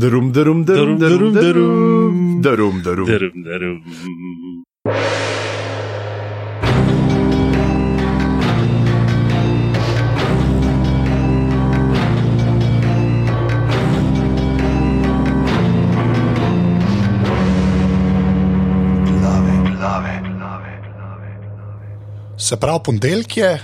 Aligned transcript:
Darum, 0.00 0.32
darum, 0.32 0.64
darum, 0.64 0.98
darum, 0.98 1.34
darum, 1.34 2.40
darum, 2.42 2.82
darum. 2.84 3.06
Darum, 3.06 3.44
darum. 3.44 3.84
Se 22.38 22.56
pravi, 22.56 22.80
ponedeljek 22.84 23.36
je, 23.36 23.60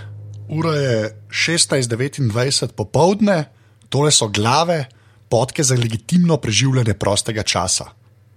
ura 0.49 0.75
je 0.75 1.23
16:29 1.31 2.73
popovdne, 2.77 3.45
tole 3.89 4.11
so 4.11 4.29
glave, 4.29 4.85
podke 5.29 5.63
za 5.63 5.75
legitimno 5.75 6.37
preživljanje 6.37 6.95
prostega 6.95 7.43
časa. 7.43 7.85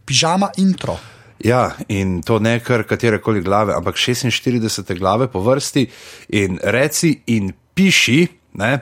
Pižama 0.05 0.51
intro. 0.57 0.97
Ja, 1.39 1.71
in 1.87 2.21
to 2.21 2.39
ne 2.39 2.59
kar 2.59 2.83
katere 2.83 3.21
koli 3.21 3.41
glave, 3.41 3.73
ampak 3.73 3.95
46 3.95 4.97
glave 4.99 5.27
po 5.31 5.39
vrsti 5.39 5.85
in 6.29 6.59
reci 6.63 7.21
in 7.27 7.53
piši, 7.73 8.27
ne. 8.53 8.79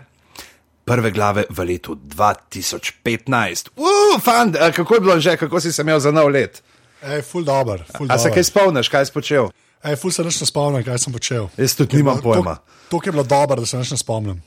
Prve 0.88 1.11
glave 1.11 1.43
v 1.49 1.66
letu 1.67 1.95
2015. 1.95 3.70
Uf, 3.75 4.23
fant, 4.23 4.55
a 4.55 4.71
kako 4.71 4.95
je 4.95 4.99
bilo 4.99 5.19
že, 5.19 5.38
kako 5.38 5.59
si 5.59 5.71
se 5.71 5.81
imel 5.81 5.99
za 5.99 6.11
nov 6.11 6.31
let? 6.31 6.63
Ej, 7.03 7.21
ful 7.21 7.44
dobr, 7.44 7.83
ful 7.97 8.08
A 8.09 8.17
se 8.17 8.30
dobr. 8.30 8.39
kaj 8.39 8.44
spomniš, 8.44 8.89
kaj 8.89 9.05
si 9.05 9.13
počel? 9.13 9.49
Ej, 9.83 9.95
ful 9.95 10.11
se 10.11 10.23
nič 10.23 10.39
ne 10.41 10.47
spomnim, 10.47 10.83
kaj 10.83 10.97
sem 10.99 11.13
počel. 11.13 11.49
Jaz 11.58 11.75
tudi 11.77 11.99
nimam 11.99 12.21
pojma. 12.23 12.58
To, 12.89 13.02
je 13.05 13.11
bilo 13.11 13.23
dobro, 13.23 13.59
da 13.61 13.67
se 13.67 13.77
nič 13.77 13.91
ne 13.91 13.97
spomnim. 13.97 14.41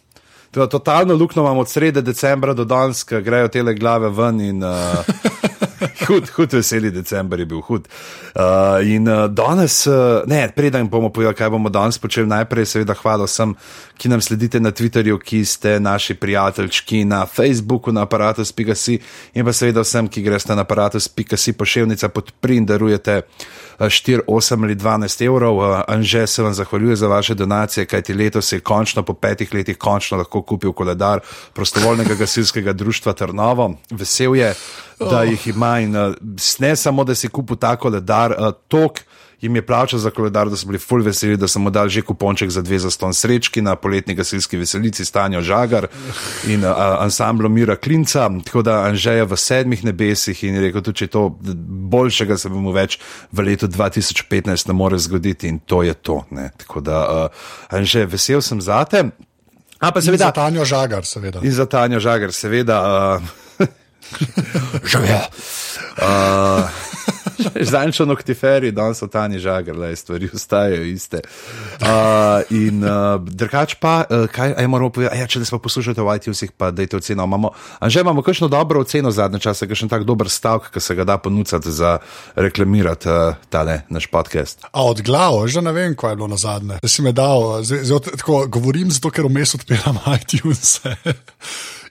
To, 0.51 0.67
totalno 0.67 1.15
luknjo 1.15 1.43
imam 1.43 1.59
od 1.59 1.69
srede 1.69 2.03
decembra 2.03 2.55
do 2.55 2.65
danes, 2.65 3.05
grejo 3.05 3.49
te 3.49 3.63
glave 3.63 4.09
ven 4.09 4.41
in 4.41 4.65
uh, 4.65 4.73
hud, 6.09 6.29
hud 6.37 6.53
veseli 6.53 6.91
december 6.91 7.41
je 7.41 7.47
bil 7.47 7.61
hud. 7.61 7.89
Uh, 8.35 8.87
in 8.87 9.09
uh, 9.09 9.27
danes, 9.31 9.87
uh, 9.87 10.23
ne, 10.27 10.49
preden 10.57 10.89
bomo 10.89 11.11
povedali, 11.13 11.35
kaj 11.35 11.51
bomo 11.51 11.69
danes 11.69 11.99
počeli, 11.99 12.29
najprej 12.29 12.67
seveda 12.67 12.95
hvala 12.95 13.27
vsem, 13.29 13.55
ki 13.99 14.09
nam 14.09 14.21
sledite 14.21 14.61
na 14.61 14.73
Twitterju, 14.73 15.19
ki 15.19 15.45
ste 15.45 15.81
naši 15.81 16.15
prijateljčki 16.15 17.05
na 17.05 17.25
Facebooku, 17.27 17.93
na 17.93 18.05
aparatus.si 18.09 19.01
in 19.35 19.45
pa 19.45 19.53
seveda 19.53 19.85
vsem, 19.85 20.09
ki 20.09 20.23
greste 20.23 20.55
na 20.55 20.67
aparatus.si 20.69 21.53
pošiljnica 21.53 22.09
podpri 22.09 22.61
in 22.61 22.67
darujete. 22.67 23.23
4, 23.81 24.27
8 24.29 24.65
ali 24.65 24.75
12 24.77 25.25
evrov. 25.25 25.57
Uh, 25.57 25.81
Anže 25.89 26.27
se 26.27 26.43
vam 26.43 26.55
zahvaljuje 26.55 26.97
za 26.97 27.09
vaše 27.09 27.35
donacije, 27.35 27.87
kajti 27.87 28.15
letos 28.15 28.53
je 28.53 28.61
končno, 28.61 29.03
po 29.03 29.15
petih 29.15 29.55
letih, 29.55 29.79
končno 29.79 30.19
lahko 30.19 30.43
kupil 30.43 30.73
koledar 30.73 31.21
prostovoljnega 31.53 32.15
gasilskega 32.15 32.73
društva 32.73 33.13
Trnovo. 33.13 33.75
Vesel 33.91 34.37
je, 34.37 34.55
da 35.01 35.23
jih 35.23 35.47
ima 35.47 35.79
in 35.81 35.97
uh, 35.97 36.15
ne 36.59 36.77
samo, 36.77 37.05
da 37.05 37.15
si 37.15 37.29
kupil 37.29 37.57
ta 37.57 37.77
koledar, 37.77 38.37
uh, 38.39 38.53
tok. 38.69 39.01
Jim 39.41 39.57
je 39.57 39.67
plačal 39.67 39.99
za 39.99 40.11
koledar, 40.11 40.51
da 40.51 40.57
so 40.57 40.67
bili 40.67 40.79
full 40.79 41.03
veseli, 41.03 41.37
da 41.37 41.49
so 41.49 41.59
mu 41.59 41.71
dali 41.71 41.91
že 41.91 42.03
kuponček 42.03 42.51
za 42.51 42.63
dve 42.63 42.79
zaston 42.79 43.15
srečki 43.15 43.63
na 43.63 43.77
poletni 43.77 44.15
gasilski 44.15 44.57
veselici 44.57 45.05
Stanjo 45.05 45.41
Žagar 45.41 45.87
in 46.47 46.65
uh, 46.65 46.73
ansamblo 46.99 47.49
Mira 47.49 47.77
Klinca. 47.77 48.31
Tako 48.45 48.63
da 48.63 48.83
Anže 48.83 49.13
je 49.13 49.25
v 49.25 49.37
sedmih 49.37 49.85
nebesih 49.85 50.45
in 50.45 50.55
je 50.55 50.61
rekel, 50.61 50.83
tudi 50.83 50.99
če 50.99 51.05
je 51.05 51.15
to 51.17 51.25
boljšega, 51.65 52.37
se 52.37 52.49
bomo 52.49 52.73
več 52.73 52.99
v 53.33 53.49
letu 53.49 53.69
2015 53.69 54.69
ne 54.69 54.75
more 54.77 54.99
zgoditi 54.99 55.49
in 55.49 55.59
to 55.59 55.83
je 55.83 55.95
to. 55.95 56.21
Ne. 56.31 56.51
Tako 56.57 56.85
da 56.85 57.01
uh, 57.09 57.49
Anže, 57.73 58.05
vesel 58.07 58.45
sem 58.45 58.61
zate. 58.61 59.09
A 59.81 59.89
pa 59.93 60.03
Seveda. 60.03 60.29
Za 60.29 60.29
seveda. 60.29 60.33
Tanjo 60.33 60.65
žagar, 60.65 61.05
seveda. 61.05 61.41
In 61.43 61.53
za 61.53 61.65
Tanjo 61.67 62.01
Žagar, 62.01 62.33
seveda. 62.33 62.81
Uh, 63.17 63.40
Živijo. 64.85 65.21
Uh, 66.01 66.71
Zanjčo 67.73 68.05
noktiferi, 68.07 68.71
danes 68.73 68.99
so 68.99 69.07
Tanji 69.07 69.39
Žagar, 69.39 69.77
le 69.77 69.97
stvari 69.97 70.29
ostajajo 70.35 70.85
iste. 70.85 71.21
Uh, 71.81 71.87
in 72.51 72.85
uh, 72.85 73.21
drugač 73.21 73.75
pa, 73.81 74.05
uh, 74.11 74.27
kaj 74.33 74.55
aj 74.57 74.69
moramo 74.69 74.91
povedati, 74.91 75.19
ja, 75.19 75.27
če 75.27 75.43
ne 75.43 75.49
smo 75.49 75.59
poslušali 75.59 75.97
v 76.01 76.17
iTunesih, 76.17 76.53
pa 76.57 76.71
dajte 76.71 77.01
oceno. 77.01 77.25
Imamo, 77.25 77.53
že 77.87 78.01
imamo 78.01 78.23
kakšno 78.23 78.49
dobro 78.49 78.81
oceno 78.81 79.11
zadnje 79.11 79.41
čase, 79.41 79.69
kakšen 79.69 79.89
tak 79.89 80.05
dober 80.05 80.29
stavek, 80.29 80.71
ki 80.75 80.81
se 80.81 80.95
ga 80.95 81.05
da 81.05 81.19
ponuditi 81.19 81.73
za 81.73 81.99
reklamirati 82.37 83.09
uh, 83.09 83.35
tale 83.49 83.83
naš 83.89 84.07
podcast. 84.07 84.67
A 84.73 84.85
od 84.85 85.03
glav, 85.03 85.47
že 85.49 85.63
ne 85.63 85.73
vem, 85.73 85.97
kaj 85.97 86.13
je 86.13 86.17
bilo 86.17 86.29
na 86.29 86.37
zadnje. 86.37 86.81
Da 86.83 86.89
si 86.89 87.03
me 87.03 87.13
dal, 87.13 87.63
zdaj, 87.65 87.85
zdaj, 87.85 88.17
tako, 88.21 88.45
govorim 88.49 88.91
zato, 88.91 89.11
ker 89.11 89.29
vmes 89.29 89.55
odpiram 89.55 90.01
iTunes 90.19 90.81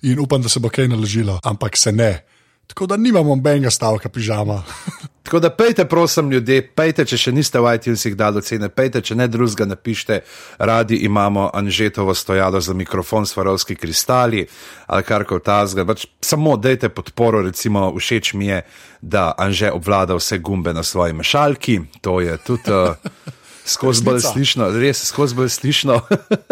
in 0.01 0.19
upam, 0.19 0.41
da 0.41 0.49
se 0.49 0.59
bo 0.59 0.69
kaj 0.69 0.87
naložilo, 0.87 1.39
ampak 1.43 1.77
se 1.77 1.91
ne. 1.91 2.25
Tako 2.69 2.85
da 2.85 2.97
nimamo 2.97 3.35
benga 3.35 3.69
stavka 3.69 4.09
pižama. 4.09 4.63
Tako 5.23 5.39
da 5.39 5.49
pejte, 5.49 5.85
prosim, 5.85 6.31
ljudje, 6.31 6.61
pejte, 6.75 7.03
če 7.05 7.17
še 7.17 7.31
niste 7.33 7.59
v 7.61 7.73
iTunesih 7.77 8.15
dali 8.17 8.41
ocene, 8.41 8.69
pejte, 8.73 9.01
če 9.05 9.17
ne 9.17 9.27
drugega 9.29 9.67
napišite, 9.69 10.19
radi 10.57 10.97
imamo 11.05 11.49
Anžetovo 11.53 12.13
stojalo 12.13 12.61
za 12.61 12.73
mikrofon, 12.73 13.25
svarovski 13.29 13.75
kristali 13.75 14.45
ali 14.87 15.05
kar 15.05 15.25
koli 15.29 15.43
tazga. 15.45 15.85
Pač 15.85 16.07
samo 16.21 16.55
dajte 16.57 16.89
podporo, 16.89 17.43
recimo, 17.45 17.91
všeč 17.93 18.33
mi 18.33 18.49
je, 18.49 18.63
da 19.01 19.33
Anže 19.37 19.69
obvlada 19.71 20.17
vse 20.17 20.39
gumbe 20.39 20.73
na 20.73 20.83
svoji 20.83 21.13
mešalki, 21.13 21.79
to 22.01 22.19
je 22.25 22.37
tudi. 22.45 22.73
Uh, 22.73 23.37
Skozi 23.69 24.03
bolj 24.03 24.23
slišno, 24.25 24.69
res 24.81 25.03
skozi 25.11 25.37
bolj 25.37 25.51
slišno. 25.53 25.99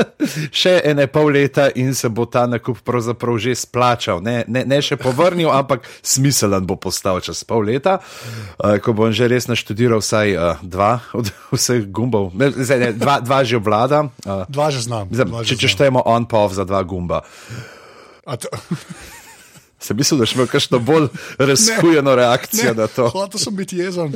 še 0.62 0.76
ene 0.86 1.08
pol 1.10 1.32
leta 1.34 1.68
in 1.74 1.96
se 1.98 2.10
bo 2.14 2.28
ta 2.30 2.46
nakup 2.50 2.84
pravzaprav 2.86 3.40
že 3.42 3.56
splačal. 3.58 4.22
Ne, 4.22 4.44
ne, 4.46 4.62
ne 4.68 4.80
še 4.84 5.00
povrnil, 5.02 5.50
ampak 5.50 5.88
smiselen 6.06 6.68
bo 6.70 6.78
postal 6.78 7.22
čez 7.26 7.42
pol 7.48 7.66
leta, 7.66 7.98
uh, 7.98 8.78
ko 8.84 8.94
bom 8.94 9.10
že 9.10 9.30
res 9.32 9.50
naštudiral 9.50 10.04
vsaj 10.04 10.38
uh, 10.38 10.62
dva 10.62 11.02
od 11.18 11.34
vseh 11.58 11.90
gumbov, 11.90 12.32
ne, 12.38 12.52
zdaj, 12.54 12.80
ne, 12.80 12.90
dva, 12.94 13.20
dva 13.26 13.42
že 13.42 13.58
obvlada. 13.58 14.06
Uh, 14.22 14.46
Dva 14.48 14.70
že 14.70 14.86
znam. 14.86 15.10
zdaj, 15.10 15.28
dva 15.28 15.42
če 15.42 15.56
že 15.56 15.62
če 15.66 15.74
štejemo 15.74 16.06
on 16.06 16.30
pa 16.30 16.46
off 16.46 16.54
za 16.54 16.68
dva 16.68 16.86
gumba. 16.86 17.26
Sem 19.80 19.98
mislil, 19.98 20.20
da 20.20 20.26
še 20.26 20.38
imel 20.38 20.50
kakšno 20.50 20.80
bolj 20.82 21.10
razkujeno 21.50 22.16
reakcijo 22.18 22.74
na 22.78 22.88
to. 22.92 23.10
Hotel 23.14 23.40
sem 23.40 23.56
biti 23.56 23.78
jezen. 23.78 24.14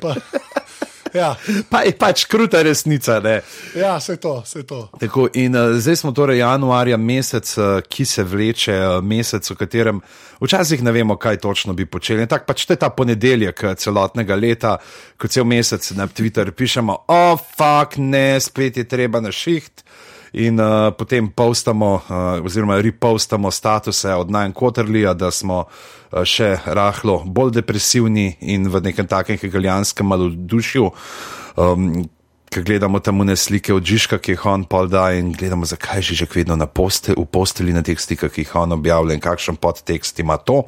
Ja, 1.13 1.35
Pa 1.69 1.81
je 1.83 1.91
pač 1.97 2.25
kruta 2.29 2.61
resnica, 2.63 3.19
ne. 3.19 3.41
ja 3.75 3.95
vse 3.97 4.16
to, 4.22 4.39
vse 4.45 4.63
to. 4.67 4.81
Tako, 4.99 5.27
in 5.33 5.55
uh, 5.55 5.75
zdaj 5.75 5.95
smo 5.95 6.11
torej 6.16 6.39
januarja, 6.39 6.97
mesec, 6.97 7.51
uh, 7.57 7.79
ki 7.83 8.05
se 8.05 8.23
vleče, 8.23 8.77
uh, 8.77 8.97
mesec, 9.03 9.50
v 9.51 9.57
katerem 9.59 10.01
včasih 10.41 10.83
ne 10.83 10.91
vemo, 10.91 11.17
kaj 11.19 11.41
točno 11.44 11.73
bi 11.73 11.85
počeli. 11.85 12.27
Tako 12.27 12.47
pač 12.47 12.66
to 12.66 12.73
je 12.73 12.81
ta 12.81 12.89
ponedeljek 12.89 13.63
celotnega 13.77 14.35
leta, 14.35 14.77
ko 15.17 15.27
cel 15.27 15.45
mesec 15.45 15.91
na 16.00 16.07
Twitter 16.07 16.51
pišemo, 16.51 16.97
o, 17.07 17.21
oh, 17.33 17.39
fuck, 17.57 18.00
ne, 18.00 18.39
spet 18.39 18.77
je 18.77 18.88
treba 18.88 19.21
na 19.21 19.31
šiht. 19.31 19.83
In 20.31 20.59
uh, 20.59 20.94
potem 20.96 21.28
postamo, 21.28 21.94
uh, 21.96 22.46
oziroma 22.46 22.80
repostamo 22.81 23.52
statuse 23.52 24.14
od 24.16 24.31
Nine 24.31 24.53
Quarterlija, 24.53 25.14
da 25.14 25.31
smo 25.31 25.66
uh, 25.66 26.24
še 26.24 26.56
rahlo 26.66 27.22
bolj 27.25 27.52
depresivni 27.59 28.38
in 28.40 28.69
v 28.72 28.81
nekem 28.81 29.08
takem 29.08 29.38
hegelijanskem 29.42 30.08
malodušju. 30.08 30.92
Um, 31.59 32.09
Ko 32.52 32.59
gledamo 32.68 33.00
tam 33.00 33.22
une 33.24 33.36
slike 33.40 33.72
od 33.72 33.86
Žižka, 33.88 34.18
ki 34.19 34.34
jih 34.34 34.42
on 34.52 34.66
pol 34.68 34.90
da 34.92 35.06
in 35.16 35.30
gledamo, 35.31 35.64
zakaj 35.64 36.02
je 36.02 36.08
Žižek 36.09 36.34
vedno 36.36 36.58
na 36.59 36.66
poste, 36.68 37.13
v 37.16 37.24
posteli 37.24 37.72
na 37.72 37.80
teh 37.80 37.96
stikah, 37.96 38.28
ki 38.28 38.44
jih 38.44 38.52
on 38.59 38.75
objavlja 38.75 39.16
in 39.16 39.24
kakšen 39.24 39.56
podtekst 39.56 40.19
ima 40.19 40.36
to. 40.36 40.66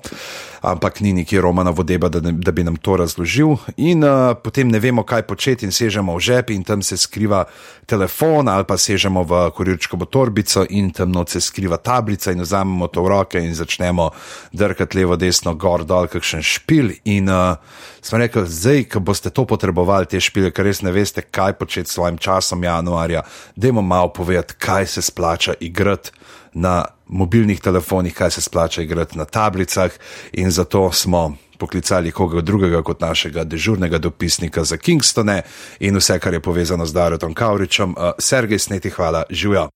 Ampak 0.64 1.02
ni 1.04 1.12
nikjer 1.14 1.44
Romana 1.44 1.72
Vodeba, 1.76 2.08
da, 2.10 2.20
da 2.20 2.52
bi 2.52 2.64
nam 2.64 2.76
to 2.76 2.96
razložil. 2.96 3.58
In 3.78 4.04
uh, 4.04 4.32
potem 4.44 4.70
ne 4.72 4.80
vemo, 4.80 5.04
kaj 5.04 5.26
početi 5.28 5.68
in 5.68 5.76
sežemo 5.76 6.16
v 6.16 6.24
žep 6.24 6.54
in 6.56 6.64
tam 6.64 6.82
se 6.82 6.98
skriva 6.98 7.44
telefon 7.86 8.48
ali 8.48 8.64
pa 8.64 8.78
sežemo 8.80 9.26
v 9.28 9.42
kurirčkovo 9.52 10.06
torbico 10.08 10.64
in 10.70 10.94
tam 10.96 11.12
noč 11.12 11.36
se 11.36 11.42
skriva 11.42 11.78
tablica 11.78 12.32
in 12.32 12.42
vzamemo 12.42 12.88
to 12.88 13.04
v 13.04 13.12
roke 13.12 13.44
in 13.44 13.52
začnemo 13.52 14.10
drkati 14.56 14.98
levo, 14.98 15.20
desno, 15.20 15.52
gor, 15.60 15.84
dol, 15.84 16.08
kakšen 16.08 16.40
špil. 16.40 16.96
In 17.12 17.28
uh, 17.28 17.60
smo 18.00 18.24
rekli, 18.24 18.48
zdaj, 18.48 18.88
ko 18.88 19.04
boste 19.04 19.36
to 19.36 19.44
potrebovali, 19.44 20.08
te 20.08 20.24
špile, 20.24 20.56
ker 20.56 20.64
res 20.64 20.80
ne 20.80 20.96
veste, 20.96 21.28
kaj 21.28 21.60
početi 21.60 21.92
s 21.92 22.00
svojim 22.00 22.16
časom 22.18 22.64
januarja, 22.64 23.28
dajmo 23.60 23.84
malo 23.84 24.16
povedati, 24.16 24.56
kaj 24.64 24.88
se 24.96 25.02
splača 25.04 25.60
igrati 25.60 26.16
na 26.54 26.86
mobilnih 27.14 27.62
telefonih, 27.62 28.14
kaj 28.14 28.32
se 28.32 28.42
splača 28.42 28.82
igrati 28.82 29.18
na 29.18 29.26
tablicah 29.26 29.92
in 30.34 30.52
zato 30.52 30.92
smo 30.92 31.36
poklicali 31.58 32.12
koga 32.12 32.42
drugega 32.42 32.82
kot 32.84 33.02
našega 33.02 33.44
dežurnega 33.44 33.98
dopisnika 33.98 34.64
za 34.64 34.78
Kingstone 34.78 35.42
in 35.80 35.96
vse, 35.98 36.20
kar 36.20 36.34
je 36.34 36.40
povezano 36.40 36.86
z 36.86 36.94
Darotom 36.94 37.34
Kauričem. 37.34 37.90
Uh, 37.92 38.12
Sergej 38.20 38.60
Sneti, 38.60 38.90
hvala, 38.90 39.24
živijo. 39.30 39.70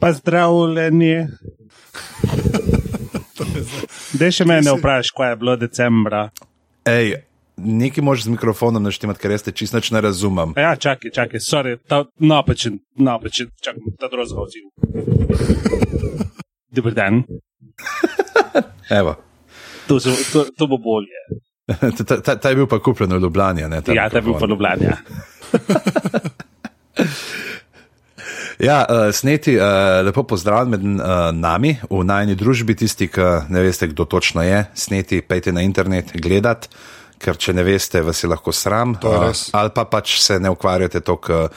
Pozdravljeni. 0.00 1.26
Dej 4.18 4.32
še 4.32 4.44
mene 4.48 4.72
vprašaj, 4.78 5.14
kaj 5.16 5.32
je 5.32 5.36
bilo 5.36 5.56
decembra. 5.56 6.28
Ej, 6.88 7.14
nekaj 7.56 8.04
moraš 8.04 8.24
z 8.26 8.34
mikrofonom 8.34 8.82
naštemati, 8.82 9.20
ker 9.20 9.36
jaz 9.36 9.46
te 9.46 9.52
čisto 9.52 9.80
ne 9.90 10.00
razumem. 10.00 10.54
Ja, 10.56 10.76
čakaj, 10.76 11.10
čakaj, 11.14 11.42
sorry, 11.44 11.76
ta 11.86 12.04
napačen, 12.18 12.80
napačen, 12.96 13.50
čakaj, 13.62 13.94
ta 14.00 14.10
drugega 14.10 14.42
odziv. 14.42 14.64
Dober 16.70 16.94
dan. 16.94 17.24
Evo. 19.00 19.16
To, 19.88 20.00
so, 20.00 20.12
to, 20.32 20.44
to 20.52 20.66
bo 20.66 20.78
bolje. 20.78 21.20
Ta, 22.08 22.20
ta, 22.20 22.36
ta, 22.40 22.48
je 22.48 22.56
bil 22.56 22.64
pa 22.64 22.78
kupljen 22.80 23.12
v 23.12 23.20
Ljubljani. 23.20 23.66
Ne, 23.68 23.82
ta 23.84 23.92
Ja, 23.92 24.08
ta 24.08 24.22
je 24.22 24.24
bil 24.24 24.32
pa 24.40 24.46
mikrofon. 24.46 24.56
Ljubljana. 24.56 24.96
Ja, 28.58 28.86
uh, 28.88 29.12
sneti, 29.18 29.58
uh, 29.60 30.00
lepo 30.04 30.24
pozdravljen 30.24 30.70
med 30.72 30.86
uh, 30.96 31.28
nami 31.36 31.74
v 31.90 32.00
najni 32.08 32.38
družbi, 32.40 32.72
tisti, 32.72 33.10
ki 33.12 33.52
ne 33.52 33.66
veste, 33.66 33.90
kdo 33.92 34.08
točno 34.08 34.42
je. 34.42 34.64
Sneti, 34.74 35.20
pejte 35.20 35.52
na 35.52 35.60
internet 35.60 36.16
gledat, 36.16 36.70
ker 37.18 37.36
če 37.36 37.52
ne 37.52 37.64
veste, 37.66 38.02
vas 38.02 38.22
je 38.22 38.30
lahko 38.30 38.52
sram. 38.52 38.96
Je 39.02 39.18
res. 39.22 39.48
ali 39.52 39.70
pa 39.74 39.84
pač 39.84 40.18
se 40.22 40.38
ne 40.40 40.50
ukvarjate 40.50 41.00
toliko 41.00 41.48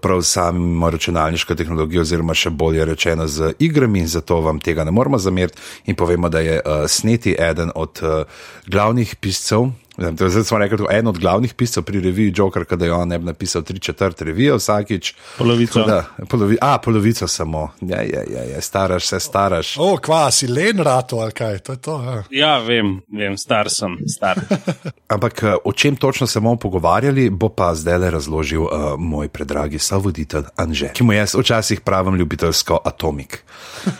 prav 0.00 0.22
s 0.22 0.32
samo 0.32 0.90
računalniško 0.90 1.54
tehnologijo, 1.54 2.02
oziroma 2.04 2.34
še 2.34 2.50
bolje 2.50 2.84
rečeno 2.84 3.26
z 3.26 3.54
igrami, 3.58 4.06
zato 4.06 4.40
vam 4.40 4.60
tega 4.60 4.84
ne 4.84 4.90
moramo 4.90 5.18
zameriti 5.18 5.58
in 5.86 5.96
povemo, 5.96 6.28
da 6.28 6.40
je 6.40 6.60
uh, 6.60 6.84
Sneti 6.88 7.36
eden 7.38 7.72
od 7.74 8.02
uh, 8.02 8.24
glavnih 8.66 9.16
piscev. 9.16 9.70
Zdaj 10.00 10.44
smo 10.44 10.58
rekli, 10.58 10.78
da 10.78 10.92
je 10.92 10.98
en 10.98 11.06
od 11.06 11.18
glavnih 11.18 11.54
piscev 11.54 11.82
pri 11.82 12.00
reviji 12.00 12.32
Joker, 12.36 12.64
da 12.76 12.84
je 12.84 12.92
on 12.92 13.08
ne 13.08 13.18
bi 13.18 13.24
napisal 13.24 13.62
tri 13.62 13.78
četrt 13.78 14.22
revije 14.22 14.54
vsakič. 14.56 15.14
Polovico. 15.38 15.84
Da, 15.84 16.04
polovi, 16.28 16.56
a, 16.60 16.78
polovico 16.78 17.28
samo. 17.28 17.70
Ja, 17.80 18.02
ja, 18.02 18.22
ja, 18.30 18.44
ja, 18.54 18.60
staraš 18.60 19.06
se, 19.06 19.20
staraš. 19.20 19.74
O, 19.78 19.96
kva, 19.96 20.30
si 20.30 20.46
len 20.46 20.78
rato 20.78 21.16
ali 21.16 21.32
kaj, 21.32 21.58
to 21.58 21.72
je 21.72 21.78
to. 21.78 22.02
Ja. 22.02 22.22
Ja, 22.30 22.58
vem, 22.58 23.00
vem, 23.12 23.36
star 23.38 23.70
sem, 23.70 23.98
star. 24.08 24.40
Ampak 25.14 25.42
eh, 25.42 25.54
o 25.64 25.72
čem 25.72 25.96
točno 25.96 26.26
se 26.26 26.40
bomo 26.40 26.56
pogovarjali, 26.56 27.30
bo 27.30 27.48
pa 27.48 27.74
zdaj 27.74 27.98
le 27.98 28.10
razložil 28.10 28.62
uh, 28.62 28.94
moj 28.98 29.28
predragi 29.28 29.78
sovoditelj 29.78 30.48
Anže, 30.56 30.92
ki 30.94 31.04
mu 31.04 31.12
jaz 31.12 31.34
včasih 31.34 31.80
pravim 31.80 32.16
ljubiteljsko 32.16 32.80
atomik. 32.84 33.42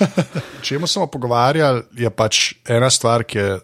Čemu 0.67 0.87
smo 0.87 1.07
pogovarjali, 1.07 1.83
je 1.97 2.11
pač 2.11 2.55
ena 2.69 2.91
stvar, 2.91 3.25
ki 3.25 3.39
je, 3.39 3.59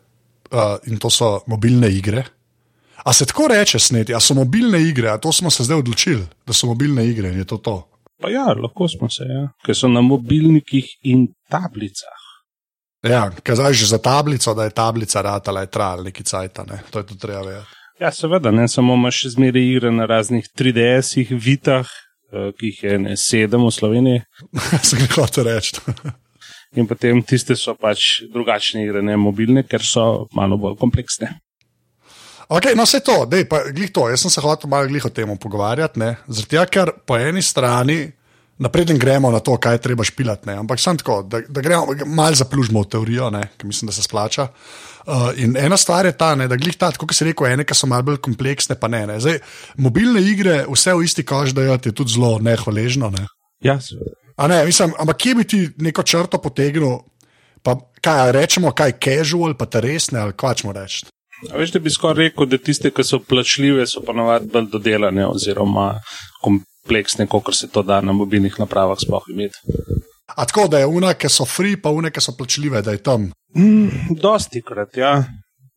uh, 0.50 0.76
in 0.86 0.98
to 0.98 1.10
so 1.10 1.40
mobilne 1.46 1.90
igre. 1.90 2.24
A 3.04 3.12
se 3.12 3.26
tako 3.26 3.48
reče, 3.48 3.78
sneti, 3.78 4.14
a 4.14 4.20
so 4.20 4.34
mobilne 4.34 4.80
igre, 4.82 5.10
a 5.10 5.18
to 5.18 5.32
smo 5.32 5.50
se 5.50 5.64
zdaj 5.64 5.78
odločili, 5.78 6.26
da 6.46 6.52
so 6.52 6.66
mobilne 6.66 7.06
igre 7.06 7.30
in 7.30 7.38
je 7.38 7.44
to 7.44 7.56
to. 7.56 7.76
Pa 8.22 8.30
ja, 8.30 8.46
lahko 8.62 8.88
smo 8.88 9.10
se, 9.10 9.24
ja. 9.28 9.48
ker 9.66 9.76
so 9.76 9.88
na 9.88 10.00
mobilnikih 10.00 10.88
in 11.02 11.28
tablicah. 11.50 12.24
Ja, 13.06 13.30
kazaj 13.42 13.72
že 13.72 13.86
za 13.86 13.98
tablico, 13.98 14.54
da 14.54 14.64
je 14.64 14.74
tablica 14.74 15.22
ratala, 15.22 15.60
je 15.60 15.70
trajala 15.70 16.02
neki 16.02 16.24
cajt, 16.24 16.58
ne? 16.66 16.80
to 16.90 16.98
je 16.98 17.06
to 17.06 17.14
treba 17.14 17.42
vedeti. 17.42 17.76
Ja, 18.00 18.12
seveda, 18.12 18.50
ne 18.50 18.68
samo 18.68 18.94
imaš 18.94 19.22
še 19.22 19.30
zmeraj 19.36 19.70
igre 19.70 19.90
na 19.92 20.06
raznih 20.06 20.48
3DS-ih, 20.58 21.30
vitah, 21.32 21.88
eh, 22.32 22.50
ki 22.58 22.72
jih 22.72 22.82
je 22.82 22.98
ne 22.98 23.16
sedem 23.16 23.64
v 23.64 23.72
Sloveniji. 23.72 24.24
Sem 24.88 25.00
jih 25.00 25.16
hotel 25.16 25.48
reči. 25.48 25.78
In 26.74 26.88
potem 26.90 27.22
tiste 27.22 27.54
so 27.56 27.76
pač 27.78 28.24
drugačne 28.32 28.82
igre, 28.82 29.02
ne 29.02 29.14
mobilne, 29.16 29.62
ker 29.62 29.84
so 29.86 30.26
malo 30.34 30.58
bolj 30.60 30.74
kompleksne. 30.80 31.30
Ok, 32.48 32.70
no 32.78 32.84
vse 32.86 33.00
to, 33.02 33.24
dej, 33.26 33.46
pa 33.50 33.64
glih 33.74 33.90
to. 33.94 34.06
Jaz 34.10 34.22
sem 34.22 34.30
se 34.30 34.42
hotel 34.42 34.70
malo 34.70 34.86
glih 34.90 35.06
o 35.06 35.10
tem 35.10 35.30
pogovarjati, 35.38 35.98
ne? 35.98 36.12
tega, 36.46 36.66
ker 36.70 36.92
po 37.06 37.16
eni 37.18 37.42
strani, 37.42 38.04
napreden 38.62 38.98
gremo 38.98 39.32
na 39.34 39.40
to, 39.42 39.56
kaj 39.58 39.74
je 39.74 39.82
treba 39.88 40.04
špilati, 40.06 40.46
ne? 40.50 40.58
ampak 40.62 40.80
sem 40.80 40.98
tako, 40.98 41.20
da, 41.26 41.40
da 41.42 41.64
gremo 41.64 41.96
malo 42.06 42.38
zaplužmo 42.38 42.84
v 42.84 42.90
teorijo, 42.92 43.30
ne? 43.34 43.48
ker 43.58 43.66
mislim, 43.66 43.90
da 43.90 43.96
se 43.96 44.04
splača. 44.06 44.46
Uh, 45.06 45.30
in 45.38 45.56
ena 45.58 45.76
stvar 45.78 46.06
je 46.06 46.14
ta, 46.18 46.34
ne, 46.34 46.48
da 46.50 46.58
glih 46.58 46.74
ta, 46.78 46.90
kot 46.90 47.14
si 47.14 47.26
rekel, 47.26 47.46
ene, 47.50 47.66
ki 47.66 47.74
so 47.78 47.90
malo 47.90 48.10
bolj 48.10 48.20
kompleksne, 48.22 48.78
pa 48.78 48.90
ne. 48.90 49.04
ne. 49.10 49.18
Zdaj, 49.22 49.38
mobilne 49.82 50.22
igre, 50.22 50.64
vse 50.70 50.94
v 50.94 51.06
isti 51.06 51.26
kož 51.26 51.54
dajo, 51.54 51.78
je 51.82 51.94
tudi 51.94 52.14
zelo 52.14 52.36
nehvaležno. 52.42 53.10
Ne? 53.14 53.26
Ja, 53.62 53.78
seveda. 53.82 54.25
A 54.36 54.48
ne, 54.48 54.64
mislim, 54.64 54.92
ampak 54.98 55.16
kje 55.16 55.34
bi 55.34 55.44
ti 55.44 55.68
neko 55.78 56.02
črto 56.02 56.38
potegnil, 56.38 56.98
pa 57.62 57.76
kaj 58.04 58.32
rečemo, 58.32 58.72
kaj 58.76 58.98
casual, 59.02 59.56
pa 59.56 59.66
te 59.66 59.80
resne, 59.80 60.20
ali 60.20 60.36
kva 60.36 60.54
čemo 60.54 60.74
reči. 60.76 61.06
A 61.52 61.56
veš, 61.60 61.72
da 61.74 61.80
bi 61.80 61.90
skoraj 61.92 62.28
rekel, 62.28 62.48
da 62.48 62.58
tiste, 62.58 62.90
ki 62.90 63.04
so 63.04 63.20
plačljive, 63.20 63.86
so 63.88 64.00
pa 64.04 64.14
navadno 64.16 64.52
bolj 64.52 64.68
dodelane 64.72 65.26
oziroma 65.26 65.88
kompleksne, 66.44 67.26
kot 67.28 67.52
se 67.56 67.68
to 67.72 67.82
da 67.82 68.00
na 68.00 68.12
mobilnih 68.16 68.56
napravah 68.60 69.00
sploh 69.00 69.24
imeti. 69.32 69.58
A 70.36 70.44
tako, 70.44 70.66
da 70.68 70.78
je 70.78 70.86
una, 70.86 71.14
ki 71.14 71.28
so 71.32 71.44
free, 71.48 71.76
pa 71.80 71.92
une, 71.92 72.10
ki 72.10 72.20
so 72.24 72.32
plačljive, 72.38 72.82
da 72.82 72.92
je 72.96 73.02
tam. 73.02 73.30
Mm, 73.56 74.16
dosti 74.20 74.62
krat, 74.64 74.96
ja. 74.96 75.12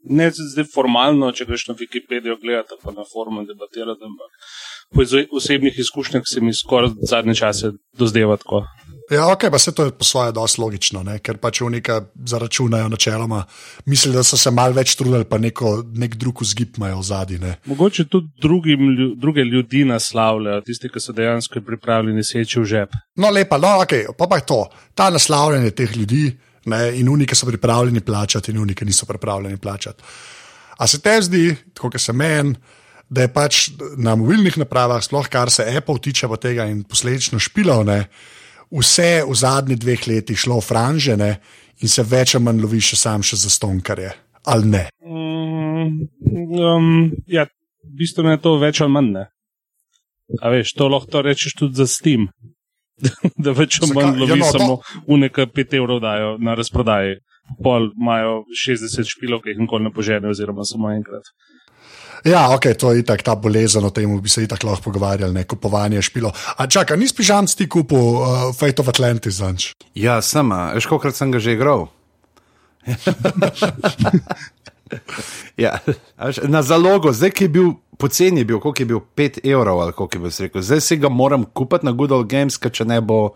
Ne 0.09 0.29
zdaj 0.31 0.65
formalno, 0.73 1.31
če 1.35 1.45
greš 1.45 1.67
na 1.69 1.75
Wikipedijo 1.79 2.37
gledati, 2.41 2.79
pa 2.83 2.95
na 2.95 3.03
forumu 3.07 3.43
debatirati, 3.47 4.07
ampak 4.07 4.51
po 4.93 5.01
osebnih 5.37 5.79
izkušnjah 5.79 6.23
se 6.25 6.41
mi 6.41 6.53
skoraj 6.53 6.89
zadnje 7.09 7.35
čase 7.35 7.71
dozdeva 7.97 8.37
tako. 8.37 8.65
Ja, 9.09 9.31
ok, 9.31 9.49
pa 9.51 9.57
se 9.59 9.71
to 9.71 9.85
je 9.85 9.91
po 9.91 10.03
svoje 10.03 10.31
dosti 10.31 10.61
logično, 10.61 11.01
ne? 11.03 11.15
ker 11.19 11.37
pač 11.41 11.61
unika 11.65 12.01
zaračunajo 12.29 12.89
načeloma. 12.93 13.43
Mislijo, 13.85 14.19
da 14.19 14.23
so 14.23 14.37
se 14.37 14.51
mal 14.53 14.73
več 14.77 14.93
trudili, 14.99 15.25
pa 15.25 15.39
neko, 15.41 15.71
nek 15.97 16.13
drug 16.15 16.43
vzgib 16.45 16.77
imajo 16.77 16.99
v 16.99 17.07
zadnji. 17.07 17.53
Mogoče 17.65 18.05
tudi 18.05 18.29
drugim, 18.41 18.85
druge 19.17 19.41
ljudi 19.41 19.81
naslavljajo, 19.89 20.61
tisti, 20.61 20.93
ki 20.93 21.01
so 21.01 21.15
dejansko 21.17 21.63
pripravljeni 21.65 22.23
seči 22.23 22.59
v 22.59 22.65
žep. 22.69 22.93
No, 23.17 23.33
lepa, 23.33 23.57
no, 23.57 23.79
ok, 23.81 24.13
pa 24.17 24.29
pa 24.29 24.37
je 24.43 24.45
to. 24.53 24.61
Ta 24.93 25.09
naslavljanje 25.09 25.71
teh 25.71 25.97
ljudi 25.97 26.29
ne, 26.69 26.83
in 26.99 27.09
unike 27.09 27.35
so 27.35 27.49
pripravljeni 27.49 28.05
plačati, 28.05 28.51
in 28.51 28.61
unike 28.61 28.85
niso 28.85 29.09
pripravljeni 29.09 29.57
plačati. 29.57 30.03
A 30.77 30.87
se 30.87 31.01
te 31.01 31.17
zdi, 31.21 31.55
tako 31.73 31.89
kot 31.89 32.01
se 32.01 32.13
meni, 32.13 32.53
da 33.09 33.25
je 33.25 33.33
pač 33.33 33.69
na 33.97 34.15
mobilnih 34.15 34.57
napravah, 34.61 35.01
sploh 35.03 35.27
kar 35.29 35.49
se 35.51 35.65
Apple 35.77 35.99
tiče 36.01 36.27
pa 36.29 36.37
tega 36.37 36.67
in 36.69 36.83
posledično 36.83 37.39
špilov, 37.41 37.85
ne, 37.85 38.03
vse 38.69 39.23
v 39.25 39.35
zadnjih 39.35 39.79
dveh 39.81 40.07
letih 40.07 40.37
šlo 40.37 40.59
v 40.59 40.67
franžene 40.67 41.31
in 41.81 41.89
se 41.89 42.03
več 42.03 42.35
ali 42.35 42.45
manj 42.45 42.61
lovi 42.61 42.81
še 42.83 42.99
sam 42.99 43.23
še 43.25 43.39
za 43.39 43.49
stonkarje. 43.49 44.11
Ali 44.45 44.69
ne? 44.69 44.83
Mm, 45.03 46.05
um, 46.61 46.93
ja, 47.27 47.47
bistveno 47.83 48.35
je 48.35 48.41
to 48.43 48.57
več 48.61 48.81
ali 48.81 48.93
manj. 48.93 49.11
Ne? 49.15 49.25
A 50.41 50.53
veš, 50.53 50.75
to 50.77 50.87
lahko 50.91 51.23
rečeš 51.25 51.57
tudi 51.57 51.81
za 51.81 51.87
Steam. 51.89 52.29
da 53.43 53.55
več 53.55 53.79
ali 53.81 53.95
manj 53.95 54.19
lovi 54.19 54.35
Ja, 54.35 54.37
ja, 54.37 54.43
no, 54.43 54.51
to- 54.51 54.59
samo 54.59 54.77
uneka 55.07 55.47
5 55.49 55.77
evrov 55.81 56.01
dajo 56.03 56.37
na 56.37 56.55
razprodaji. 56.59 57.19
Pol 57.63 57.89
imajo 57.97 58.43
60 58.53 59.09
špilov, 59.09 59.41
ki 59.41 59.55
jih 59.55 59.63
nikoli 59.63 59.87
ne 59.87 59.91
požene, 59.93 60.29
oziroma 60.29 60.61
samo 60.69 60.91
enkrat. 60.93 61.25
Ja, 62.25 62.49
ok, 62.55 62.65
to 62.79 62.91
je 62.91 62.99
itak 63.03 63.23
ta 63.23 63.35
bolezen, 63.39 63.85
o 63.85 63.89
tem 63.95 64.11
bi 64.21 64.29
se 64.29 64.43
itak 64.43 64.63
lahko 64.63 64.89
pogovarjali, 64.89 65.33
ne 65.33 65.43
kupovanje 65.47 66.01
špilo. 66.01 66.31
A 66.57 66.67
čakaj, 66.67 66.97
nisi 66.99 67.15
pižam 67.15 67.47
ti 67.47 67.69
kupil 67.69 67.97
uh, 67.97 68.55
Fate 68.55 68.81
of 68.81 68.91
Atlantis 68.91 69.39
zanč? 69.39 69.71
Ja, 69.95 70.21
sem, 70.21 70.51
veš, 70.75 70.89
kolikrat 70.89 71.15
sem 71.15 71.31
ga 71.31 71.39
že 71.39 71.55
igral. 71.55 71.87
ja, 75.57 75.77
na 76.47 76.61
zalogo, 76.63 77.13
zdaj 77.13 77.31
ki 77.31 77.43
je 77.47 77.49
bil 77.49 77.71
poceni, 77.99 78.43
bil, 78.43 78.59
koliko 78.59 78.81
je 78.81 78.85
bil 78.85 78.99
5 79.15 79.39
evrov 79.43 79.81
ali 79.81 79.93
koliko 79.93 80.17
je 80.17 80.21
bil 80.21 80.31
rekel. 80.39 80.61
Zdaj 80.61 80.81
si 80.81 80.97
ga 80.97 81.09
moram 81.09 81.43
kupiti 81.43 81.85
na 81.85 81.91
Good 81.91 82.11
Old 82.11 82.29
Games, 82.31 82.57
ker 82.57 82.71
če 82.71 82.85
ne 82.87 83.01
bo 83.01 83.35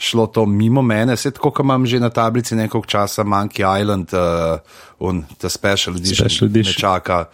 šlo 0.00 0.26
to 0.32 0.46
mimo 0.46 0.82
mene, 0.82 1.16
se 1.16 1.30
tako, 1.30 1.50
kot 1.50 1.64
imam 1.64 1.86
že 1.86 2.00
na 2.00 2.08
tablici 2.10 2.56
nekaj 2.56 2.80
časa, 2.86 3.24
Monkey 3.24 3.64
Island, 3.80 4.08
uh, 4.16 4.58
un, 4.98 5.24
ta 5.38 5.48
special 5.48 5.96
edition, 5.96 6.28
Special 6.28 6.48
edition. 6.48 6.72
me 6.72 6.80
čaka. 6.80 7.24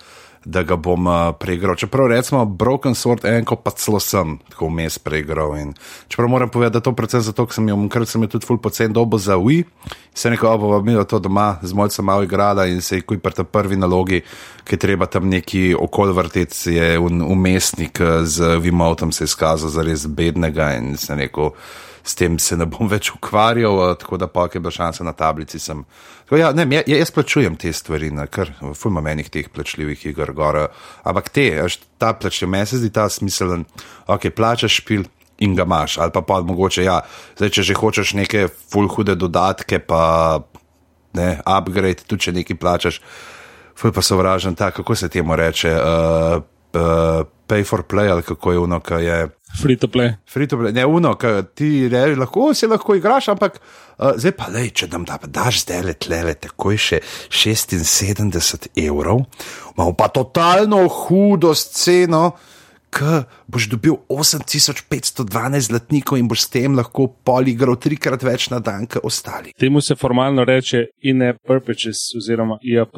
Da 0.47 0.63
ga 0.63 0.77
bom 0.79 1.09
uh, 1.11 1.33
preigral. 1.35 1.75
Čeprav 1.75 2.07
recimo 2.07 2.45
Broken 2.47 2.95
Sword 2.95 3.25
enko 3.27 3.57
pa 3.59 3.73
celo 3.75 3.99
sem 3.99 4.37
tako 4.47 4.69
vmes 4.71 4.99
preigral. 5.03 5.57
In 5.59 5.73
čeprav 6.09 6.31
moram 6.31 6.49
povedati, 6.49 6.79
da 6.79 6.85
to 6.87 6.93
predvsem 6.95 7.25
zato, 7.27 7.49
ker 7.51 7.59
sem 7.59 7.69
jo, 7.69 7.79
ker 7.91 8.07
sem 8.07 8.23
jo 8.23 8.29
tudi 8.37 8.47
full 8.47 8.61
pocen 8.63 8.95
dobo 8.95 9.19
za 9.19 9.35
Wii, 9.43 9.65
se 10.15 10.31
neko 10.31 10.55
imel 10.87 11.05
to 11.05 11.19
doma, 11.19 11.57
z 11.63 11.75
mojcem 11.75 12.05
malo 12.05 12.23
igrala 12.23 12.67
in 12.67 12.81
se 12.81 12.97
je 12.97 13.03
kuj 13.03 13.19
pri 13.19 13.35
tej 13.41 13.49
prvi 13.51 13.77
nalogi, 13.77 14.23
ki 14.65 14.79
treba 14.79 15.11
tam 15.11 15.27
neki 15.29 15.75
okol 15.75 16.15
vrteti, 16.15 16.77
je 16.79 16.99
un, 16.99 17.23
umestnik 17.23 18.01
eh, 18.01 18.23
z 18.25 18.57
Vimotom 18.63 19.13
se 19.13 19.25
je 19.25 19.33
izkazal 19.33 19.71
za 19.71 19.83
res 19.83 20.07
bednega 20.07 20.77
in 20.79 20.95
se 20.97 21.15
rekel, 21.15 21.51
s 22.07 22.15
tem 22.15 22.39
se 22.39 22.57
ne 22.57 22.67
bom 22.71 22.89
več 22.95 23.11
ukvarjal, 23.15 23.97
tako 24.01 24.21
da 24.21 24.29
pa 24.31 24.47
je 24.53 24.61
bila 24.61 24.75
šansa 24.75 25.05
na 25.05 25.13
tablici. 25.13 25.59
Sem. 25.59 25.83
Tako, 26.25 26.39
ja, 26.41 26.53
ne, 26.55 26.67
ja, 26.71 26.85
jaz 26.87 27.11
plačujem 27.15 27.59
te 27.59 27.73
stvari, 27.75 28.13
ne, 28.15 28.29
ker 28.31 28.53
fulma 28.79 29.03
menih 29.05 29.31
teh 29.33 29.51
plačljivih 29.51 30.07
iger 30.13 30.33
gor. 30.37 30.69
Ampak 31.05 31.31
te, 31.35 31.51
ta 31.99 32.15
plačljiv, 32.15 32.51
meni 32.53 32.71
se 32.71 32.81
zdi 32.83 32.93
ta 32.95 33.09
smiselen, 33.11 33.67
ok, 34.07 34.31
plačaš 34.37 34.81
špil. 34.83 35.11
In 35.45 35.53
ga 35.53 35.67
imaš, 35.69 35.99
ali 36.01 36.09
pa, 36.15 36.23
pa 36.25 36.39
mogoče, 36.41 36.81
ja, 36.81 36.95
zdaj, 37.37 37.51
če 37.53 37.63
že 37.69 37.75
hočeš 37.77 38.15
neke 38.17 38.47
full 38.49 38.89
hude 38.89 39.13
dodatke, 39.21 39.83
pa 39.85 39.99
ne, 41.13 41.27
upgrade, 41.45 42.07
tudi 42.09 42.25
če 42.25 42.33
nekaj 42.39 42.57
plačaš, 42.57 43.03
full 43.77 43.93
pa 43.93 44.01
sovražen, 44.01 44.57
ta, 44.57 44.71
kako 44.73 44.97
se 44.97 45.11
temu 45.13 45.37
reče, 45.37 45.75
uh, 45.77 46.41
uh, 46.73 47.29
pay 47.45 47.69
for 47.69 47.85
play, 47.85 48.09
ali 48.09 48.25
kako 48.25 48.53
je 48.53 48.63
ono, 48.65 48.81
ki 48.81 49.03
je. 49.05 49.19
Free 49.55 49.77
to 49.77 49.89
play. 49.89 50.17
Free 50.27 50.49
to 50.51 50.59
play, 50.59 50.73
ne 50.75 50.85
uno, 50.85 51.15
ki 51.17 51.31
ti 51.55 51.69
reči, 51.89 52.17
lahko 52.19 52.51
si 52.55 52.67
lahko 52.67 52.97
igraš, 52.99 53.31
ampak 53.33 53.61
uh, 53.61 54.17
zdaj 54.19 54.35
pa 54.37 54.51
le, 54.53 54.67
če 54.75 54.91
nam 54.93 55.07
da, 55.07 55.21
daš 55.23 55.63
zdaj 55.63 55.85
le 55.87 55.95
tlele, 55.95 56.35
takoj 56.35 56.77
še 56.77 57.01
76 57.31 58.69
evrov, 58.83 59.25
imamo 59.77 59.95
pa 59.97 60.11
totalno 60.13 60.83
hudo 60.91 61.55
sceno, 61.57 62.29
K 62.97 63.27
boš 63.51 63.67
dobil 63.69 63.97
8512 64.09 65.67
zlatnikov 65.69 66.17
in 66.17 66.29
boš 66.31 66.47
s 66.47 66.53
tem 66.55 66.77
lahko 66.79 67.09
poligral 67.27 67.77
trikrat 67.77 68.23
več 68.25 68.47
na 68.49 68.61
dan, 68.63 68.87
kot 68.89 69.05
ostali. 69.05 69.53
Temu 69.59 69.83
se 69.85 69.99
formalno 69.99 70.47
reče 70.49 70.87
in-app 71.05 71.43
purchases 71.45 72.15
oziroma 72.17 72.57
IAP, 72.63 72.97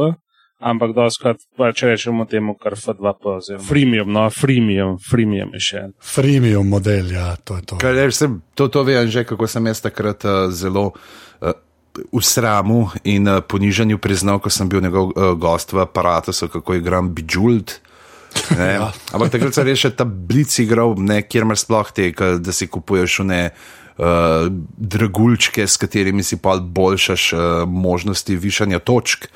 ampak 0.59 0.91
doskrat 0.95 1.39
pač 1.55 1.87
rečemo 1.87 2.27
temu 2.27 2.55
kar 2.59 2.75
F2P 2.75 3.23
oziroma 3.39 3.65
freemium, 3.65 4.11
no 4.11 4.27
freemium, 4.31 4.99
freemium 4.99 5.55
je 5.59 5.63
še. 5.63 5.83
Freemium 6.03 6.69
model, 6.69 7.15
ja, 7.15 7.33
to 7.39 7.59
je 7.59 7.63
to. 7.63 7.79
Kaj, 7.83 7.95
je, 7.95 8.11
sem, 8.15 8.39
to, 8.59 8.67
to 8.67 8.83
vem 8.83 9.07
že, 9.07 9.23
kako 9.27 9.47
sem 9.47 9.71
jaz 9.71 9.83
takrat 9.85 10.27
uh, 10.27 10.51
zelo. 10.51 10.93
Uh, 11.41 11.55
V 11.99 12.23
sramu 12.23 12.93
in 13.03 13.27
uh, 13.27 13.41
ponižanju 13.43 13.99
priznal, 13.99 14.39
ko 14.39 14.53
sem 14.55 14.69
bil 14.71 14.79
njegov 14.85 15.11
uh, 15.11 15.33
gost 15.35 15.75
v 15.75 15.83
aparatu, 15.83 16.31
kako 16.31 16.77
igram 16.79 17.11
Bijult. 17.11 17.81
ja. 18.55 18.93
Ampak 19.11 19.35
takrat 19.35 19.57
sem 19.57 19.67
rešil 19.67 19.97
ta 19.99 20.07
blic 20.07 20.53
igral, 20.63 20.95
ne, 20.95 21.25
kjer 21.27 21.43
imaš 21.43 21.67
sploh 21.67 21.91
te, 21.91 22.13
da 22.15 22.55
si 22.55 22.69
kupuješ 22.71 23.25
ne 23.27 23.41
uh, 23.51 24.47
dragulčke, 24.79 25.67
s 25.67 25.75
katerimi 25.81 26.23
si 26.23 26.39
pa 26.39 26.55
boljšaš 26.63 27.25
uh, 27.35 27.41
možnosti 27.67 28.39
višanja 28.39 28.79
točk. 28.79 29.27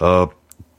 Uh, 0.00 0.26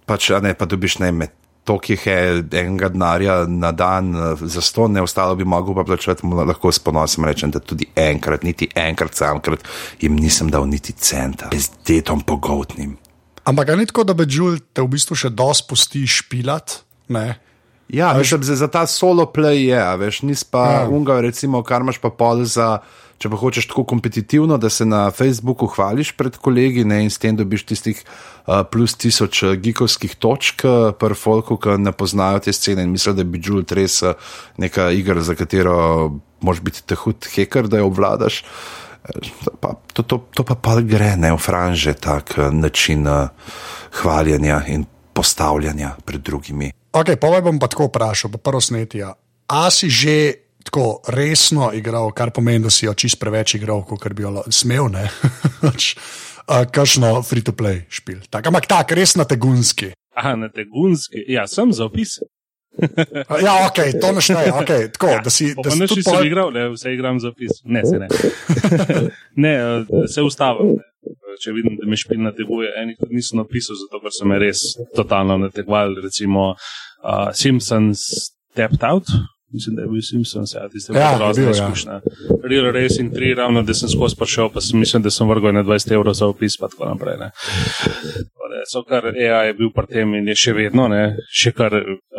pač, 0.06 0.32
ne, 0.44 0.54
pa 0.58 0.66
dobiš 0.70 1.00
ne 1.04 1.12
med. 1.12 1.38
To, 1.70 1.76
ki 1.78 1.94
je 1.94 2.14
enega 2.58 2.88
denarja 2.90 3.36
na 3.46 3.70
dan, 3.70 4.10
za 4.42 4.64
sto, 4.66 4.88
ne 4.90 5.04
ostalo 5.06 5.36
bi 5.38 5.46
mogel 5.46 5.76
pa 5.78 5.84
plačati, 5.86 6.26
lahko 6.26 6.72
s 6.74 6.82
ponosom 6.82 7.28
rečem, 7.30 7.52
da 7.54 7.62
tudi 7.62 7.86
enkrat, 7.94 8.42
niti 8.42 8.66
enkrat, 8.74 9.14
samkrat 9.14 9.62
jim 10.02 10.18
nisem 10.18 10.50
dal 10.50 10.66
niti 10.66 10.96
centa, 10.98 11.52
z 11.54 11.86
detom 11.86 12.26
pogotnim. 12.26 12.98
Ampak 13.46 13.76
ni 13.78 13.86
tako, 13.86 14.08
da 14.10 14.18
bi 14.18 14.26
Džul 14.26 14.58
te 14.74 14.82
v 14.82 14.90
bistvu 14.90 15.20
še 15.22 15.30
dosti 15.30 15.70
pusti 15.70 16.02
špilat? 16.10 16.80
Ne? 17.14 17.38
Ja, 17.94 18.10
veš, 18.18 18.40
za, 18.42 18.56
za 18.56 18.70
ta 18.72 18.88
solo 18.88 19.26
play 19.30 19.68
je, 19.68 19.82
veš, 20.02 20.22
nis 20.26 20.44
pa 20.48 20.66
ja. 20.66 20.84
unga, 20.90 21.20
recimo, 21.22 21.62
kar 21.62 21.86
imaš 21.86 22.02
pa 22.02 22.10
pol 22.10 22.46
za. 22.48 22.80
Če 23.22 23.30
pa 23.30 23.38
hočeš 23.38 23.68
tako 23.70 23.84
kompetitivno, 23.86 24.58
da 24.58 24.70
se 24.74 24.86
na 24.86 25.04
Facebooku 25.14 25.68
hvališ 25.70 26.16
pred 26.18 26.40
kolegi 26.42 26.82
ne, 26.88 27.04
in 27.06 27.12
s 27.14 27.22
tem 27.22 27.38
dobiš 27.38 27.68
tistih 27.70 28.00
uh, 28.02 28.64
plus 28.66 28.96
tisoč 28.98 29.44
gigovskih 29.62 30.16
točk, 30.18 30.66
per 30.98 31.14
folku, 31.14 31.60
ki 31.62 31.78
ne 31.78 31.94
poznajo 31.94 32.42
te 32.48 32.54
scene 32.56 32.82
in 32.82 32.96
mislijo, 32.96 33.20
da 33.20 33.26
bi 33.28 33.42
Jule 33.42 33.68
res 33.78 34.00
neka 34.58 34.90
igra, 34.98 35.22
za 35.22 35.38
katero 35.38 35.76
moš 36.42 36.64
biti 36.66 36.82
te 36.82 36.98
hud 36.98 37.30
heker, 37.36 37.70
da 37.70 37.84
jo 37.84 37.92
obvladaš. 37.92 38.42
Pa, 39.62 39.76
to, 39.94 40.02
to, 40.02 40.18
to 40.34 40.46
pa 40.46 40.58
pa 40.58 40.76
gre 40.86 41.14
ne 41.18 41.32
v 41.34 41.38
franže, 41.42 41.94
tak 42.02 42.36
način 42.52 43.06
uh, 43.06 43.30
hvaljenja 44.02 44.64
in 44.74 44.90
postavljanja 45.14 45.96
pred 46.06 46.22
drugimi. 46.26 46.72
Ok, 46.98 47.14
pa 47.22 47.38
bom 47.42 47.60
pa 47.62 47.70
tako 47.70 47.92
vprašal, 47.92 48.34
pa 48.34 48.42
prvo 48.42 48.62
snetija. 48.62 49.14
A 49.52 49.70
si 49.70 49.90
že 49.94 50.41
tako 50.72 51.02
resno 51.08 51.72
igral, 51.74 52.12
kar 52.12 52.32
pomeni, 52.32 52.64
da 52.64 52.70
si 52.70 52.86
jo 52.86 52.94
čist 52.94 53.20
preveč 53.20 53.56
igral, 53.56 53.84
kot 53.84 54.14
bi 54.16 54.24
jo 54.24 54.44
smel, 54.48 54.88
ne. 54.88 55.04
uh, 55.68 56.64
Kakšno 56.72 57.18
free-to-play 57.28 57.84
špil. 57.92 58.22
Tak, 58.32 58.48
ampak 58.48 58.70
tak, 58.72 58.94
res 58.96 59.18
na 59.20 59.28
tegunski. 59.28 59.92
Aha, 60.16 60.38
na 60.40 60.48
tegunski. 60.48 61.26
Ja, 61.28 61.44
sem 61.48 61.74
za 61.76 61.90
opis. 61.92 62.22
ja, 63.44 63.56
ok, 63.68 63.82
to 64.00 64.14
ne 64.16 64.24
šteje. 64.24 64.54
Okay, 64.62 64.88
tako, 64.96 65.10
ja, 65.12 65.20
da 65.20 65.34
si 65.34 65.50
da 65.60 65.76
si 65.76 65.88
tudi 65.92 66.06
pol... 66.08 66.24
igral, 66.24 66.54
ne, 66.56 66.70
vse 66.72 66.94
igram 66.96 67.20
za 67.20 67.34
opis. 67.36 67.60
Ne, 67.68 67.84
se 67.84 68.00
ne. 68.00 68.08
ne, 69.44 69.54
se 70.08 70.24
ustavim. 70.24 70.78
Če 71.42 71.52
vidim, 71.56 71.76
da 71.82 71.90
me 71.90 72.00
špil 72.00 72.24
nateguje, 72.24 72.72
enih 72.80 73.12
nisem 73.12 73.42
napisal, 73.42 73.76
zato 73.76 74.00
ker 74.04 74.16
so 74.16 74.28
me 74.30 74.40
res 74.40 74.64
totalno 74.96 75.36
nategovali. 75.42 76.00
Recimo 76.04 76.54
uh, 76.54 77.32
Simpsons 77.36 78.08
Tapped 78.56 78.84
Out, 78.88 79.12
mislim, 79.54 79.76
da 79.76 79.82
je 79.82 79.88
bil 79.88 80.02
Simpson, 80.02 80.46
ja, 80.56 80.70
tiste 80.70 80.94
ja, 80.94 81.18
grozne 81.18 81.44
ja. 81.44 81.52
izkušnje. 81.52 81.92
Real 82.50 82.72
Racing 82.72 83.14
3, 83.14 83.36
ravno 83.38 83.64
da 83.64 83.74
sem 83.74 83.90
skozi 83.90 84.16
prišel, 84.20 84.50
pa 84.54 84.62
sem 84.62 84.80
mislim, 84.80 85.04
da 85.04 85.12
sem 85.12 85.30
vrgel 85.30 85.54
na 85.54 85.64
20 85.64 85.94
evrov 85.94 86.14
za 86.14 86.28
opis, 86.28 86.58
pa 86.58 86.68
tako 86.68 86.90
naprej. 86.94 87.18
Ne. 87.20 87.32
So 88.72 88.84
kar 88.84 89.06
AI 89.06 89.48
je 89.48 89.54
bil 89.54 89.72
pri 89.76 89.88
tem 89.88 90.14
in 90.16 90.28
je 90.28 90.36
še 90.36 90.54
vedno, 90.54 90.88
ne, 90.92 91.16
še 91.34 91.54
kar, 91.56 91.74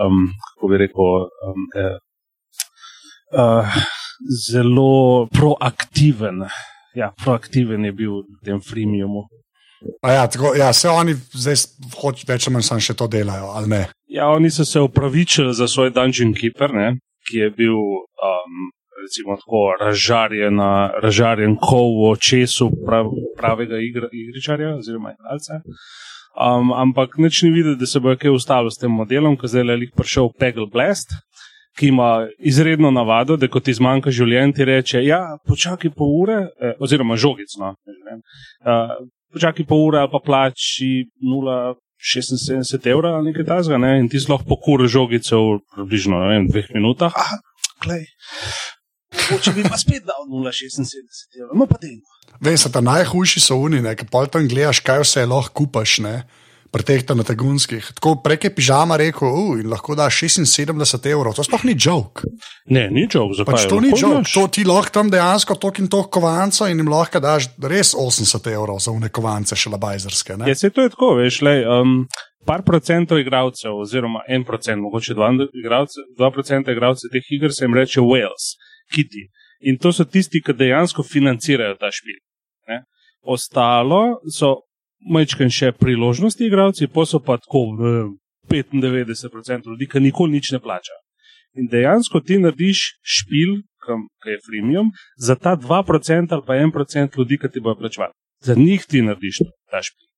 um, 0.05 0.25
kako 0.49 0.71
bi 0.73 0.81
rekel, 0.81 1.29
um, 1.49 1.69
eh, 1.77 1.99
uh, 3.39 3.77
zelo 4.49 5.29
proaktiven. 5.33 6.45
Ja, 6.95 7.13
proaktiven 7.25 7.85
je 7.85 7.93
bil 7.93 8.19
v 8.27 8.45
tem 8.45 8.61
freemiumu. 8.61 9.29
Ja, 10.07 10.27
tako, 10.31 10.55
ja, 10.55 10.73
se 10.73 10.89
oni 10.89 11.15
zdaj 11.15 11.57
hočejo, 11.99 12.29
več 12.29 12.47
ali 12.47 12.55
manj 12.55 12.85
še 12.87 12.95
to 12.99 13.09
delajo, 13.11 13.51
ali 13.57 13.71
ne? 13.73 13.83
Ja, 14.13 14.29
oni 14.31 14.51
so 14.51 14.65
se 14.69 14.81
upravičili 14.81 15.55
za 15.55 15.69
svoj 15.69 15.91
Dungeon 15.91 16.35
Keeper, 16.35 16.75
ne? 16.75 16.93
Ki 17.29 17.39
je 17.39 17.51
bil 17.51 17.79
um, 17.79 18.63
recimo 19.03 19.37
tako 19.37 19.63
razžarjen, 19.81 20.61
razžarjen 21.03 21.57
kov 21.57 21.89
v 21.99 22.11
očesu 22.13 22.71
prav, 22.87 23.11
pravega 23.39 23.79
igra, 23.79 24.09
igričarja 24.13 24.77
oziroma 24.77 25.15
igralca. 25.15 25.61
Um, 26.33 26.73
ampak 26.73 27.19
nič 27.19 27.43
ni 27.43 27.51
videti, 27.51 27.81
da 27.81 27.87
se 27.87 28.01
bo 28.01 28.15
kaj 28.17 28.33
ustalo 28.33 28.71
s 28.71 28.81
tem 28.81 28.91
modelom, 28.91 29.37
ko 29.37 29.47
zdaj 29.47 29.69
je 29.69 29.91
prišel 29.97 30.31
Peggle 30.39 30.67
Blast, 30.73 31.13
ki 31.79 31.89
ima 31.89 32.29
izredno 32.39 32.91
navado, 32.91 33.37
da 33.37 33.49
ko 33.49 33.61
ti 33.61 33.75
zmanjka 33.75 34.11
življenje, 34.11 34.53
ti 34.57 34.65
reče: 34.65 35.03
Ja, 35.05 35.37
počakaj 35.49 35.93
pol 35.97 36.15
ure, 36.23 36.39
eh, 36.61 36.75
oziroma 36.81 37.17
žogicno. 37.17 37.75
Uh, 38.65 38.97
počakaj 39.33 39.67
pol 39.69 39.87
ure 39.89 39.99
ali 39.99 40.13
pa 40.13 40.21
plači 40.25 41.09
76 42.03 42.91
evrov 42.91 43.15
ali 43.15 43.31
nekaj 43.31 43.47
takega, 43.47 43.79
ne? 43.79 43.93
in 44.03 44.09
ti 44.11 44.19
lahko 44.27 44.49
pokuri 44.51 44.89
žogico 44.91 45.39
v 45.39 45.59
približno 45.77 46.19
vem, 46.29 46.49
dveh 46.51 46.73
minutah. 46.75 47.15
Ah, 47.15 47.39
klej. 47.83 48.09
Če 49.13 49.53
bi 49.55 49.63
pa 49.63 49.79
spet 49.79 50.03
dal 50.09 50.27
0,76 50.27 51.39
evrov, 51.39 51.55
no 51.63 51.69
pa 51.71 51.79
dejmo. 51.79 52.05
Veš, 52.43 52.67
ta 52.75 52.83
najhujši 52.83 53.43
so 53.45 53.61
oni, 53.63 53.83
ki 53.95 54.09
pa 54.11 54.27
tam 54.27 54.49
gledaš, 54.51 54.83
kaj 54.83 55.05
vse 55.05 55.27
lahko 55.31 55.63
kupaš. 55.63 56.01
Ne? 56.03 56.25
Pretehta 56.73 57.15
na 57.15 57.25
tegunskih. 57.27 57.93
Tako 57.99 58.15
prek 58.25 58.47
je 58.49 58.51
pižama 58.55 58.97
rekel, 58.97 59.29
uh, 59.29 59.61
in 59.61 59.69
lahko 59.71 59.95
da 59.99 60.09
76 60.11 61.09
evrov. 61.11 61.37
To 61.37 61.45
sploh 61.45 61.67
ni 61.69 61.77
jok. 61.77 62.25
Ne, 62.73 62.87
ni 62.91 63.05
jok, 63.05 63.37
zakaj? 63.37 63.53
Pač 63.53 63.69
to 63.69 63.81
ni 63.85 63.93
jok. 63.93 64.25
To 64.33 64.47
ti 64.49 64.65
lahko 64.69 64.95
tam 64.97 65.13
dejansko 65.13 65.59
tok 65.61 65.83
in 65.83 65.91
tok 65.93 66.09
kovanca 66.17 66.71
in 66.73 66.81
jim 66.81 66.89
lahko 66.93 67.21
daš 67.21 67.51
res 67.61 67.93
80 67.99 68.49
evrov 68.55 68.81
za 68.81 68.95
une 68.95 69.13
kovance 69.13 69.57
šalabajzerske. 69.59 70.41
Ja, 70.49 70.57
se 70.57 70.73
to 70.73 70.87
je 70.87 70.95
tako, 70.95 71.15
veš, 71.21 71.43
le. 71.45 71.59
Um, 71.69 72.03
par 72.47 72.65
procentov 72.67 73.21
igralcev, 73.21 73.77
oziroma 73.85 74.25
en 74.29 74.45
procent, 74.45 74.81
mogoče 74.83 75.15
dva, 75.15 75.31
igralce, 75.55 76.03
dva 76.19 76.33
procenta 76.35 76.73
igralcev 76.73 77.13
teh 77.13 77.31
iger 77.37 77.55
se 77.55 77.65
jim 77.65 77.77
reče 77.79 78.03
Wales, 78.03 78.57
Kitty. 78.91 79.29
In 79.69 79.79
to 79.79 79.93
so 79.95 80.05
tisti, 80.05 80.41
ki 80.43 80.57
dejansko 80.59 81.05
financirajo 81.07 81.77
ta 81.79 81.93
špil. 81.95 82.19
Ne? 82.69 82.83
Ostalo 83.23 84.19
so 84.27 84.57
majčkaj 85.11 85.51
še 85.51 85.73
priložnosti, 85.79 86.45
igravci, 86.47 86.89
pa 86.89 87.07
so 87.09 87.21
pa 87.21 87.39
tako 87.41 87.65
uh, 87.75 88.13
95% 88.51 89.67
ljudi, 89.67 89.89
ki 89.89 90.01
nikoli 90.01 90.39
nič 90.39 90.53
ne 90.53 90.61
plača. 90.61 90.97
In 91.59 91.69
dejansko 91.69 92.21
ti 92.21 92.39
narediš 92.41 92.85
špil, 93.03 93.61
ki 93.83 94.31
je 94.31 94.39
freemium, 94.47 94.93
za 95.17 95.35
ta 95.35 95.57
2% 95.57 96.33
ali 96.33 96.47
pa 96.47 96.55
1% 96.57 97.19
ljudi, 97.19 97.39
ki 97.39 97.51
ti 97.53 97.61
bojo 97.61 97.77
plačevali. 97.77 98.15
Za 98.43 98.55
njih 98.55 98.85
ti 98.89 99.03
narediš 99.03 99.43
ta 99.71 99.83
špil. 99.83 100.09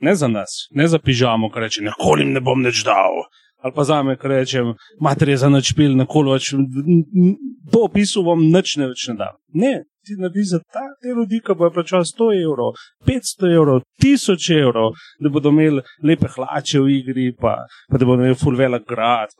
Ne 0.00 0.14
za 0.14 0.28
nas, 0.28 0.68
ne 0.70 0.88
za 0.88 0.98
pižamo, 0.98 1.50
ki 1.50 1.60
reče: 1.60 1.82
Nikoli 1.82 2.24
ne 2.24 2.40
bom 2.40 2.62
več 2.64 2.84
dal. 2.86 3.26
Ali 3.58 3.74
pa 3.74 3.84
za 3.84 4.02
me, 4.02 4.16
ki 4.16 4.28
rečem: 4.30 4.74
Mater 5.00 5.28
je 5.28 5.36
za 5.36 5.48
noč 5.50 5.72
špil, 5.72 5.96
nikoli 5.98 6.36
več. 6.36 6.52
Po 7.72 7.84
opisu 7.88 8.22
vam 8.26 8.46
nič 8.52 8.76
ne 8.78 8.92
več 8.92 9.08
ne 9.10 9.16
dam. 9.18 9.40
Ne, 9.54 9.72
ti 10.08 10.18
naredi 10.18 10.44
za 10.50 10.60
ta 10.74 10.84
te 11.02 11.14
ljudi, 11.14 11.42
ki 11.46 11.56
bojo 11.58 11.74
plačali 11.78 12.08
100 12.10 12.28
evrov, 12.42 12.76
500 13.08 13.54
evrov, 13.54 13.82
1000 14.02 14.60
evrov, 14.62 14.92
da 15.20 15.32
bodo 15.34 15.54
imeli 15.54 15.82
lepe 16.02 16.30
hlače 16.34 16.80
v 16.84 16.94
igri, 17.00 17.32
pa, 17.40 17.58
pa 17.90 18.00
da 18.00 18.08
bodo 18.08 18.24
imeli 18.24 18.38
full 18.38 18.56
velik 18.56 18.88
grad. 18.88 19.36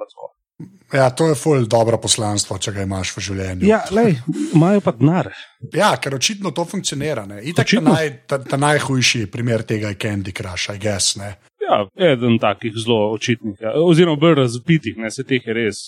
Ja, 0.93 1.11
to 1.11 1.29
je 1.29 1.35
full 1.39 1.67
dobro 1.71 1.99
poslanstvo, 2.03 2.57
če 2.59 2.73
ga 2.75 2.83
imaš 2.83 3.13
v 3.17 3.23
življenju. 3.29 3.67
Ja, 3.69 3.83
lej, 3.95 4.17
imajo 4.57 4.81
pa 4.83 4.95
denar. 4.97 5.29
Ja, 5.75 5.93
ker 6.03 6.17
očitno 6.17 6.51
to 6.57 6.65
funkcionira. 6.67 7.27
Itak 7.47 7.77
je 7.77 7.83
naj, 7.85 8.11
ta, 8.27 8.41
ta 8.43 8.59
najhujši 8.59 9.29
primer 9.31 9.63
tega 9.69 9.93
je 9.93 10.01
Candy 10.03 10.35
Crush, 10.35 10.73
I 10.75 10.81
guess. 10.83 11.19
Ne? 11.21 11.37
Ja, 11.63 11.85
eden 12.13 12.41
takih 12.41 12.73
zelo 12.75 13.13
očitnih, 13.13 13.61
ja. 13.61 13.77
oziroma 13.77 14.19
bolj 14.21 14.39
razpitih, 14.41 14.97
ne 14.99 15.11
se 15.13 15.27
teh 15.29 15.45
je 15.47 15.55
res. 15.55 15.83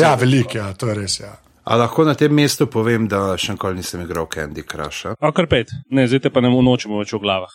Ja, 0.00 0.14
veliko, 0.16 0.56
ja, 0.58 0.70
to 0.74 0.88
je 0.88 0.94
res. 0.96 1.20
Ja. 1.20 1.36
A 1.66 1.74
lahko 1.74 2.04
na 2.06 2.14
tem 2.14 2.30
mestu 2.30 2.68
povem, 2.70 3.08
da 3.10 3.32
še 3.34 3.56
nikoli 3.56 3.80
nisem 3.80 4.04
igral 4.04 4.28
Candy 4.30 4.62
Crush. 4.62 5.08
A 5.18 5.30
kar 5.34 5.48
pet, 5.50 5.72
ne, 5.90 6.04
zdaj 6.06 6.20
te 6.22 6.30
pa 6.30 6.38
ne 6.38 6.52
nočemo 6.54 7.00
več 7.00 7.10
v 7.10 7.18
glavah. 7.24 7.50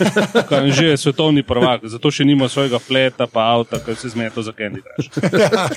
že 0.76 0.90
je 0.90 0.98
svetovni 1.00 1.40
prvak, 1.40 1.86
zato 1.88 2.12
še 2.12 2.26
nima 2.28 2.50
svojega 2.52 2.76
fleta, 2.76 3.24
pa 3.24 3.46
avta, 3.54 3.80
ki 3.80 3.96
se 3.96 4.12
zmeta 4.12 4.44
za 4.44 4.52
Candy 4.52 4.84
Crush. 4.84 5.08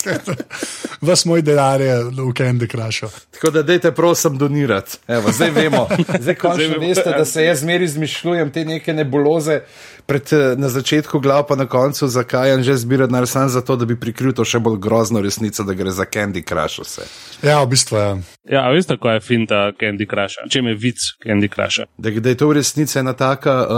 Vas 1.08 1.24
moj 1.24 1.46
denar 1.48 1.80
je 1.80 1.96
v 2.12 2.28
Candy 2.36 2.68
Crushu. 2.68 3.08
Tako 3.40 3.54
da 3.56 3.64
dajte 3.64 3.96
prosim 3.96 4.36
donirati. 4.36 5.00
Evo, 5.08 5.32
zdaj 5.32 5.56
vemo, 5.56 5.88
zdaj 6.28 6.36
končno 6.36 6.84
veste, 6.84 7.08
da 7.16 7.24
se 7.24 7.48
jaz 7.48 7.64
zmeri 7.64 7.88
izmišljujem 7.88 8.52
te 8.52 8.66
neke 8.68 8.92
nebuloze 8.92 9.62
pred, 10.06 10.24
eh, 10.30 10.56
na 10.56 10.70
začetku 10.70 11.20
glav, 11.20 11.48
pa 11.48 11.56
na 11.56 11.66
koncu, 11.66 12.08
zakaj 12.08 12.50
je 12.50 12.64
že 12.64 12.78
zbirati 12.78 13.10
denar 13.10 13.28
samo 13.28 13.50
zato, 13.50 13.76
da 13.76 13.86
bi 13.86 13.96
prikril 13.96 14.32
to 14.32 14.44
še 14.44 14.60
bolj 14.60 14.78
grozno 14.78 15.22
resnico, 15.22 15.64
da 15.64 15.74
gre 15.74 15.92
za 15.92 16.06
Candy 16.06 16.42
Crush 16.42 16.80
vse. 16.80 17.04
Ja, 17.42 17.60
v 17.60 17.68
bistvu 17.68 17.98
je. 17.98 18.10
Ja, 18.48 18.62
a 18.62 18.72
veste, 18.72 18.94
kako 18.94 19.10
je 19.10 19.20
finta 19.22 19.72
Candy 19.74 20.06
Crush? 20.06 20.38
Čem 20.48 20.68
je 20.68 20.76
vic 20.76 20.98
Candy 21.20 21.48
Crush? 21.48 21.84
Da, 21.98 22.10
da 22.12 22.30
je 22.30 22.36
to 22.36 22.48
v 22.48 22.54
resnici 22.54 23.00
ena 23.00 23.14
taka 23.14 23.56
uh, 23.62 23.70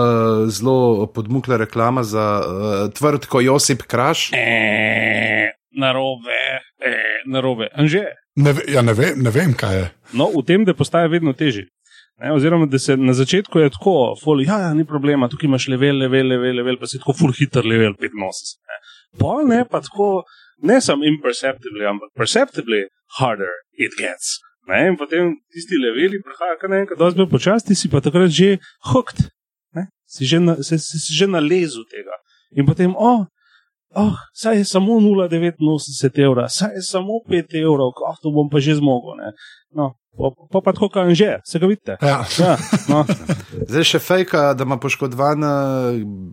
zelo 0.47 1.07
podmukla 1.07 1.57
reklama 1.57 2.03
za 2.03 2.25
uh, 2.37 2.45
tvrd, 2.89 3.25
ko 3.25 3.41
Josip 3.41 3.83
Crush. 3.83 4.33
E, 4.33 5.51
narobe, 5.71 6.39
e, 6.83 6.93
narobe. 7.25 7.67
Anže, 7.73 8.05
Ne, 8.37 8.53
ve- 8.53 8.69
ja, 8.69 8.81
ne, 8.81 8.93
vem, 8.93 9.17
ne 9.17 9.31
vem, 9.33 9.53
kaj 9.53 9.75
je. 9.75 9.85
no, 10.13 10.29
v 10.29 10.45
tem, 10.45 10.61
da 10.65 10.73
postaje 10.77 11.09
vedno 11.09 11.33
težji. 11.33 11.63
Ne, 12.17 12.31
oziroma, 12.33 12.65
da 12.65 12.79
se 12.79 12.97
na 12.97 13.13
začetku 13.13 13.59
je 13.59 13.69
tako, 13.69 14.15
ful, 14.23 14.41
ja, 14.41 14.57
ja, 14.59 14.73
ni 14.73 14.85
problema, 14.85 15.29
tukaj 15.29 15.45
imaš 15.45 15.67
level, 15.69 15.99
level, 16.01 16.27
level, 16.27 16.55
level 16.57 16.79
pa 16.81 16.89
si 16.89 16.97
tako 16.97 17.13
full 17.13 17.33
hiter 17.37 17.65
level 17.65 17.93
85. 17.93 18.57
Ne. 18.69 18.77
Pol 19.21 19.45
ne, 19.45 19.59
pa 19.69 19.81
tako, 19.85 20.23
ne 20.65 20.79
samo 20.81 21.05
imperceptibly, 21.05 21.85
ampak 21.85 22.09
perceptibly 22.17 22.87
harder 23.19 23.53
it 23.77 23.93
gets. 24.01 24.39
Ne, 24.67 24.87
in 24.89 24.97
potem 24.99 25.35
tisti 25.53 25.77
leveli 25.79 26.19
prihajajo 26.25 26.59
kar 26.61 26.73
naenkrat, 26.73 26.99
dosti 26.99 27.21
bolj 27.21 27.29
počasti, 27.31 27.77
si 27.77 27.87
pa 27.93 28.01
takrat 28.03 28.33
že 28.33 28.57
hooked, 28.89 29.21
ne, 29.77 29.87
si 30.09 30.25
že, 30.25 30.41
na, 30.43 30.57
si, 30.59 30.75
si, 30.81 30.99
si 31.05 31.15
že 31.15 31.29
nalezu 31.29 31.85
tega. 31.93 32.17
In 32.57 32.65
potem, 32.65 32.91
oh, 32.97 33.23
oh, 33.95 34.17
saj 34.33 34.57
je 34.57 34.65
samo 34.65 34.97
0,89 35.05 36.19
evra, 36.25 36.49
saj 36.49 36.75
je 36.75 36.83
samo 36.83 37.21
5 37.29 37.55
evrov, 37.61 37.93
oh, 37.93 38.17
to 38.19 38.33
bom 38.33 38.49
pa 38.49 38.59
že 38.59 38.75
zmogel. 38.81 39.21
Ne. 39.21 39.31
No, 39.71 39.93
pa, 40.51 40.61
pa, 40.61 40.73
tako 40.73 40.89
kam 40.89 41.13
že, 41.15 41.39
se 41.45 41.59
ga 41.59 41.67
vidite. 41.67 41.97
Ja. 42.01 42.25
Ja, 42.39 42.57
no. 42.89 43.03
Zdaj 43.69 43.87
še 43.91 43.99
fejka, 43.99 44.53
da 44.57 44.65
ima 44.67 44.77
poškodovan 44.81 45.43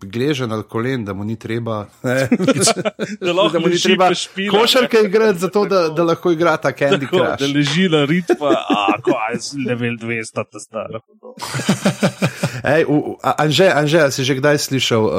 gležen 0.02 0.52
ali 0.52 0.66
kolen, 0.68 1.04
da 1.04 1.14
mu 1.14 1.24
ni 1.24 1.36
treba. 1.40 1.84
Ne, 2.02 2.28
Da 3.24 3.32
lahko 3.32 3.52
da 3.52 3.60
mu 3.60 3.68
ni 3.72 3.78
treba 3.80 4.10
špila, 4.14 4.58
košarke 4.58 5.04
igrati, 5.06 5.38
zato 5.38 5.64
da, 5.68 5.88
da 5.88 6.04
lahko 6.04 6.32
igra 6.32 6.56
ta 6.56 6.72
Candy 6.72 7.08
Tako, 7.10 7.24
da 7.40 7.48
leži 7.54 7.88
na 7.92 8.04
ritmu, 8.08 8.50
a 8.50 8.96
kaj 9.04 9.36
je 9.36 9.64
level 9.68 9.98
200, 10.00 10.44
ta 10.50 10.60
stara. 10.60 11.00
Ej, 12.74 12.84
u, 12.88 13.16
Anže, 13.20 13.68
Anže, 13.68 14.08
si 14.14 14.24
že 14.24 14.38
kdaj 14.38 14.58
slišal 14.58 15.02
uh, 15.04 15.14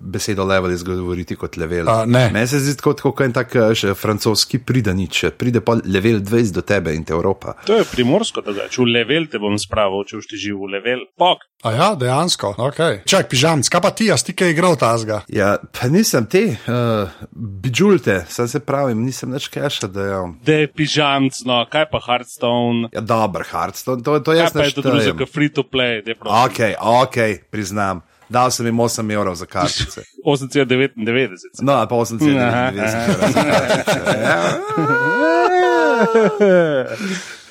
besedo 0.00 0.44
level 0.48 0.72
izgovoriti 0.72 1.36
kot 1.36 1.56
level? 1.60 1.86
Ne. 2.06 2.30
Meni 2.32 2.46
se 2.48 2.58
zdi 2.58 2.74
tako, 2.80 2.96
kot 3.12 3.20
en 3.28 3.36
tak 3.36 3.54
eh, 3.54 3.70
še 3.76 3.94
francoski 3.94 4.58
pridanič, 4.58 5.28
pride 5.38 5.62
pa 5.62 5.76
level 5.84 6.18
20 6.24 6.56
do 6.56 6.64
tebe 6.66 6.94
in 6.96 7.04
te 7.04 7.14
Evropa. 7.14 7.54
To 7.68 7.78
je 7.78 7.86
primorsko 7.86 8.42
drugače, 8.46 8.80
v 8.80 8.88
level 8.90 9.28
te 9.30 9.38
bom 9.42 9.58
spravil, 9.60 10.06
če 10.08 10.18
boš 10.18 10.30
ti 10.32 10.40
živel 10.40 10.66
v 10.66 10.72
level. 10.78 11.06
Pok, 11.20 11.46
A 11.60 11.72
ja, 11.76 11.92
dejansko. 11.92 12.54
Okay. 12.56 13.02
Čak, 13.04 13.28
pižam, 13.28 13.60
kaj 13.60 13.80
pa 13.84 13.90
ti, 13.92 14.08
a 14.08 14.16
si 14.16 14.32
kaj 14.32 14.54
igral 14.54 14.78
tazga? 14.80 15.20
Ja, 15.28 15.58
pa 15.60 15.90
nisem 15.92 16.24
te, 16.24 16.56
uh, 16.56 17.12
bižulte, 17.36 18.22
sem 18.32 18.48
se 18.48 18.62
pravim, 18.64 19.02
nisem 19.04 19.28
več 19.36 19.50
keša, 19.52 19.90
da 19.92 20.06
je. 20.06 20.20
da 20.46 20.56
je 20.62 20.70
pižamc, 20.72 21.42
no, 21.44 21.60
kaj 21.68 21.84
pa 21.92 22.00
Hearthstone, 22.06 22.88
Ja, 22.96 23.02
dober, 23.04 23.44
Hearthstone, 23.44 24.00
to, 24.00 24.16
to 24.24 24.32
kaj 24.32 24.40
jaz 24.40 24.54
pa 24.56 24.62
ne 24.62 24.70
je 24.70 24.76
to 24.78 24.86
štejem. 24.88 25.18
kot 25.20 25.28
free 25.34 25.52
to 25.52 25.66
play, 25.68 26.00
da 26.00 26.14
je 26.14 26.16
prav. 26.16 26.48
Ok, 26.48 26.60
ok, 26.80 27.18
priznam. 27.52 28.00
Dal 28.30 28.48
sem 28.54 28.64
jim 28.64 28.78
8 28.80 29.12
evrov 29.12 29.34
za 29.36 29.44
kartice. 29.50 30.06
8,99. 30.24 31.60
No, 31.60 31.76
pa 31.84 31.94
8,99 31.94 32.40
Aha, 32.40 32.72
kartice. 32.72 34.00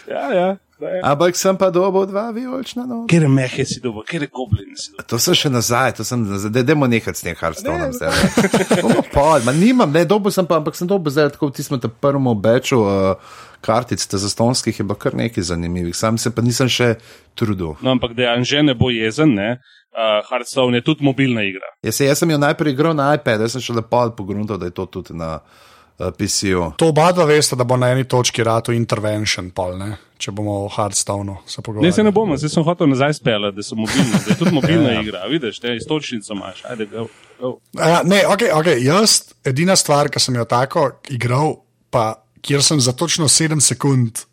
Ja. 0.10 0.26
ja, 0.32 0.34
ja. 0.34 0.48
je. 0.48 0.69
Ampak 1.04 1.36
sem 1.36 1.58
pa 1.58 1.68
dobil 1.70 2.06
dva 2.08 2.30
vijolična 2.32 2.86
noč. 2.86 3.10
Kjer 3.12 3.28
mehe 3.28 3.66
si 3.66 3.82
dobo, 3.84 4.04
kjer 4.08 4.28
goblin 4.32 4.72
si 4.80 4.92
dobo. 4.92 5.04
To 5.08 5.20
sem 5.20 5.36
še 5.36 5.50
nazaj, 5.50 5.98
to 5.98 6.04
sem 6.04 6.24
nazaj, 6.24 6.52
da 6.52 6.60
idemo 6.60 6.88
nehati 6.88 7.20
s 7.20 7.26
tem 7.26 7.36
Hearthstoneom. 7.36 7.92
zdaj, 7.94 8.14
ne. 8.16 9.02
Pa, 9.12 9.40
ma 9.44 9.52
nimam, 9.52 9.92
ne, 9.92 10.06
dobil 10.06 10.32
sem 10.32 10.48
pa, 10.48 10.58
ampak 10.58 10.76
sem 10.76 10.88
dobil 10.88 11.12
zdaj, 11.12 11.34
tako 11.36 11.50
v 11.50 11.58
tistem 11.58 11.80
te 11.80 11.92
prvem 11.92 12.28
obeču 12.28 12.80
uh, 12.80 13.20
kartic, 13.60 14.00
te 14.00 14.18
zastonskih 14.18 14.72
je 14.74 14.84
bilo 14.84 14.96
kar 14.96 15.14
nekaj 15.14 15.44
zanimivih, 15.44 15.96
sam 15.96 16.18
se 16.18 16.32
pa 16.32 16.42
nisem 16.42 16.70
še 16.70 16.94
trudil. 17.36 17.76
No, 17.84 17.92
ampak 17.92 18.16
da 18.16 18.24
je 18.24 18.32
Anže 18.32 18.64
ne 18.64 18.74
bo 18.74 18.88
jezen, 18.90 19.36
ne. 19.36 19.60
Uh, 19.90 20.22
Hearthstone 20.30 20.78
je 20.78 20.86
tudi 20.86 21.04
mobilna 21.04 21.44
igra. 21.44 21.74
Jaz, 21.84 21.96
se- 21.96 22.06
jaz 22.06 22.20
sem 22.20 22.30
jo 22.30 22.38
najprej 22.38 22.72
igral 22.72 22.94
na 22.96 23.12
iPad, 23.14 23.42
jaz 23.42 23.58
sem 23.58 23.62
še 23.62 23.74
lepo 23.74 24.06
pogruntal, 24.16 24.56
da 24.56 24.70
je 24.70 24.76
to 24.78 24.86
tudi 24.88 25.18
na 25.18 25.42
uh, 25.42 26.12
PC-ju. 26.14 26.70
To 26.78 26.94
oba 26.94 27.10
dva 27.12 27.26
veste, 27.26 27.58
da 27.58 27.66
bo 27.66 27.76
na 27.76 27.90
eni 27.92 28.06
točki 28.06 28.46
rado 28.46 28.72
intervention, 28.72 29.50
pol, 29.52 29.76
ne? 29.76 29.98
Če 30.20 30.34
bomo 30.36 30.56
o 30.66 30.68
Hardstoneu 30.68 31.38
se 31.46 31.48
Ne, 31.48 31.52
se 31.56 31.62
pogovarjali. 31.64 32.04
ne 32.04 32.12
bomo, 32.12 32.38
zdaj 32.38 32.52
sem 32.52 32.64
hotel 32.68 32.90
nazaj 32.92 33.14
speljati, 33.22 33.56
da 33.56 33.64
so 33.64 33.76
mobilni, 33.80 34.12
da 34.12 34.34
je 34.34 34.38
tudi 34.40 34.52
mobilna 34.52 34.94
igra. 35.02 35.26
Vidiš, 35.32 35.60
te 35.64 35.76
istočnico 35.76 36.34
imaš, 36.36 36.64
ajde, 36.70 36.86
go. 36.92 37.06
go. 37.40 37.50
Uh, 37.78 38.02
ne, 38.04 38.24
okay, 38.28 38.52
okay, 38.52 38.82
jaz, 38.84 39.22
edina 39.48 39.76
stvar, 39.80 40.12
ki 40.12 40.20
sem 40.20 40.36
jo 40.36 40.44
tako 40.50 40.90
igral, 41.10 41.56
pa 41.90 42.20
kjer 42.44 42.64
sem 42.64 42.80
za 42.84 42.92
točno 42.92 43.28
7 43.32 43.60
sekund 43.64 44.26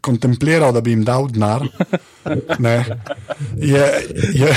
kontempliral, 0.00 0.72
da 0.72 0.80
bi 0.80 0.92
jim 0.94 1.04
dal 1.04 1.28
denar, 1.28 1.64
ne, 2.64 2.76
je, 3.56 3.84
je, 4.36 4.54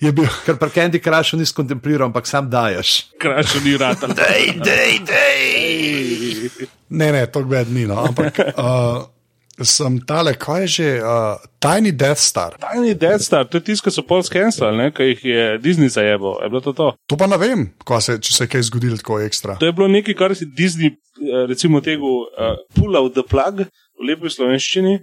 je 0.00 0.12
bil. 0.12 0.28
Ker 0.44 0.56
pri 0.60 0.72
Candy 0.74 1.00
Crushu 1.04 1.36
nisi 1.40 1.54
kontempliral, 1.56 2.08
ampak 2.08 2.26
sam 2.28 2.48
daješ. 2.50 2.96
Krašo 3.20 3.60
ni 3.64 3.76
rata. 3.80 4.08
Dej, 4.12 4.52
dej, 4.64 4.98
dej! 5.08 6.68
Ne, 6.88 7.12
ne, 7.12 7.26
to 7.26 7.44
gbed 7.44 7.72
ni, 7.72 7.86
no, 7.88 8.00
ampak 8.04 8.38
uh, 8.56 9.04
sem 9.62 10.00
tale, 10.06 10.34
kaj 10.34 10.62
je 10.62 10.68
že, 10.68 10.88
uh, 10.98 11.38
Tiny 11.62 11.92
Death 11.92 12.18
Star. 12.18 12.56
Tiny 12.58 12.94
Death 12.94 13.22
Star, 13.22 13.46
to 13.46 13.58
je 13.58 13.70
tisto, 13.70 13.86
ki 13.86 13.94
so 13.94 14.02
pol 14.02 14.24
skenslali, 14.26 14.90
ki 14.94 15.10
jih 15.12 15.24
je 15.24 15.44
Disney 15.62 15.88
zajebo. 15.88 16.38
Je 16.42 16.50
bilo 16.50 16.60
to 16.60 16.72
to? 16.72 16.88
To 17.06 17.16
pa 17.16 17.26
ne 17.30 17.38
vem, 17.38 17.70
se, 18.00 18.18
če 18.18 18.32
se 18.34 18.44
je 18.44 18.50
kaj 18.50 18.66
zgodilo 18.70 18.98
tako 18.98 19.20
ekstra. 19.22 19.56
To 19.60 19.66
je 19.66 19.76
bilo 19.76 19.88
nekaj, 19.88 20.14
kar 20.18 20.34
si 20.34 20.46
Disney, 20.46 20.90
eh, 20.90 21.46
recimo, 21.46 21.80
tega 21.80 22.02
uh, 22.02 22.58
pull 22.74 22.96
out 22.96 23.14
the 23.14 23.22
plug 23.22 23.62
v 23.62 24.10
lepi 24.10 24.30
slovenščini. 24.30 24.98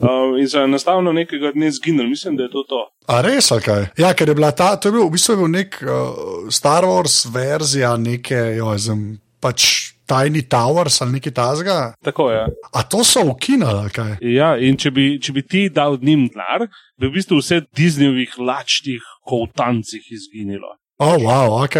Uh, 0.00 0.32
in 0.40 0.48
so 0.48 0.62
enostavno 0.64 1.12
nekega 1.12 1.50
dne 1.52 1.68
zginili, 1.76 2.08
mislim, 2.08 2.36
da 2.36 2.46
je 2.46 2.50
to 2.54 2.62
to. 2.64 2.78
A 3.12 3.20
res, 3.20 3.50
ali 3.52 3.60
kaj? 3.60 3.82
Ja, 4.00 4.14
ker 4.16 4.32
je 4.32 4.34
bila 4.34 4.48
ta, 4.56 4.72
to 4.80 4.88
je 4.88 4.96
bil 4.96 5.04
v 5.04 5.12
bistvu 5.12 5.34
je 5.34 5.40
bil 5.42 5.50
nek 5.52 5.76
uh, 5.84 6.46
Star 6.48 6.88
Wars 6.88 7.26
verzija 7.28 7.92
neke, 8.00 8.38
jo, 8.56 8.72
zem, 8.80 9.20
pač 9.44 9.90
Tiny 10.10 10.42
Towers 10.50 11.00
ali 11.04 11.18
nekaj 11.18 11.34
tasga. 11.36 11.78
Tako 12.04 12.30
je. 12.34 12.44
A 12.72 12.82
to 12.82 13.04
so 13.06 13.22
ukinili, 13.30 13.90
kaj? 13.94 14.16
Ja, 14.26 14.56
in 14.58 14.78
če 14.80 14.90
bi, 14.94 15.06
če 15.22 15.34
bi 15.36 15.44
ti 15.46 15.66
dal 15.70 15.98
njim 16.02 16.26
denar, 16.32 16.66
bi 16.98 17.08
v 17.08 17.14
bistvu 17.14 17.38
vse 17.38 17.62
Disneyjevih 17.76 18.38
lačnih 18.38 19.04
kovtancih 19.30 20.10
izginilo. 20.10 20.74
O, 21.00 21.14
oh, 21.14 21.20
wow, 21.22 21.60
ok. 21.64 21.78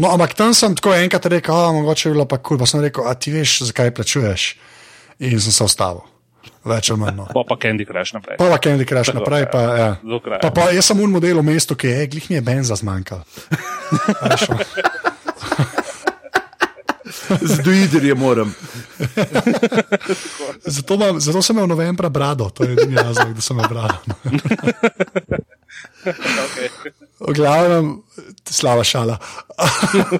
No, 0.00 0.10
ampak 0.14 0.34
tam 0.38 0.54
sem 0.54 0.74
tako 0.78 0.94
enkrat 0.96 1.26
rekel, 1.30 1.54
a 1.54 1.74
mogoče 1.74 2.08
je 2.08 2.14
bilo 2.14 2.26
pa 2.26 2.38
kul, 2.38 2.56
cool. 2.56 2.62
pa 2.62 2.70
sem 2.70 2.80
rekel, 2.82 3.04
a 3.06 3.14
ti 3.14 3.34
veš, 3.34 3.60
zakaj 3.68 3.92
plačuješ. 3.94 4.54
In 5.20 5.36
sem 5.42 5.52
se 5.52 5.66
ustavil. 5.66 6.06
Več 6.64 6.90
ali 6.92 7.00
manj. 7.00 7.16
No. 7.16 7.26
Pa 7.32 7.42
pa 7.48 7.56
Candy 7.60 7.86
Crush 7.88 8.12
naprej. 8.16 8.36
Pa 8.40 8.48
pa 8.52 8.58
Candy 8.60 8.84
Crush 8.88 9.12
Tako, 9.12 9.20
naprej, 9.20 9.46
ja. 9.46 9.50
pa, 9.52 9.60
ja. 9.80 10.38
Pa, 10.42 10.50
pa 10.52 10.68
jaz 10.76 10.90
sem 10.90 11.00
un 11.00 11.12
model 11.12 11.40
v 11.40 11.44
mestu, 11.46 11.76
ki 11.76 11.88
je, 11.88 12.06
glih 12.14 12.30
mi 12.30 12.36
je 12.36 12.44
benza 12.44 12.76
zmanjkal. 12.76 13.24
Z 17.40 17.62
duiderjem 17.64 18.18
moram. 18.18 18.54
Zato, 20.64 20.94
imam, 20.94 21.20
zato 21.20 21.42
sem 21.42 21.56
imel 21.56 21.68
novembra 21.68 22.08
brado, 22.08 22.50
to 22.50 22.64
je 22.64 22.72
edini 22.72 22.96
razlog, 22.96 23.34
da 23.34 23.40
sem 23.40 23.56
imel 23.56 23.68
brado. 23.68 23.96
V 27.20 27.34
glavnem, 27.36 28.02
slaba 28.48 28.84
šala. 28.84 29.18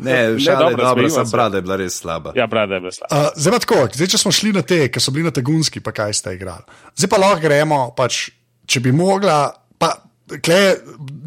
Ne, 0.01 0.38
šala 0.40 0.70
je 0.70 0.77
dobro, 0.77 0.85
dobra, 0.85 0.92
smejiva 0.92 1.14
sem 1.14 1.27
se. 1.27 1.37
brada 1.37 1.57
je 1.57 1.62
bila 1.62 1.77
res 1.77 1.94
slaba. 2.01 2.33
Ja, 2.37 2.46
brada 2.46 2.75
je 2.75 2.81
bila 2.81 2.92
slaba. 2.92 3.16
Uh, 3.16 3.29
zdaj 3.37 3.53
pa 3.53 3.59
tako, 3.59 3.87
zdaj, 3.94 4.11
če 4.14 4.18
smo 4.18 4.33
šli 4.33 4.53
na 4.53 4.62
te, 4.62 4.83
ki 4.92 5.01
so 5.01 5.14
bili 5.14 5.25
na 5.25 5.33
Tegunski, 5.35 5.81
pa 5.81 5.94
kaj 5.96 6.14
ste 6.20 6.35
igrali. 6.37 6.62
Zdaj 6.96 7.11
pa 7.11 7.20
lahko 7.23 7.40
gremo, 7.40 7.81
pač, 7.96 8.29
če 8.66 8.85
bi 8.85 8.92
mogla. 8.92 9.49
Kle, 10.38 10.77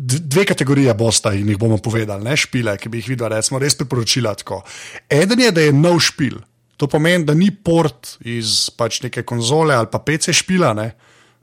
dve 0.07 0.45
kategorije 0.45 0.93
bosta 0.93 1.33
in 1.35 1.49
jih 1.49 1.57
bomo 1.59 1.77
povedali, 1.77 2.23
ne 2.23 2.37
špile, 2.37 2.77
ki 2.77 2.89
bi 2.89 3.01
jih 3.01 3.13
videla, 3.13 3.35
recimo, 3.35 3.59
res 3.59 3.75
priporočila 3.75 4.35
tako. 4.39 4.61
Eden 5.09 5.43
je, 5.43 5.51
da 5.51 5.65
je 5.65 5.73
nov 5.75 5.99
špil. 5.99 6.39
To 6.77 6.87
pomeni, 6.87 7.25
da 7.25 7.35
ni 7.37 7.51
port 7.51 8.15
iz 8.25 8.69
pač 8.77 9.01
neke 9.03 9.23
konzole 9.27 9.75
ali 9.75 9.87
pa 9.91 9.99
PC 9.99 10.33
špila. 10.33 10.73
Ne? 10.77 10.91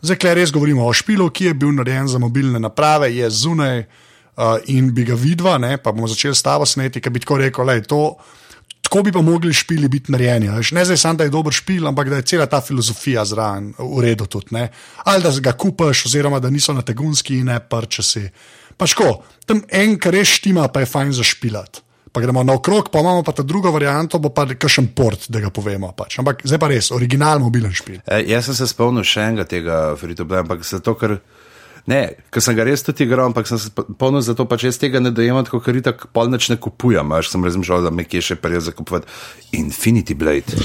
Zdaj, 0.02 0.18
kle 0.20 0.34
res 0.40 0.52
govorimo 0.52 0.86
o 0.88 0.92
špilu, 0.96 1.28
ki 1.30 1.50
je 1.50 1.54
bil 1.54 1.72
narejen 1.76 2.08
za 2.08 2.18
mobilne 2.18 2.60
naprave, 2.60 3.12
je 3.14 3.30
zunaj 3.30 3.84
uh, 3.84 4.56
in 4.72 4.90
bi 4.94 5.04
ga 5.08 5.14
videla, 5.14 5.58
ne? 5.58 5.76
pa 5.78 5.92
bomo 5.92 6.08
začeli 6.08 6.34
s 6.34 6.44
tabo 6.44 6.66
sneti, 6.66 7.00
ki 7.00 7.12
bi 7.12 7.22
tako 7.22 7.40
rekel, 7.44 7.66
da 7.66 7.76
je 7.78 7.86
to. 7.88 8.04
Tako 8.90 9.02
bi 9.06 9.12
pa 9.12 9.20
mogli 9.22 9.52
špili 9.54 9.88
biti 9.88 10.12
narejeni. 10.12 10.48
Ne 10.72 10.84
zdaj 10.84 10.96
samo, 10.96 11.14
da 11.14 11.24
je 11.24 11.30
dober 11.30 11.54
špil, 11.54 11.86
ampak 11.86 12.08
da 12.10 12.16
je 12.16 12.22
cela 12.22 12.46
ta 12.46 12.58
filozofija 12.60 13.22
zraven 13.24 13.68
v 13.78 14.00
redu 14.02 14.26
tudi. 14.26 14.66
Ali 15.04 15.22
da 15.22 15.30
ga 15.40 15.52
kupaš, 15.52 16.06
oziroma 16.06 16.40
da 16.40 16.50
niso 16.50 16.72
na 16.74 16.82
tegunski 16.82 17.38
in 17.38 17.46
ne 17.46 17.60
prčasi. 17.60 18.24
Pač 18.76 18.96
ko, 18.98 19.22
tam 19.46 19.62
en, 19.70 19.94
kar 19.94 20.16
res 20.18 20.34
štima, 20.40 20.66
pa 20.74 20.82
je 20.82 20.90
fajn 20.90 21.12
za 21.12 21.22
špilat. 21.22 21.78
Pa 22.10 22.20
gremo 22.20 22.42
naokrog, 22.42 22.90
pa 22.90 22.98
imamo 22.98 23.22
pa 23.22 23.32
ta 23.32 23.46
drugo 23.46 23.70
varianto, 23.70 24.18
bo 24.18 24.32
pa 24.34 24.48
kakšen 24.50 24.90
port, 24.96 25.28
da 25.30 25.38
ga 25.38 25.54
povemo. 25.54 25.92
Pač. 25.94 26.18
Ampak 26.18 26.42
zdaj 26.42 26.58
pa 26.58 26.72
res, 26.74 26.90
original 26.90 27.38
mobilen 27.38 27.70
špil. 27.70 28.00
E, 28.02 28.24
jaz 28.26 28.50
sem 28.50 28.58
se 28.58 28.66
spomnil 28.72 29.06
še 29.06 29.28
enega 29.28 29.46
tega 29.46 29.78
free-to-play, 30.00 30.42
ampak 30.42 30.66
zato, 30.66 30.96
ker 30.98 31.20
Ne, 31.88 32.00
ker 32.32 32.44
sem 32.44 32.56
ga 32.58 32.66
res 32.68 32.84
tudi 32.84 33.06
igral, 33.06 33.30
ampak 33.30 33.48
sem 33.48 33.58
se 33.60 33.70
polno 33.72 34.20
zato 34.24 34.44
pač 34.48 34.66
jaz 34.68 34.78
tega 34.80 35.00
ne 35.00 35.12
dojemam, 35.14 35.46
tako 35.46 35.62
ker 35.64 35.80
tako 35.84 36.10
polnoč 36.12 36.50
ne 36.52 36.58
kupujem, 36.60 37.16
až 37.16 37.32
sem 37.32 37.44
razmišljal, 37.44 37.88
da 37.88 37.94
me 37.94 38.04
kje 38.04 38.32
še 38.32 38.36
prej 38.40 38.60
zakupovati. 38.68 39.08
Infinity 39.56 40.16
Blade. 40.18 40.58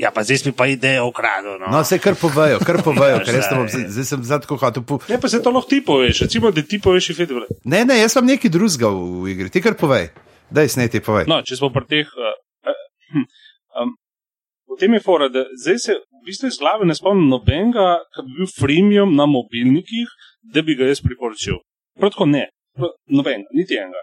Ja, 0.00 0.12
pa 0.14 0.22
zdaj 0.24 0.46
mi 0.48 0.52
pa 0.56 0.66
idejo 0.70 1.10
ukradel. 1.10 1.58
No, 1.60 1.68
No, 1.68 1.82
vse 1.84 1.98
kar 2.00 2.14
povejo, 2.16 2.60
kar 2.64 2.78
povejo, 2.84 3.20
ker 3.24 3.36
jaz 3.36 3.50
Ja, 3.50 3.56
bom, 3.58 3.68
zdaj 3.94 4.06
sem 4.08 4.22
zadko 4.24 4.56
hotel. 4.56 4.84
Po... 4.86 5.00
Ne, 5.10 5.20
pa 5.20 5.28
se 5.28 5.42
to 5.42 5.52
lahko 5.52 5.68
ti 5.68 5.82
poveš, 5.84 6.24
recimo, 6.24 6.52
da 6.54 6.62
ti 6.62 6.80
poveš 6.80 7.12
Infinity 7.12 7.36
Blade. 7.36 7.60
Ne, 7.64 7.84
ne, 7.84 7.98
jaz 8.00 8.16
sem 8.16 8.26
nekaj 8.26 8.52
drugega 8.54 8.92
v 8.92 9.32
igri, 9.34 9.52
ti 9.52 9.60
kar 9.64 9.76
povej. 9.76 10.08
Daj, 10.50 10.72
sneti, 10.74 11.02
povej. 11.04 11.28
No, 11.30 11.42
če 11.46 11.58
smo 11.58 11.70
pri 11.74 11.86
teh. 11.86 12.08
Uh, 12.10 12.34
uh, 12.66 13.26
um, 13.82 13.92
v 14.70 14.78
tem 14.80 14.94
je 14.96 15.02
fora, 15.04 15.28
da 15.30 15.44
zdaj 15.62 15.78
se 15.78 15.94
v 15.94 16.24
bistvu 16.26 16.50
iz 16.50 16.58
glave 16.58 16.88
ne 16.88 16.96
spomnim 16.96 17.30
nobenega, 17.30 18.00
ki 18.14 18.24
bi 18.26 18.40
bil 18.40 18.50
freemium 18.50 19.14
na 19.18 19.28
mobilnikih, 19.30 20.10
da 20.42 20.62
bi 20.62 20.76
ga 20.76 20.88
jaz 20.90 21.00
priporočil. 21.04 21.60
Prav 21.98 22.14
tako 22.14 22.26
ne, 22.26 22.46
nobenega, 23.06 23.48
niti 23.52 23.76
enega. 23.76 24.02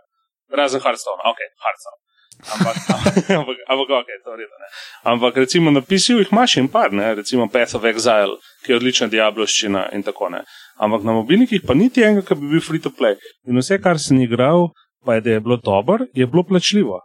Razen 0.57 0.81
Hearthstone, 0.83 1.21
ok, 1.31 1.39
Hearthstone. 1.63 1.99
Ampak, 2.37 2.75
ampak, 3.39 3.57
ampak 3.67 3.89
ok, 3.89 4.09
to 4.23 4.31
je 4.31 4.37
redo. 4.37 4.55
ne. 4.61 4.67
Ampak 5.03 5.37
recimo 5.37 5.71
na 5.71 5.81
PC-ju 5.81 6.21
jih 6.21 6.31
imaš 6.31 6.57
in 6.57 6.67
par, 6.67 6.93
ne? 6.93 7.15
recimo 7.15 7.47
Path 7.49 7.75
of 7.75 7.83
Exile, 7.83 8.37
ki 8.63 8.71
je 8.71 8.77
odlična 8.77 9.07
diabloščina 9.07 9.89
in 9.97 10.03
tako 10.03 10.29
ne. 10.29 10.43
Ampak 10.77 11.03
na 11.03 11.17
mobilnikih 11.17 11.65
pa 11.65 11.73
niti 11.73 12.05
enega, 12.05 12.21
ki 12.27 12.37
bi 12.37 12.51
bil 12.53 12.61
free 12.61 12.81
to 12.81 12.93
play. 12.93 13.17
In 13.49 13.57
vse, 13.57 13.81
kar 13.81 13.97
sem 13.99 14.21
igral, 14.21 14.69
pa 15.05 15.17
je, 15.17 15.25
da 15.25 15.29
je 15.31 15.41
bilo 15.41 15.57
dobro, 15.57 16.05
je 16.13 16.27
bilo 16.27 16.43
plačljivo. 16.43 17.01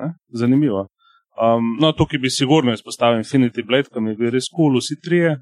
Ne? 0.00 0.14
Zanimivo. 0.32 0.88
Um, 1.36 1.76
no, 1.80 1.92
tukaj 1.92 2.18
bi 2.18 2.30
sigurno 2.30 2.72
izpostavil 2.72 3.20
Infinity 3.20 3.64
Blade, 3.66 3.92
ki 3.92 4.00
mi 4.00 4.14
je 4.14 4.16
bil 4.16 4.32
res 4.32 4.48
kul, 4.48 4.72
cool, 4.72 4.80
vsi 4.80 4.96
trije. 5.04 5.36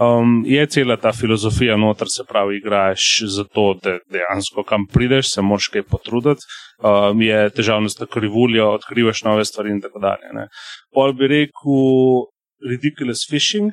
Um, 0.00 0.42
je 0.46 0.66
cela 0.66 0.96
ta 0.96 1.12
filozofija 1.12 1.76
noter, 1.76 2.06
se 2.08 2.24
pravi, 2.28 2.56
igraš 2.56 3.22
zato, 3.28 3.74
da 3.82 3.98
dejansko 4.08 4.64
kam 4.64 4.86
prideš, 4.88 5.34
se 5.34 5.42
moraš 5.42 5.68
kaj 5.68 5.82
potruditi. 5.82 6.40
Um, 6.80 7.20
je 7.22 7.50
težavnost, 7.50 8.00
da 8.00 8.06
krivuljo, 8.06 8.70
odkrivaš 8.78 9.22
nove 9.28 9.44
stvari 9.44 9.70
in 9.70 9.80
tako 9.84 10.00
dalje. 10.00 10.32
ne. 10.32 10.48
Pol 10.94 11.12
bi 11.12 11.28
rekel 11.28 12.24
Ridiculous 12.70 13.26
Fishing, 13.30 13.72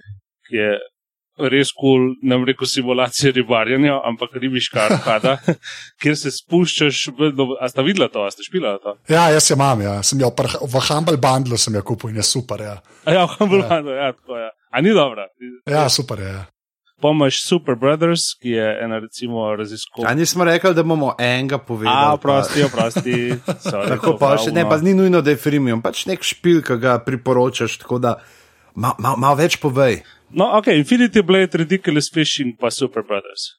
ki 0.49 0.55
je 0.59 0.71
res 1.39 1.69
kul, 1.71 1.79
cool, 1.79 2.05
ne 2.27 2.35
bom 2.35 2.43
rekel 2.49 2.67
simulacija 2.67 3.31
ribarjenja, 3.31 3.95
ampak 4.03 4.33
ribiška 4.43 4.81
arkada, 4.89 5.37
kjer 6.03 6.17
se 6.19 6.31
spuščaš. 6.35 7.05
v- 7.15 7.31
no, 7.37 7.53
A 7.63 7.69
sta 7.71 7.81
videla 7.85 8.09
to, 8.11 8.25
a 8.27 8.31
sta 8.33 8.43
špila 8.43 8.75
to? 8.83 8.97
Ja, 9.07 9.29
jaz 9.31 9.47
jo 9.49 9.55
imam, 9.55 9.81
ja. 9.81 10.01
sem 10.03 10.19
jo 10.19 10.33
v 10.35 10.81
Humble 10.89 11.15
Bundlu 11.17 11.57
sem 11.57 11.73
jo 11.79 11.81
kupil 11.87 12.11
in 12.11 12.19
je 12.19 12.27
super. 12.27 12.59
Ja, 12.61 12.75
A 13.07 13.15
ja, 13.15 13.23
Humble 13.39 13.63
ja. 13.63 13.79
ja, 13.79 14.11
tako 14.19 14.35
je. 14.35 14.49
A 14.69 14.81
ni 14.81 14.93
dobra. 14.93 15.27
ja 15.65 15.89
super 15.89 16.19
je. 16.19 16.27
Ja. 16.27 16.45
Pomaž 16.99 17.39
Super 17.39 17.75
Brothers, 17.75 18.35
ki 18.35 18.49
je 18.49 18.79
ena 18.83 18.99
recimo 18.99 19.45
A 19.47 19.55
raziskovalna. 19.55 20.19
nismo 20.19 20.43
rekli, 20.43 20.73
da 20.73 20.83
bomo 20.83 21.15
enega 21.17 21.57
povedali. 21.57 21.95
A, 21.95 22.17
pa- 22.17 22.43
oprosti, 22.65 23.31
sorry, 23.71 23.87
Tako 23.87 24.17
pa 24.19 24.35
še 24.37 24.51
ne, 24.51 24.63
no. 24.63 24.69
pa 24.69 24.77
ni 24.77 24.91
nujno, 24.93 25.21
da 25.21 25.31
je 25.31 25.37
freemium, 25.37 25.79
pač 25.81 26.03
nek 26.05 26.19
špil, 26.19 26.59
ki 26.61 26.75
ga 26.75 26.99
priporočaš, 26.99 27.77
tako 27.77 27.99
da 27.99 28.17
malo 28.75 28.95
mal, 28.99 29.15
mal 29.17 29.35
več 29.39 29.55
povej. 29.57 30.03
No, 30.29 30.51
ok, 30.59 30.67
Infinity 30.75 31.23
Blade, 31.23 31.55
Ridiculous 31.57 32.11
Fishing, 32.11 32.59
pa 32.59 32.67
Super 32.69 33.01
Brothers. 33.07 33.55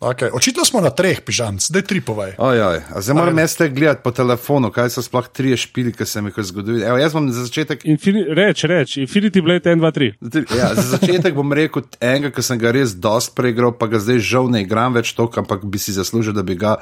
Okay. 0.00 0.30
Očitno 0.32 0.64
smo 0.64 0.80
na 0.80 0.88
treh 0.90 1.18
pižamc, 1.20 1.60
zdaj 1.68 1.82
tri 1.84 2.00
povej. 2.00 2.32
Ojoj, 2.40 2.78
a 2.88 3.00
zdaj 3.04 3.16
moram 3.18 3.38
jaz 3.38 3.52
te 3.56 3.68
gledati 3.68 4.00
po 4.00 4.10
telefonu, 4.16 4.70
kaj 4.72 4.94
so 4.94 5.02
sploh 5.04 5.26
tri 5.28 5.52
špili, 5.60 5.92
ki 5.92 6.06
sem 6.08 6.24
jih 6.30 6.38
zgodil. 6.48 6.78
Evo, 6.80 6.96
jaz 6.96 7.12
bom 7.12 7.28
za 7.28 7.44
začetek. 7.44 7.84
Infini 7.84 8.22
reč, 8.24 8.64
reč, 8.64 8.96
Infinity 8.96 9.44
Blade 9.44 9.68
1, 9.68 9.76
2, 9.76 9.92
3. 10.24 10.56
Ja, 10.56 10.70
za 10.72 10.86
začetek 10.96 11.36
bom 11.36 11.52
rekel 11.52 11.84
enega, 12.00 12.30
ki 12.32 12.44
sem 12.46 12.56
ga 12.62 12.72
res 12.72 12.94
dost 12.96 13.34
preigral, 13.36 13.74
pa 13.76 13.90
ga 13.92 14.00
zdaj 14.00 14.22
žal 14.24 14.48
ne 14.48 14.64
igram 14.64 14.96
več 14.96 15.12
toliko, 15.12 15.44
ampak 15.44 15.68
bi 15.68 15.76
si 15.76 15.92
zaslužil, 15.92 16.32
da 16.32 16.46
bi 16.48 16.56
ga 16.56 16.78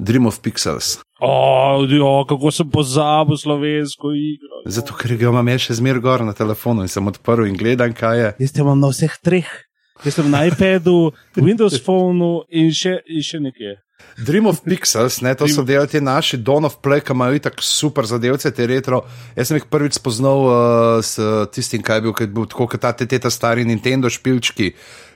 Dream 0.00 0.24
of 0.32 0.40
Pixels. 0.40 0.96
O, 1.20 1.84
jo, 1.84 2.14
kako 2.32 2.48
sem 2.48 2.72
pozabil 2.72 3.36
slovensko 3.44 4.16
igro. 4.16 4.64
Zato, 4.64 4.96
ker 4.96 5.18
ga 5.20 5.28
imam 5.28 5.52
še 5.60 5.76
zmer 5.76 6.00
gor 6.00 6.24
na 6.24 6.32
telefonu 6.32 6.88
in 6.88 6.88
sem 6.88 7.12
odprl 7.12 7.44
in 7.44 7.60
gledam, 7.60 7.92
kaj 7.92 8.18
je. 8.22 8.34
Jaz 8.48 8.56
te 8.56 8.64
imam 8.64 8.80
na 8.80 8.88
vseh 8.88 9.20
treh. 9.20 9.52
Jaz 10.02 10.16
sem 10.18 10.26
na 10.30 10.42
iPadu, 10.46 11.12
Windows 11.38 11.78
Phoneu 11.78 12.42
in 12.50 12.72
še, 12.74 12.98
in 13.06 13.22
še 13.22 13.38
nekje. 13.38 13.76
Dream 14.18 14.46
of 14.46 14.60
Pixels, 14.66 15.20
ne, 15.22 15.32
to 15.38 15.46
so 15.50 15.62
del 15.66 15.86
ti 15.90 16.00
naši 16.02 16.38
Dawn 16.42 16.66
of 16.66 16.80
Play, 16.82 17.02
ki 17.02 17.14
imajo 17.14 17.38
tako 17.46 17.62
super 17.66 18.06
zadevce, 18.06 18.50
te 18.54 18.66
retro. 18.66 19.04
Jaz 19.38 19.50
sem 19.50 19.58
jih 19.58 19.66
prvič 19.70 19.98
spoznal 19.98 20.44
uh, 20.46 20.98
s 20.98 21.18
tistim, 21.54 21.82
kaj 21.82 21.98
je 21.98 22.04
bil, 22.06 22.14
kaj 22.14 22.26
je 22.26 22.32
bil 22.34 22.46
tako 22.50 22.68
kot 22.74 22.82
ta 22.82 22.92
te, 22.94 23.06
te 23.10 23.18
ta 23.22 23.30
stari 23.30 23.66
Nintendo 23.66 24.10
špilčki, 24.10 24.70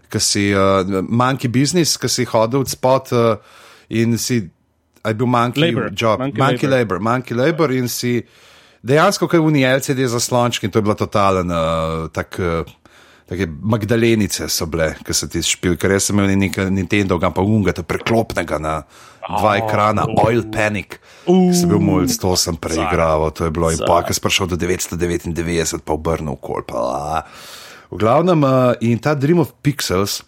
ki 0.09 0.23
si 0.23 0.49
uh, 0.55 0.83
Monkey 1.03 1.51
Business, 1.51 1.99
ki 1.99 2.11
si 2.11 2.27
hodil 2.31 2.63
od 2.63 2.71
spot 2.71 3.15
uh, 3.15 3.59
in 3.91 4.19
si, 4.19 4.41
aj 5.03 5.19
bil 5.19 5.31
Monkey 5.31 5.69
Labor, 5.69 5.91
Job, 5.91 6.23
Monkey 6.23 6.43
Monkey 6.43 6.71
Labor. 6.71 7.03
Monkey 7.03 7.39
Labor 7.39 7.75
in 7.75 7.91
si 7.91 8.21
dejansko 8.83 9.27
kaj 9.31 9.43
v 9.43 9.63
LCD 9.63 10.07
zaslončki 10.07 10.71
in 10.71 10.75
to 10.75 10.79
je 10.79 10.87
bila 10.87 10.99
totalen 10.99 11.51
uh, 11.51 12.07
tak. 12.15 12.39
Uh, 12.39 12.77
Take 13.29 13.45
Magdalenice 13.47 14.49
so 14.49 14.67
bile, 14.67 14.95
ki 15.05 15.13
so 15.13 15.29
ti 15.29 15.43
špil, 15.45 15.77
ker 15.77 15.93
jaz 15.93 16.09
sem 16.09 16.17
imel 16.17 16.33
nekaj 16.41 16.71
Nintendo, 16.73 17.19
pa 17.21 17.45
unga, 17.45 17.75
preklopnega 17.77 18.57
na 18.57 18.75
dva 19.29 19.51
Oh, 19.53 19.59
ekrana, 19.61 20.07
uh. 20.09 20.25
Oil 20.25 20.47
Panic. 20.49 20.97
Uh. 21.27 21.53
Sem 21.53 21.69
bil 21.69 21.83
mulj, 21.85 22.17
to 22.17 22.33
sem 22.41 22.57
preigral, 22.57 23.29
to 23.37 23.45
je 23.45 23.53
bilo. 23.53 23.69
In 23.75 23.83
pa, 23.85 24.01
ker 24.07 24.17
sem 24.17 24.25
prišel 24.25 24.49
do 24.49 24.57
999, 24.57 25.85
pa 25.85 25.93
obrnil 25.93 26.41
kol. 26.41 26.65
Pa, 26.65 26.81
a. 26.81 27.21
v 27.93 28.01
glavnem, 28.01 28.49
in 28.81 28.97
ta 29.05 29.13
Dream 29.13 29.45
of 29.45 29.53
Pixels 29.61 30.23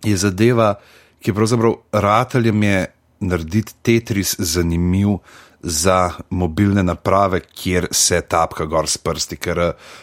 je 0.00 0.16
zadeva, 0.16 0.74
ki 1.20 1.30
je 1.30 1.36
pravzaprav 1.36 1.76
rateljem 1.92 2.64
je 2.64 2.78
narediti 3.22 3.76
Tetris 3.84 4.34
zanimiv 4.40 5.20
za 5.62 6.16
mobilne 6.30 6.82
naprave, 6.82 7.42
kjer 7.44 7.86
se 7.94 8.18
tapka 8.24 8.64
gor 8.66 8.88
s 8.88 8.98
prsti. 8.98 9.38
Ker 9.38 9.60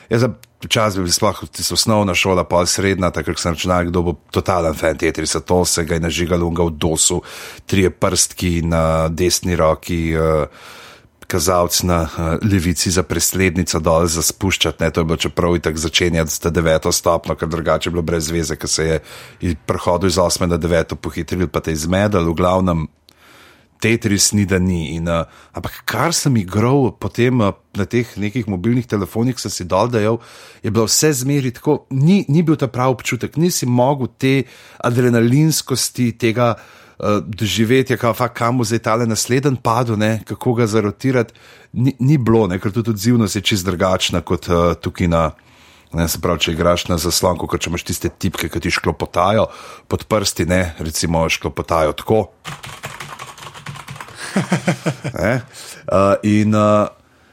jaz 0.08 0.30
včasih 0.64 1.02
bi 1.02 1.12
sploh 1.12 1.44
tisto 1.52 1.74
osnovna 1.74 2.14
šola, 2.16 2.44
pa 2.44 2.66
srednja, 2.66 3.12
takrat 3.16 3.40
sem 3.40 3.56
računal, 3.56 3.88
kdo 3.90 4.02
bo 4.02 4.16
totalen 4.32 4.76
fan 4.76 4.98
Tetrisa, 4.98 5.40
to 5.40 5.64
se 5.66 5.86
ga 5.86 5.96
je 5.96 6.04
nažigalo 6.04 6.50
v 6.50 6.70
dosu, 6.72 7.22
trije 7.66 7.90
prstki 7.90 8.62
na 8.62 9.08
desni 9.08 9.56
roki. 9.56 10.16
Uh, 10.18 10.48
Kazalec 11.30 11.84
na 11.86 12.02
uh, 12.02 12.42
levici 12.42 12.90
za 12.90 13.04
preslednico 13.06 13.78
dol 13.80 14.08
za 14.10 14.22
spuščati, 14.26 14.90
to 14.90 15.02
je 15.02 15.06
bilo 15.06 15.18
čeprav 15.18 15.56
in 15.56 15.62
tako 15.62 15.78
začenjati 15.78 16.32
z 16.32 16.50
deveto 16.50 16.92
stopno, 16.92 17.36
ker 17.38 17.48
drugače 17.48 17.90
je 17.90 17.92
bilo 17.92 18.02
brez 18.02 18.32
veze, 18.34 18.56
ker 18.58 18.70
se 18.70 18.86
je 18.86 19.56
prehodil 19.66 20.10
iz 20.10 20.18
osme 20.18 20.48
na 20.48 20.58
deveto 20.58 20.96
pohitril, 20.96 21.46
pa 21.48 21.62
te 21.62 21.72
izmedel, 21.72 22.26
v 22.26 22.34
glavnem 22.34 22.88
Tetris 23.80 24.32
ni 24.36 24.46
da 24.46 24.60
ni. 24.60 24.96
In, 24.96 25.08
uh, 25.08 25.24
ampak 25.56 25.84
kar 25.88 26.14
sem 26.16 26.36
igral 26.42 26.92
potem 27.00 27.40
uh, 27.40 27.54
na 27.78 27.86
teh 27.88 28.08
nekih 28.20 28.50
mobilnih 28.52 28.88
telefonih, 28.90 29.40
sem 29.40 29.54
si 29.54 29.68
dol 29.68 29.88
dajal, 29.92 30.20
je 30.64 30.72
bilo 30.72 30.88
vse 30.90 31.14
zmeri 31.22 31.54
tako, 31.56 31.86
ni, 31.96 32.26
ni 32.28 32.44
bil 32.44 32.60
ta 32.60 32.68
prav 32.68 32.98
občutek, 32.98 33.40
nisi 33.40 33.70
mogel 33.70 34.12
te 34.20 34.34
adrenalinskosti, 34.84 36.12
tega 36.20 36.52
uh, 36.58 37.24
doživetja, 37.24 37.96
kao, 37.98 38.14
fa, 38.14 38.28
kam 38.28 38.60
bo 38.60 38.68
zdaj 38.68 38.84
tale 38.84 39.08
naslednji 39.08 39.64
padel, 39.64 40.00
ne, 40.00 40.18
kako 40.28 40.60
ga 40.60 40.68
zarotirati, 40.68 41.40
ni, 41.80 41.96
ni 42.04 42.20
bilo, 42.20 42.50
ne, 42.52 42.60
ker 42.60 42.76
tudi 42.76 42.92
odzivnost 42.92 43.40
je 43.40 43.46
čist 43.54 43.68
drugačna 43.68 44.26
kot 44.28 44.52
uh, 44.52 44.74
tukaj 44.76 45.08
na. 45.08 45.30
Ne, 45.90 46.04
se 46.06 46.20
pravi, 46.22 46.38
če 46.46 46.52
igraš 46.54 46.84
na 46.86 47.00
zaslonku, 47.02 47.48
kot 47.50 47.64
če 47.66 47.72
imaš 47.72 47.82
tiste 47.88 48.12
tipke, 48.14 48.46
ki 48.54 48.60
ti 48.62 48.70
šklopotajo 48.70 49.48
pod 49.90 50.04
prsti, 50.06 50.46
ne, 50.46 50.60
recimo 50.86 51.24
šklopotajo 51.26 51.96
tako. 51.98 52.28
Ne, 55.20 55.42
uh, 55.92 56.16
in 56.24 56.56
uh, 56.56 56.88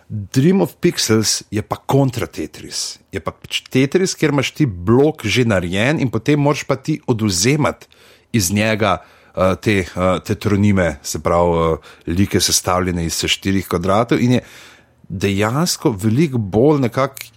Dream 0.09 0.61
of 0.61 0.77
Pixels 0.81 1.43
je 1.51 1.63
pa 1.63 1.77
kontra 1.77 2.27
Tetris. 2.27 2.99
Je 3.13 3.21
pa 3.21 3.35
pač 3.35 3.65
Tetris, 3.71 4.15
kjer 4.15 4.35
imaš 4.35 4.53
ti 4.55 4.67
blok 4.67 5.27
že 5.27 5.47
narejen 5.49 6.01
in 6.01 6.11
potem 6.11 6.41
moraš 6.41 6.63
pa 6.69 6.77
ti 6.79 7.01
oduzemati 7.07 7.87
iz 8.33 8.53
njega 8.53 8.99
uh, 9.01 9.55
te, 9.61 9.83
uh, 9.83 10.19
te 10.23 10.35
tronime, 10.35 10.99
se 11.03 11.19
pravi, 11.23 11.51
uh, 11.51 11.95
like 12.07 12.41
sestavljene 12.41 13.07
iz 13.07 13.19
štirih 13.27 13.67
kvadratov. 13.69 14.23
In 14.23 14.39
je 14.39 14.45
dejansko 15.09 15.91
veliko 15.91 16.39
bolj 16.39 16.81
nekako 16.87 17.33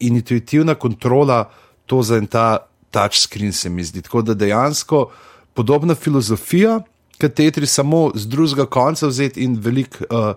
intuitivna 0.00 0.74
kontrola 0.74 1.50
to 1.86 2.02
za 2.02 2.16
en 2.16 2.26
ta 2.26 2.58
touchscreen, 2.90 3.52
se 3.52 3.68
mi 3.68 3.84
zdi. 3.84 4.02
Tako 4.02 4.22
da 4.22 4.34
dejansko 4.34 5.10
podobna 5.54 5.94
filozofija, 5.94 6.80
kot 7.24 7.34
Tetris, 7.34 7.72
samo 7.72 8.10
z 8.14 8.28
drugega 8.28 8.66
konca 8.66 9.08
vzeti 9.08 9.44
in 9.44 9.56
veliko 9.60 10.04
uh, 10.10 10.34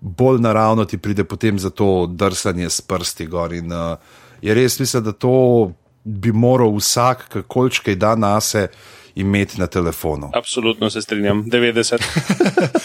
bolj 0.00 0.40
naravno 0.40 0.84
ti 0.84 0.98
pride 0.98 1.24
potem 1.24 1.58
za 1.58 1.70
to 1.70 2.06
drsanje 2.06 2.70
s 2.70 2.80
prsti 2.80 3.26
gor. 3.26 3.52
In 3.52 3.72
uh, 3.72 3.96
je 4.42 4.54
res 4.54 4.78
mislim, 4.80 5.04
da 5.04 5.12
to 5.12 5.72
bi 6.04 6.32
moral 6.32 6.76
vsak, 6.76 7.28
kakolčkaj 7.28 7.96
da 7.96 8.16
nase. 8.16 8.68
Imeti 9.14 9.60
na 9.60 9.66
telefonu. 9.66 10.30
Absolutno 10.34 10.88
se 10.90 11.02
strinjam. 11.02 11.44
90. 11.46 12.02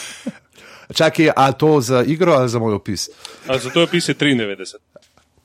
Čakaj, 0.98 1.32
a 1.36 1.52
to 1.52 1.82
za 1.82 2.04
igro 2.04 2.34
ali 2.34 2.50
za 2.50 2.60
moj 2.60 2.74
opis? 2.74 3.10
A 3.48 3.58
zato 3.58 3.80
je 3.80 3.84
opis 3.84 4.10
je 4.10 4.16
93. 4.16 4.76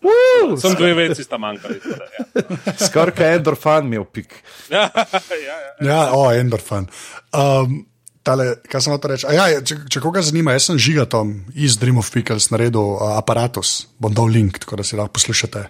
Uh, 0.05 0.61
Sem 0.61 0.75
dve 0.75 0.95
veci 0.95 1.25
sta 1.25 1.39
manjkali. 1.39 1.81
Ja. 1.85 2.43
Skoraj 2.87 3.35
endorfan 3.35 3.89
mi 3.89 3.97
je 3.97 4.05
pik. 4.13 4.35
Ja, 4.71 4.91
ja, 4.95 5.57
ja. 5.81 5.93
Ja, 5.93 6.11
o, 6.13 6.33
endorfin. 6.33 6.87
Um, 7.33 7.87
tale, 8.25 8.47
kaj 8.71 8.81
sem 8.87 8.95
hotel 8.95 9.15
reči? 9.15 9.29
A 9.29 9.37
Ja, 9.37 9.61
če, 9.61 9.79
če 9.91 10.01
koga 10.03 10.23
zanima, 10.25 10.55
jaz 10.57 10.71
sem 10.71 10.81
žigatom 10.81 11.35
iz 11.55 11.77
Dream 11.81 12.01
of 12.01 12.11
Pickles 12.15 12.49
naredil 12.55 12.97
uh, 12.97 13.15
aparatus, 13.21 13.85
bom 14.01 14.15
dal 14.17 14.33
link, 14.33 14.59
tako 14.65 14.81
da 14.81 14.87
si 14.87 14.97
lahko 14.99 15.15
poslušate. 15.19 15.67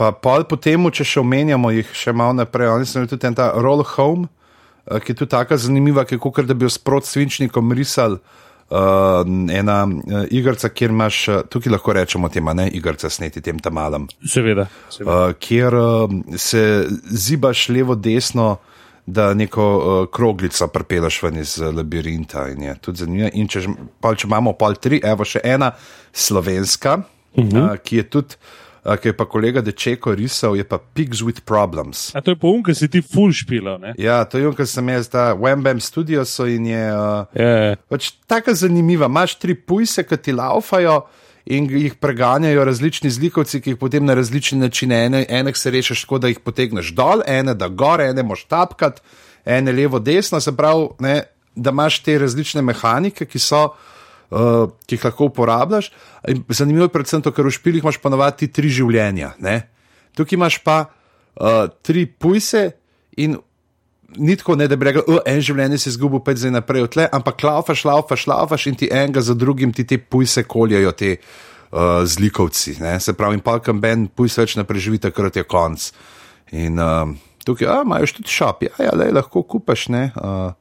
Pa 0.00 0.12
pol 0.16 0.46
po 0.48 0.56
tem, 0.56 0.80
če 0.88 1.04
še 1.04 1.20
omenjamo 1.20 1.72
jih 1.76 1.88
še 1.92 2.14
malo 2.16 2.32
naprej, 2.38 2.70
oni 2.72 2.86
so 2.88 3.02
tudi 3.04 3.34
ta 3.36 3.50
Roll 3.60 3.84
Home, 3.96 4.30
eh, 4.88 4.96
ki 4.96 5.12
je 5.12 5.18
tudi 5.22 5.32
tako 5.34 5.58
zanimiva, 5.60 6.06
ki 6.08 6.16
je 6.16 6.22
kot 6.24 6.46
da 6.48 6.56
bi 6.56 6.64
jo 6.64 6.72
sprot 6.72 7.04
svinčnikom 7.04 7.74
risal. 7.76 8.20
Uh, 8.70 9.26
ena 9.50 9.82
uh, 9.82 10.20
igrica, 10.30 10.68
kjer 10.70 10.92
imaš, 10.94 11.16
uh, 11.26 11.40
tukaj 11.50 11.72
lahko 11.74 11.90
rečemo 11.96 12.28
tema, 12.30 12.52
ne 12.54 12.68
igrica 12.70 13.08
sneti 13.10 13.42
tem 13.42 13.58
tam 13.58 13.74
malem, 13.74 14.04
Seveda. 14.22 14.68
seveda. 14.94 15.10
uh, 15.10 15.32
kjer 15.42 15.74
uh, 15.74 16.12
se 16.38 16.86
zibaš 17.10 17.64
levo-desno, 17.74 18.60
da 19.12 19.34
neko 19.34 19.66
uh, 19.76 20.08
kroglico 20.12 20.68
prepelaš 20.68 21.22
ven 21.22 21.36
iz 21.40 21.58
uh, 21.58 21.74
labirinta. 21.74 22.48
In 22.48 22.62
je 22.62 22.74
tudi 22.80 23.04
zanimivo. 23.04 23.30
In 23.34 23.48
če, 23.48 23.64
pol, 24.00 24.16
če 24.16 24.28
imamo 24.28 24.54
pol 24.58 24.78
tri, 24.80 25.00
evo 25.04 25.26
še 25.26 25.42
ena 25.44 25.72
slovenska, 26.12 26.96
uh 27.00 27.44
-huh. 27.44 27.64
uh, 27.64 27.76
ki 27.82 27.96
je 27.96 28.02
tudi, 28.10 28.34
uh, 28.84 28.96
ki 28.96 29.08
je 29.08 29.16
pa 29.16 29.24
kolega 29.24 29.60
Dečeko 29.60 30.14
risal, 30.14 30.56
je 30.56 30.64
pa 30.64 30.78
Pigs 30.78 31.22
with 31.22 31.40
Problems. 31.44 32.10
A 32.14 32.20
to 32.20 32.30
je 32.30 32.36
po 32.36 32.50
um, 32.50 32.62
ki 32.62 32.74
si 32.74 32.88
ti 32.88 33.02
full 33.02 33.32
špila. 33.32 33.78
Ne? 33.78 33.94
Ja, 33.98 34.24
to 34.24 34.38
je 34.38 34.48
on, 34.48 34.54
kar 34.54 34.66
sem 34.66 34.88
jaz, 34.88 35.08
da 35.08 35.34
Wembam 35.34 35.80
Studios 35.80 36.38
in 36.38 36.66
je. 36.66 36.84
Uh, 36.94 37.26
Ja, 37.34 37.76
Pač 37.88 38.12
tako 38.26 38.54
zanimiva. 38.54 39.06
Imaš 39.06 39.38
tri 39.38 39.54
pujse, 39.54 40.02
ki 40.02 40.16
ti 40.16 40.32
laufajo 40.32 41.02
in 41.46 41.68
jih 41.70 41.94
preganjajo 41.94 42.64
različni 42.64 43.10
zlikovci, 43.10 43.60
ki 43.60 43.74
jih 43.74 43.78
potem 43.80 44.04
na 44.04 44.14
različne 44.14 44.58
načine. 44.58 45.04
Ene, 45.06 45.24
enek 45.28 45.56
se 45.56 45.70
rešiš 45.70 46.04
tako, 46.04 46.18
da 46.18 46.28
jih 46.28 46.40
potegneš 46.44 46.92
dol, 46.96 47.24
ene 47.26 47.54
da 47.54 47.68
gor, 47.68 48.00
ene 48.00 48.22
moš 48.22 48.44
tapkat, 48.50 49.00
ene 49.44 49.72
levo, 49.72 49.98
desno. 49.98 50.40
Se 50.40 50.56
pravi, 50.56 50.88
ne, 51.00 51.22
da 51.54 51.70
imaš 51.70 52.02
te 52.04 52.18
različne 52.18 52.62
mehanike, 52.62 53.26
ki 53.26 53.38
so. 53.38 53.70
Uh, 54.30 54.70
ki 54.86 54.94
jih 54.94 55.04
lahko 55.08 55.26
uporabljaš. 55.26 55.88
In 56.30 56.44
zanimivo 56.54 56.84
je 56.84 56.92
predvsem 56.94 57.22
to, 57.22 57.32
ker 57.34 57.48
v 57.48 57.50
špilih 57.50 57.82
imaš 57.82 57.96
ponovadi 57.98 58.46
tri 58.46 58.68
življenja. 58.70 59.32
Ne? 59.42 59.56
Tukaj 60.14 60.36
imaš 60.36 60.58
pa 60.62 60.76
uh, 60.86 61.64
tri 61.82 62.04
pujse 62.06 62.62
in 63.18 63.34
ni 64.16 64.36
tako, 64.36 64.56
ne, 64.56 64.68
da 64.68 64.76
bi 64.76 64.84
rekel, 64.84 65.02
"O, 65.06 65.18
en 65.26 65.40
življenje 65.40 65.78
si 65.78 65.88
izgubil, 65.88 66.20
pet 66.24 66.38
zdaj 66.38 66.50
naprej 66.50 66.82
odle, 66.82 67.08
ampak 67.12 67.42
laufaš, 67.42 67.84
laufaš, 67.84 68.26
laufaš 68.26 68.66
in 68.66 68.74
ti 68.74 68.88
enega 68.92 69.20
za 69.20 69.34
drugim 69.34 69.72
ti 69.72 69.84
te 69.84 69.98
pujse 69.98 70.44
koljajo 70.44 70.92
te 70.92 71.16
uh, 71.16 72.04
zlikovci. 72.04 72.76
Ne? 72.80 73.00
Se 73.00 73.12
pravi, 73.12 73.34
in 73.34 73.40
palkam 73.40 73.80
ben 73.80 74.08
pujs 74.08 74.38
več 74.38 74.56
ne 74.56 74.64
preživi, 74.64 74.98
takrat 74.98 75.36
je 75.36 75.44
konc. 75.44 75.92
In 76.52 76.78
uh, 76.78 77.10
tukaj, 77.44 77.68
a 77.68 77.82
imaš 77.84 78.12
tudi 78.12 78.28
šop, 78.28 78.62
ja, 78.62 78.74
ja 78.78 78.94
lej, 78.94 79.12
lahko 79.12 79.42
kupaš, 79.42 79.88
ne. 79.88 80.10
Uh, 80.16 80.52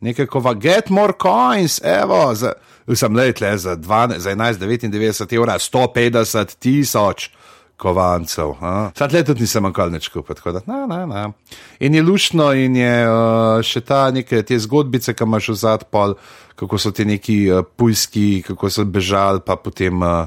Nekaj, 0.00 0.26
ko 0.28 0.42
va 0.44 0.52
get 0.52 0.90
more 0.92 1.14
coins, 1.16 1.78
evo, 1.80 2.34
za, 2.36 2.52
sem 2.94 3.14
le 3.16 3.32
za, 3.56 3.76
12, 3.76 4.18
za 4.18 4.34
11,99 4.36 5.34
evra, 5.34 5.54
150 5.58 6.56
tisoč 6.60 7.30
kovancev. 7.76 8.54
a. 8.60 8.90
Sad 8.96 9.12
le 9.12 9.22
tudi 9.24 9.44
nisem 9.44 9.62
manjkal 9.62 9.92
nič 9.92 10.08
kupiti, 10.08 10.40
na, 10.66 10.86
na, 10.86 11.06
na. 11.06 11.32
In 11.80 11.94
je 11.94 12.02
lušno 12.02 12.52
in 12.52 12.76
je 12.76 12.94
uh, 13.08 13.60
še 13.62 13.80
ta 13.84 14.10
neke 14.10 14.42
te 14.42 14.58
zgodbice, 14.58 15.14
ki 15.14 15.24
imaš 15.24 15.52
v 15.52 15.58
zad 15.60 15.86
pol, 15.92 16.16
kako 16.56 16.78
so 16.80 16.90
ti 16.90 17.04
neki 17.04 17.38
uh, 17.50 17.62
pujski, 17.76 18.42
kako 18.46 18.70
so 18.72 18.84
bežali, 18.84 19.44
pa 19.44 19.58
potem 19.60 20.02
uh, 20.02 20.26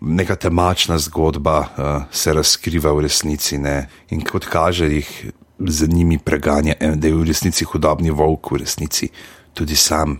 neka 0.00 0.36
temačna 0.36 0.98
zgodba 0.98 1.58
uh, 1.60 1.90
se 2.12 2.32
razkriva 2.32 2.92
v 2.92 3.08
resnici 3.08 3.58
ne. 3.58 3.88
in 4.10 4.22
kot 4.22 4.46
kaže 4.46 4.92
jih 4.92 5.32
za 5.58 5.86
njimi 5.86 6.18
preganja, 6.18 6.74
da 6.94 7.08
je 7.08 7.14
v 7.14 7.24
resnici 7.26 7.64
hudobni 7.64 8.10
volk, 8.10 8.52
v 8.52 8.62
resnici 8.62 9.08
tudi 9.54 9.76
sam. 9.76 10.18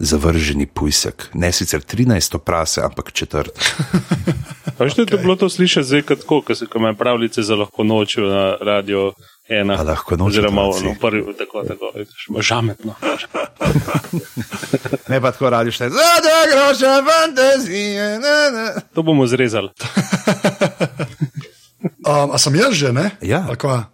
Zavrženi 0.00 0.66
pujsek, 0.66 1.28
ne 1.34 1.52
sicer 1.52 1.80
13 1.80 2.38
prase, 2.38 2.82
ampak 2.82 3.12
četrt. 3.12 3.54
Še 4.74 5.04
okay. 5.04 5.12
je 5.14 5.18
bilo 5.22 5.36
to 5.38 5.46
slišati 5.48 5.86
zdaj, 5.86 6.02
kot 6.02 6.24
tako, 6.24 6.40
ko 6.42 6.54
se 6.58 6.66
ko 6.66 6.78
imajo 6.82 6.96
pravljice 6.98 7.42
za 7.46 7.54
lahko 7.54 7.84
noč 7.86 8.16
na 8.18 8.56
radio 8.58 9.12
ena. 9.48 9.76
A 9.78 9.86
lahko 9.86 10.18
noč 10.18 10.34
Oziroma, 10.34 10.66
no, 10.66 10.94
prvi, 11.00 11.22
tako, 11.38 11.62
tako, 11.68 11.92
vidiš, 11.94 12.26
žametno. 12.40 12.94
Ne 15.08 15.20
pa 15.20 15.32
tako 15.32 15.50
radiš, 15.50 15.78
da 15.78 15.84
je 15.84 15.90
zelo 15.90 16.42
groša 16.52 16.92
fantazije. 17.06 18.18
Ne, 18.18 18.36
ne. 18.52 18.66
To 18.94 19.02
bomo 19.02 19.26
zrezali. 19.26 19.70
Um, 22.04 22.32
a 22.32 22.38
sem 22.40 22.54
jaz 22.56 22.72
že, 22.76 22.92
ne? 22.92 23.16
Ja. 23.20 23.44
Uh, 23.48 23.84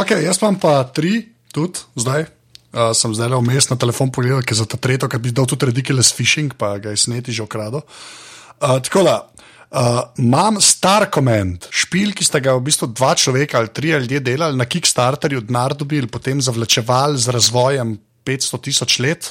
okay, 0.00 0.24
jaz 0.24 0.40
imam 0.40 0.56
pa 0.60 0.84
tri, 0.88 1.36
tudi 1.52 1.84
zdaj. 1.96 2.28
Uh, 2.74 2.90
sem 2.90 3.12
zdaj 3.14 3.30
vmes 3.30 3.68
na 3.70 3.78
telefon 3.78 4.10
pogledal, 4.10 4.42
ker 4.42 4.58
za 4.58 4.66
ta 4.66 4.74
tretjo, 4.74 5.06
ki 5.06 5.20
bi 5.22 5.30
dal 5.30 5.46
tudi 5.46 5.68
ridiculous 5.70 6.10
fishing, 6.10 6.56
pa 6.58 6.74
ga 6.82 6.90
je 6.90 6.98
sneti 6.98 7.30
že 7.30 7.44
okrado. 7.46 7.84
Uh, 8.58 8.82
tako 8.82 9.04
da, 9.06 9.14
uh, 9.70 10.00
imam 10.18 10.58
Star 10.58 11.06
Command, 11.06 11.68
špil, 11.70 12.10
ki 12.10 12.26
sta 12.26 12.42
ga 12.42 12.56
v 12.58 12.64
bistvu 12.66 12.90
dva 12.90 13.14
človeka 13.14 13.62
ali 13.62 13.70
tri 13.70 13.94
ljudje 13.94 14.18
delali 14.26 14.58
na 14.58 14.66
Kickstarterju, 14.66 15.46
denar 15.46 15.78
dobili, 15.78 16.10
potem 16.10 16.42
zavlačevali 16.42 17.14
z 17.14 17.30
razvojem 17.30 17.94
500 18.26 18.62
tisoč 18.66 18.98
let 18.98 19.30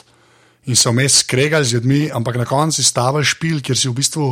in 0.63 0.79
se 0.79 0.87
vmes 0.87 1.19
skregali 1.27 1.67
z 1.67 1.75
ljudmi, 1.75 2.01
ampak 2.15 2.39
na 2.39 2.47
koncu 2.47 2.79
si 2.79 2.87
stavili 2.87 3.27
špil, 3.27 3.59
kjer 3.59 3.75
si 3.75 3.91
v 3.91 3.97
bistvu 3.99 4.27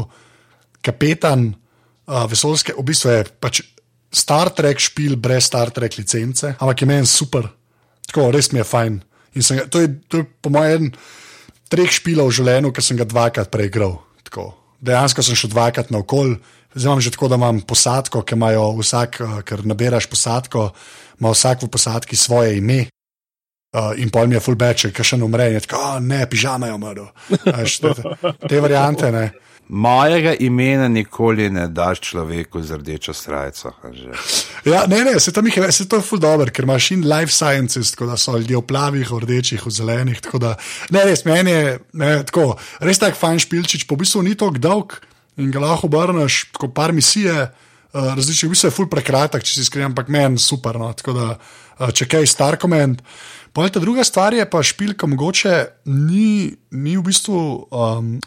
kapetan 0.80 1.52
uh, 1.52 2.24
vesoljske, 2.32 2.80
v 2.80 2.88
bistvu 2.88 3.12
je 3.12 3.24
pač 3.44 3.66
Star 4.12 4.52
Trek 4.56 4.80
špil 4.80 5.16
brez 5.20 5.52
Star 5.52 5.72
Trek 5.72 6.00
licence, 6.00 6.56
ampak 6.60 6.82
je 6.82 6.88
meni 6.88 7.08
super, 7.08 7.48
tako 8.12 8.30
res 8.36 8.52
mi 8.52 8.60
je 8.60 8.68
fajn. 8.68 9.02
Ga- 9.34 9.68
to, 9.72 9.80
je, 9.80 9.90
to 10.12 10.22
je 10.22 10.26
po 10.44 10.52
mojem 10.52 10.92
treh 11.72 11.88
špilov 11.88 12.32
v 12.32 12.38
življenju, 12.42 12.74
ki 12.76 12.84
sem 12.84 13.00
ga 13.00 13.08
dvakrat 13.08 13.52
preigral. 13.52 14.02
Tako. 14.28 14.52
Dejansko 14.84 15.24
sem 15.24 15.38
šel 15.40 15.54
dvakrat 15.54 15.94
na 15.94 16.04
okol. 16.04 16.36
Zdaj 16.76 16.88
imam 16.88 17.02
že 17.04 17.12
tako, 17.16 17.28
da 17.32 17.40
imam 17.40 17.62
posadko, 17.68 18.24
ki 18.24 18.36
imajo 18.36 18.72
vsak, 18.80 19.20
uh, 19.24 19.38
ker 19.48 19.64
naberaš 19.68 20.08
posadko, 20.12 20.72
ima 21.20 21.32
vsak 21.32 21.64
v 21.64 21.72
posadki 21.72 22.16
svoje 22.16 22.58
ime. 22.60 22.88
Uh, 23.72 23.96
in 23.96 24.12
pol 24.12 24.28
mi 24.28 24.36
je 24.36 24.44
fullback, 24.44 24.92
če 24.92 25.04
še 25.04 25.16
ne 25.16 25.24
umre, 25.24 25.48
in 25.48 25.56
je 25.56 25.64
tako, 25.64 25.80
"A, 25.80 26.00
ne, 26.04 26.26
pižama 26.28 26.68
je 26.68 26.76
umrl. 26.76 27.08
Te, 27.40 28.28
te 28.48 28.60
variante, 28.60 29.12
ne. 29.12 29.32
Mojega 29.72 30.34
imena 30.36 30.88
nikoli 30.92 31.46
ne 31.50 31.70
daš 31.72 32.02
človeku 32.04 32.60
z 32.60 32.76
rdečo 32.76 33.14
srajco. 33.16 33.72
Ja, 34.68 34.84
ne, 34.88 35.00
ne, 35.08 35.14
se 35.20 35.32
tam 35.32 35.48
jih 35.48 35.58
je, 35.58 35.72
se 35.72 35.86
to 35.88 36.02
je 36.02 36.04
full 36.04 36.20
dobro, 36.20 36.52
ker 36.52 36.68
imaš 36.68 36.90
in 36.92 37.06
life 37.08 37.32
sciences, 37.32 37.94
tako 37.96 38.10
da 38.10 38.18
so 38.20 38.36
ljudje 38.36 38.58
v 38.58 38.66
plavih, 38.68 39.12
v 39.12 39.20
rdečih, 39.24 39.64
v 39.66 39.72
zelenih. 39.72 40.20
Da, 40.44 40.58
ne, 40.92 41.06
res, 41.08 41.24
meni 41.24 41.56
je 41.56 41.78
ne, 41.94 42.10
tako, 42.28 42.58
res 42.84 43.00
tak 43.00 43.16
fajn 43.16 43.40
špilčič, 43.46 43.86
po 43.88 43.96
bistvu 43.96 44.26
ni 44.28 44.36
tako 44.36 44.60
dolg 44.60 44.98
in 45.40 45.54
ga 45.56 45.64
lahko 45.64 45.88
obrneš, 45.88 46.42
tako 46.52 46.68
par 46.76 46.92
misije, 46.92 47.48
uh, 47.48 48.12
različnih, 48.20 48.52
v 48.52 48.58
bistvu 48.58 48.68
je 48.68 48.76
full 48.76 48.92
prekratek, 48.92 49.48
če 49.48 49.56
si 49.56 49.64
iskren, 49.64 49.88
ampak 49.94 50.12
meni 50.12 50.36
super. 50.36 50.76
No, 50.84 50.92
tako 51.00 51.16
da, 51.16 51.30
uh, 51.80 51.96
če 51.96 52.10
kaj 52.12 52.28
star 52.28 52.60
koment. 52.60 53.00
Ta 53.56 53.80
druga 53.80 54.04
stvar 54.04 54.36
je 54.36 54.44
pa 54.52 54.60
špilka, 54.64 55.08
mogoče 55.08 55.56
ni, 55.88 56.52
ni 56.76 57.00
v 57.00 57.08
bistvu. 57.08 57.40
Um, 57.72 58.18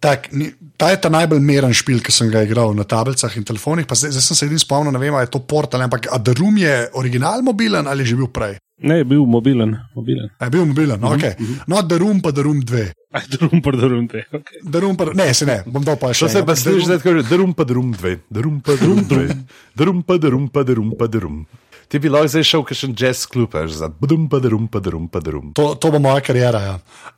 Tak, 0.00 0.32
ni, 0.32 0.48
ta 0.80 0.88
je 0.90 0.96
ta 0.96 1.12
najbolj 1.12 1.42
meren 1.44 1.74
špil, 1.76 2.00
ki 2.00 2.08
sem 2.08 2.30
ga 2.32 2.40
igral 2.40 2.72
na 2.72 2.88
tablicah 2.88 3.36
in 3.36 3.44
telefonih. 3.44 3.84
Pa 3.84 3.92
zdaj, 3.92 4.16
zdaj 4.16 4.24
sem 4.24 4.36
se 4.38 4.46
edin 4.48 4.60
spomnil, 4.62 4.94
ne 4.96 5.02
vem, 5.02 5.12
ali 5.12 5.28
je 5.28 5.34
to 5.36 5.44
portal, 5.44 5.84
ampak 5.84 6.08
a 6.08 6.16
The 6.16 6.32
Room 6.40 6.56
je 6.56 6.88
original 6.96 7.44
mobilen 7.44 7.84
ali 7.84 8.02
je 8.08 8.16
že 8.16 8.16
bil 8.16 8.32
prej? 8.32 8.56
Ne, 8.80 9.04
je 9.04 9.04
bil 9.04 9.26
mobilen. 9.28 9.76
mobilen. 9.92 10.32
A 10.40 10.48
je 10.48 10.50
bil 10.56 10.64
mobilen, 10.64 10.96
no, 10.96 11.12
okay. 11.12 11.36
no 11.68 11.84
The 11.84 12.00
Room 12.00 12.24
pa 12.24 12.32
The 12.32 12.42
Room 12.48 12.64
2. 12.64 12.96
Aj, 13.10 13.26
drum, 13.26 13.58
pardon, 13.58 14.06
te. 14.06 14.22
Okay. 14.30 14.62
The 14.64 14.78
Room 14.80 14.94
pa, 14.96 15.10
ne, 15.12 15.34
se 15.34 15.44
ne, 15.44 15.60
bom 15.66 15.82
dal 15.84 15.98
pa 15.98 16.14
še. 16.14 16.24
To 16.24 16.32
se 16.32 16.42
pa 16.46 16.54
The 16.54 16.62
sliši, 16.62 16.86
Room- 16.86 16.88
da 16.88 17.20
je 17.20 17.28
drum 17.28 17.52
pa 17.52 17.64
drum 17.66 17.88
dve, 17.92 18.12
drum 18.30 18.60
pa 18.62 18.72
drum 18.78 19.02
dve, 19.04 19.26
drum 19.74 20.00
pa 20.06 20.16
drum 20.16 20.48
pa 20.48 20.62
drum 20.62 20.94
pa 20.96 21.10
drum. 21.10 21.42
Ti 21.90 21.98
bi 21.98 22.10
lahko 22.10 22.30
zdaj 22.30 22.44
šel, 22.46 22.62
ker 22.62 22.78
še 22.78 22.88
jazz 22.94 23.24
klub, 23.26 23.56
za 23.66 23.88
drum 23.90 24.28
pa 24.30 24.38
drum 24.38 24.68
pa 24.70 24.78
drum 24.78 25.08
pa 25.10 25.18
drum. 25.18 25.50
To, 25.58 25.72
to 25.74 25.90
bo 25.90 25.98
moja 25.98 26.22
karijera. 26.22 26.60
Ja. 26.62 26.76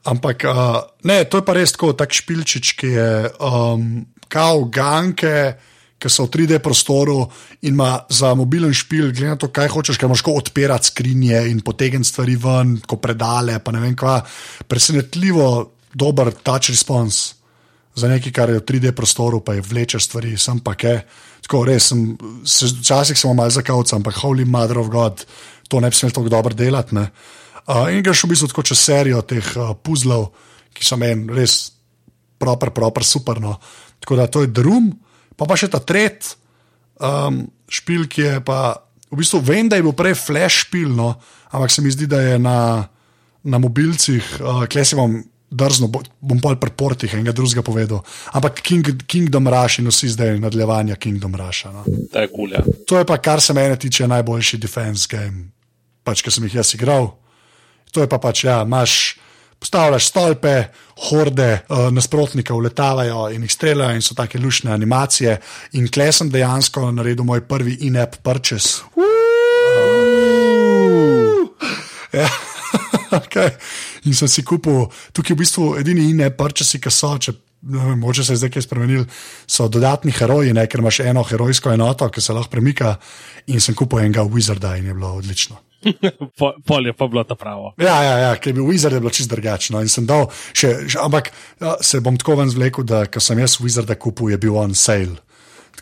Ampak 0.09 0.47
uh, 0.49 0.79
ne, 1.05 1.19
to 1.29 1.43
je 1.43 1.45
pa 1.45 1.57
res 1.59 1.75
tako, 1.77 1.93
tak 1.93 2.17
špilčič, 2.17 2.73
ki 2.81 2.95
je 2.95 3.11
um, 3.37 4.01
kao 4.33 4.65
ganke. 4.73 5.37
Ki 6.03 6.11
so 6.11 6.25
v 6.27 6.33
3D 6.35 6.59
prostoru 6.59 7.21
in 7.63 7.77
ima 7.77 8.01
za 8.11 8.33
mobilen 8.35 8.73
špil, 8.75 9.13
glede 9.13 9.29
na 9.29 9.39
to, 9.39 9.53
kaj 9.55 9.69
hočeš, 9.71 10.01
ker 10.01 10.11
moš 10.11 10.25
odpirati 10.33 10.91
skrinje 10.91 11.45
in 11.53 11.61
potegniti 11.63 12.09
stvari 12.09 12.35
ven, 12.35 12.73
ko 12.83 12.99
predale, 12.99 13.61
pa 13.63 13.71
ne 13.71 13.85
vem 13.85 13.95
kva. 13.95 14.17
Presenetljivo 14.67 15.47
dober 15.95 16.33
touch 16.43 16.73
response 16.73 17.37
za 17.95 18.09
nekaj, 18.09 18.33
kar 18.33 18.51
je 18.51 18.59
v 18.59 18.67
3D 18.67 18.97
prostoru, 18.97 19.45
pa 19.45 19.55
je 19.55 19.63
vlečeš 19.63 20.09
stvari, 20.09 20.35
sem 20.41 20.59
pa 20.65 20.75
ke. 20.75 21.05
Tako 21.43 21.65
res, 21.67 21.91
sem, 21.91 22.05
se, 22.47 22.71
včasih 22.71 23.19
sem 23.19 23.37
mal 23.37 23.51
zakavca, 23.51 23.97
ampak 23.99 24.21
holy 24.23 24.47
mother 24.47 24.79
of 24.79 24.91
God, 24.93 25.25
to 25.69 25.81
ne 25.83 25.91
bi 25.91 25.99
smel 25.99 26.15
tako 26.15 26.31
dobro 26.33 26.55
delati. 26.55 26.95
ne. 26.95 27.09
Uh, 27.63 27.87
in 27.95 28.03
greš 28.03 28.25
v 28.25 28.33
bistvu 28.35 28.51
tako 28.51 28.63
čez 28.67 28.79
serijo 28.79 29.23
teh 29.23 29.47
uh, 29.57 29.75
puzlov, 29.79 30.33
ki 30.75 30.87
so 30.87 30.99
meni 30.99 31.31
res 31.31 31.73
proper, 32.43 32.73
proper, 32.75 33.07
super. 33.07 33.39
No. 33.43 33.57
Tako 34.03 34.19
da 34.19 34.27
to 34.27 34.43
je 34.43 34.51
drum, 34.51 34.91
pa 35.39 35.47
pa 35.47 35.59
še 35.59 35.71
ta 35.71 35.79
tret, 35.79 36.35
um, 36.99 37.45
špil, 37.71 38.09
ki 38.11 38.23
je 38.23 38.35
pa, 38.47 38.83
v 39.11 39.21
bistvu 39.21 39.43
vem, 39.47 39.71
da 39.71 39.79
je 39.79 39.87
bil 39.87 39.95
prej 39.95 40.17
flash 40.19 40.67
špil, 40.67 40.91
no, 40.91 41.15
ampak 41.55 41.71
se 41.71 41.85
mi 41.85 41.93
zdi, 41.95 42.11
da 42.11 42.19
je 42.23 42.39
na, 42.43 42.89
na 43.47 43.63
mobilcih, 43.63 44.43
uh, 44.43 44.65
kle 44.67 44.83
si 44.83 44.99
bom 44.99 45.21
drzno, 45.53 45.89
bo- 45.93 46.03
bom 46.21 46.41
pol 46.41 46.57
pri 46.57 46.73
portih 46.77 47.15
enega 47.15 47.35
drugega 47.37 47.63
povedal. 47.63 48.03
Ampak 48.33 48.63
King, 48.65 49.05
Kingdom 49.07 49.49
Rush 49.53 49.79
in 49.83 49.91
vsi 49.93 50.09
zdaj 50.17 50.39
nadaljevanja 50.41 50.97
Kingdom 50.97 51.37
Rusha. 51.37 51.73
No. 51.73 51.85
Je 51.87 52.29
kulja. 52.33 52.65
To 52.89 52.99
je 52.99 53.05
pa, 53.09 53.19
kar 53.21 53.41
se 53.41 53.53
mene 53.53 53.77
tiče, 53.77 54.09
najboljši 54.09 54.59
defense 54.59 55.07
game, 55.11 55.51
pač, 56.03 56.25
ki 56.25 56.33
sem 56.33 56.49
jih 56.49 56.63
jaz 56.63 56.75
igral. 56.75 57.13
To 57.93 58.01
je 58.01 58.09
pa 58.09 58.19
pač, 58.19 58.45
ja, 58.49 58.63
imaš. 58.65 59.19
Postavljaš 59.63 60.09
stolpe, 60.11 60.53
horde 61.07 61.61
uh, 61.71 61.85
nasprotnikov 61.95 62.59
letavajo 62.65 63.29
in 63.31 63.45
jih 63.47 63.53
streljajo, 63.55 63.95
in 63.95 64.03
so 64.03 64.17
take 64.19 64.41
lušne 64.43 64.73
animacije. 64.75 65.37
In 65.79 65.87
klej 65.87 66.11
sem 66.19 66.33
dejansko 66.35 66.89
naredil 66.91 67.23
moj 67.23 67.45
prvi 67.47 67.77
in-app 67.87 68.19
purchase. 68.27 68.83
Ja, 72.13 72.27
okay. 73.21 73.55
In 74.09 74.15
sem 74.19 74.29
si 74.29 74.45
kupil, 74.47 74.87
tukaj 75.13 75.35
je 75.35 75.39
v 75.39 75.43
bistvu 75.45 75.71
edini 75.81 76.11
in-app 76.11 76.39
purchase, 76.41 76.81
ki 76.83 76.93
so, 76.93 77.15
če 77.19 77.35
ne 77.63 77.79
vem, 77.79 77.99
mogoče 77.99 78.25
se 78.25 78.33
je 78.33 78.37
zdaj 78.43 78.51
kaj 78.57 78.65
spremenil, 78.65 79.05
so 79.47 79.69
dodatni 79.71 80.13
heroji, 80.17 80.55
ne, 80.57 80.65
ker 80.67 80.83
imaš 80.83 81.01
eno 81.07 81.23
herojsko 81.23 81.73
enoto, 81.73 82.09
ki 82.11 82.21
se 82.21 82.35
lahko 82.35 82.51
premika. 82.51 82.97
In 83.47 83.61
sem 83.63 83.75
kupil 83.79 84.03
enega 84.03 84.25
Wizarda 84.27 84.77
in 84.79 84.87
je 84.91 84.95
bilo 84.95 85.13
odlično. 85.19 85.59
Po- 86.39 86.55
Pol 86.67 86.87
je 86.87 86.93
pa 86.95 87.07
bilo 87.11 87.25
ta 87.27 87.35
pravo. 87.35 87.73
Ja, 87.79 88.03
ja, 88.03 88.19
ja 88.19 88.33
ki 88.39 88.51
je 88.51 88.59
bil 88.59 88.67
Wizard, 88.67 88.95
je 88.95 89.03
bilo 89.03 89.11
čist 89.11 89.31
drugačno. 89.31 89.81
In 89.83 89.91
sem 89.91 90.07
dal, 90.07 90.29
še, 90.55 90.75
še, 90.87 90.99
ampak 91.03 91.33
ja, 91.63 91.77
se 91.83 92.01
bom 92.03 92.19
tako 92.19 92.39
ven 92.43 92.51
zvlekel, 92.51 92.87
da 92.87 93.05
ko 93.07 93.23
sem 93.23 93.39
jaz 93.43 93.59
Wizarda 93.63 93.99
kupil, 93.99 94.31
je 94.31 94.39
bil 94.43 94.59
on 94.59 94.75
sale. 94.79 95.19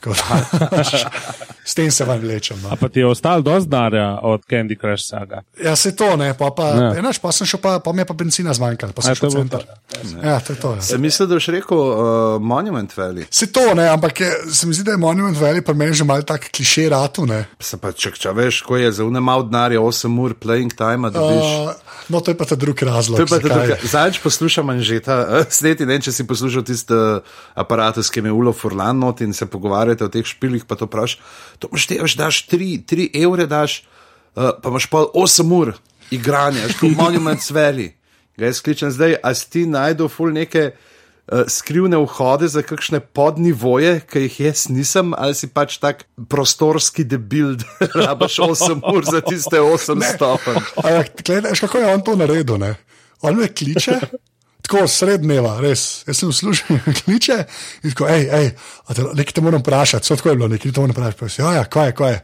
Da, 0.01 0.85
s 1.71 1.75
tem 1.75 1.91
se 1.91 2.05
vam 2.05 2.19
vlečem. 2.21 2.57
No. 2.63 2.69
A 2.73 2.77
pa 2.77 2.89
ti 2.89 2.99
je 3.01 3.07
ostalo 3.07 3.43
dosti 3.43 3.71
denarja 3.71 4.19
od 4.23 4.41
Candy 4.51 4.81
Crush 4.81 5.05
saga. 5.07 5.43
Ja, 5.65 5.77
se 5.77 5.97
to 5.97 6.17
ne, 6.17 6.35
pa, 6.39 6.51
pa, 6.57 6.69
Ja. 6.71 6.95
enač, 6.99 7.19
pa 7.19 7.33
sem 7.33 7.47
šel, 7.47 7.61
pa, 7.61 7.79
pa 7.85 7.93
mi 7.93 8.01
je 8.01 8.05
pa 8.09 8.15
benzina 8.15 8.55
zmanjkalo, 8.55 8.93
pa 8.93 9.03
sem 9.03 9.13
A, 9.13 9.15
to 9.15 9.21
šel 9.21 9.31
v 9.31 9.33
je 9.33 9.45
bilo 9.45 9.61
center. 9.61 10.25
Ja, 10.25 10.41
to 10.41 10.53
je 10.53 10.59
to. 10.61 10.71
Ja. 10.75 10.83
Se 10.83 10.99
misli, 10.99 11.27
da 11.27 11.35
boš 11.37 11.49
rekel 11.53 11.79
uh, 11.79 11.97
Monument 12.43 12.97
Valley? 12.97 13.27
Se 13.31 13.53
to 13.53 13.75
ne, 13.75 13.89
ampak 13.89 14.21
je, 14.21 14.31
se 14.53 14.67
mi 14.67 14.75
zdi, 14.75 14.85
da 14.89 14.97
je 14.97 14.97
Monument 14.97 15.37
Valley 15.37 15.61
pri 15.61 15.75
meni 15.75 15.95
že 15.95 16.05
mal 16.05 16.23
tak 16.23 16.49
kliše 16.51 16.89
ratu. 16.89 17.27
Ne. 17.27 17.45
Se 17.61 17.77
pa 17.77 17.93
če, 17.93 18.11
če 18.17 18.33
veš, 18.33 18.63
ko 18.65 18.77
je 18.81 18.93
za 18.93 19.05
une 19.05 19.21
mal 19.21 19.45
denarja 19.45 19.81
8 19.81 20.19
ur 20.21 20.35
playing 20.35 20.73
time, 20.73 21.11
da 21.11 21.21
dobiš. 21.21 21.45
Uh, 21.45 22.01
no, 22.09 22.21
to 22.25 22.31
je 22.33 22.39
pa 22.39 22.45
ta 22.49 22.57
drugi 22.57 22.85
razlog. 22.89 23.21
To 23.21 23.27
pa 23.29 23.39
tudi, 23.39 23.77
zadnjič 23.85 24.23
poslušam 24.25 24.71
Anžeta, 24.73 25.21
sneti 25.61 25.87
ne, 25.87 26.01
če 26.01 26.13
si 26.13 26.27
poslušal 26.27 26.65
tisti 26.65 26.95
uh, 26.97 27.21
aparatus, 27.55 28.09
ki 28.11 28.25
je 28.25 28.33
Ulo 28.33 28.53
Furlan 28.53 28.99
not 28.99 29.21
in 29.21 29.33
se 29.37 29.47
pogovarjate 29.81 30.05
o 30.05 30.09
teh 30.09 30.27
špilih, 30.27 30.65
pa 30.65 30.77
to 30.77 30.87
praviš, 30.87 31.19
to 31.59 31.69
poštevš, 31.69 32.17
daš 32.17 32.47
3, 32.49 32.85
3 32.85 33.11
evre, 33.25 33.47
daš, 33.47 33.85
uh, 34.37 34.53
pa 34.63 34.69
imaš 34.69 34.87
pa 34.87 35.07
8 35.15 35.53
ur 35.53 35.75
igranja, 36.11 36.69
ško 36.69 36.89
Monument 36.97 37.41
Valley. 37.41 37.93
Ga 38.37 38.47
jaz 38.47 38.61
kličem 38.61 38.91
zdaj, 38.91 39.17
a 39.23 39.35
ti 39.35 39.67
najdel 39.67 40.09
ful 40.09 40.33
neke 40.33 40.73
uh, 40.73 41.45
skrivne 41.49 41.97
vhode 41.97 42.49
za 42.49 42.63
kakšne 42.63 43.01
podnivoje, 43.01 44.01
ki 44.05 44.27
jih 44.27 44.41
jaz 44.41 44.69
nisem, 44.69 45.15
ali 45.17 45.35
si 45.35 45.49
pač 45.49 45.79
tak 45.81 46.05
prostorski 46.29 47.05
debil, 47.05 47.57
da 47.81 47.89
rabaš 47.95 48.41
8 48.45 48.85
ur 48.85 49.05
za 49.05 49.21
tiste 49.25 49.61
8 49.61 50.05
stopenj. 50.15 50.61
Gledaj, 51.25 51.57
kako 51.61 51.79
je 51.79 51.95
on 51.95 52.05
to 52.05 52.17
naredil? 52.17 52.59
Ne? 52.59 52.75
On 53.21 53.37
me 53.37 53.49
kliče. 53.49 54.01
Tako 54.71 54.87
sred 54.87 55.25
dneva, 55.25 55.57
res. 55.59 56.05
Jaz 56.07 56.21
sem 56.23 56.31
v 56.31 56.37
službi, 56.37 56.77
kliče 57.03 57.39
in 57.83 57.91
tako, 57.91 58.07
hej, 58.07 58.25
hej, 58.31 58.49
nekaj 59.19 59.35
te 59.35 59.43
moram 59.43 59.63
vprašati, 59.65 60.07
so 60.07 60.15
tako 60.15 60.31
je 60.31 60.37
bilo, 60.39 60.49
nekaj 60.49 60.71
te 60.71 60.79
moram 60.81 60.95
vprašati. 60.95 61.43
Ja, 61.43 61.53
ja, 61.59 61.65
kaj 61.67 61.91
je, 61.91 61.95
kaj 61.99 62.13
je. 62.13 62.21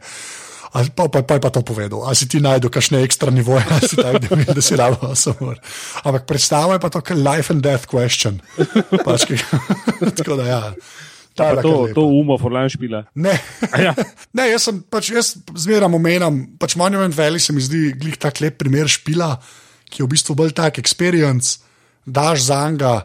A 0.71 0.83
Pa, 0.95 1.07
pa, 1.07 1.23
pa 1.23 1.35
je 1.35 1.41
pa 1.41 1.49
to 1.49 1.63
povedal, 1.63 2.03
ali 2.05 2.15
si 2.15 2.27
ti 2.27 2.39
najdel 2.43 2.69
kakšne 2.69 2.99
ekstra 3.01 3.31
nivoje, 3.31 3.63
ali 3.71 3.87
si 3.87 3.95
da, 3.97 4.11
mi- 4.35 4.45
da 4.45 4.61
si 4.61 4.75
rabo 4.75 5.15
samo. 5.15 5.55
Ampak 6.03 6.27
predstava 6.27 6.75
je 6.75 6.81
pa 6.83 6.89
to, 6.91 7.01
kot 7.01 7.17
life 7.17 7.51
and 7.51 7.63
death 7.63 7.87
question. 7.87 8.39
Pač, 9.03 9.25
ki, 9.27 9.39
tako 10.19 10.35
da 10.37 10.45
ja. 10.45 10.61
Ta 11.33 11.51
je 11.51 11.61
To, 11.63 11.71
kar 11.71 11.81
lepa. 11.87 11.95
to 11.95 12.03
umo 12.19 12.35
Forlan 12.37 12.69
špila. 12.69 13.03
Ne. 13.15 13.35
ja. 13.85 13.95
ne, 14.33 14.47
jaz 14.51 14.67
sem 14.67 14.79
pač, 14.91 15.11
jaz 15.15 15.35
zmeraj 15.55 15.87
omenjam, 15.87 16.43
pač 16.59 16.75
Monument 16.75 17.15
Valley 17.15 17.39
se 17.41 17.55
mi 17.55 17.63
zdi 17.63 17.95
glih 17.97 18.19
tak 18.19 18.39
lep 18.43 18.59
primer 18.59 18.91
špila, 18.91 19.35
ki 19.87 20.03
je 20.03 20.05
v 20.05 20.11
bistvu 20.15 20.35
bolj 20.35 20.51
tak 20.57 20.79
experience, 20.83 21.63
daš 22.07 22.47
za 22.47 22.63
njega 22.71 22.95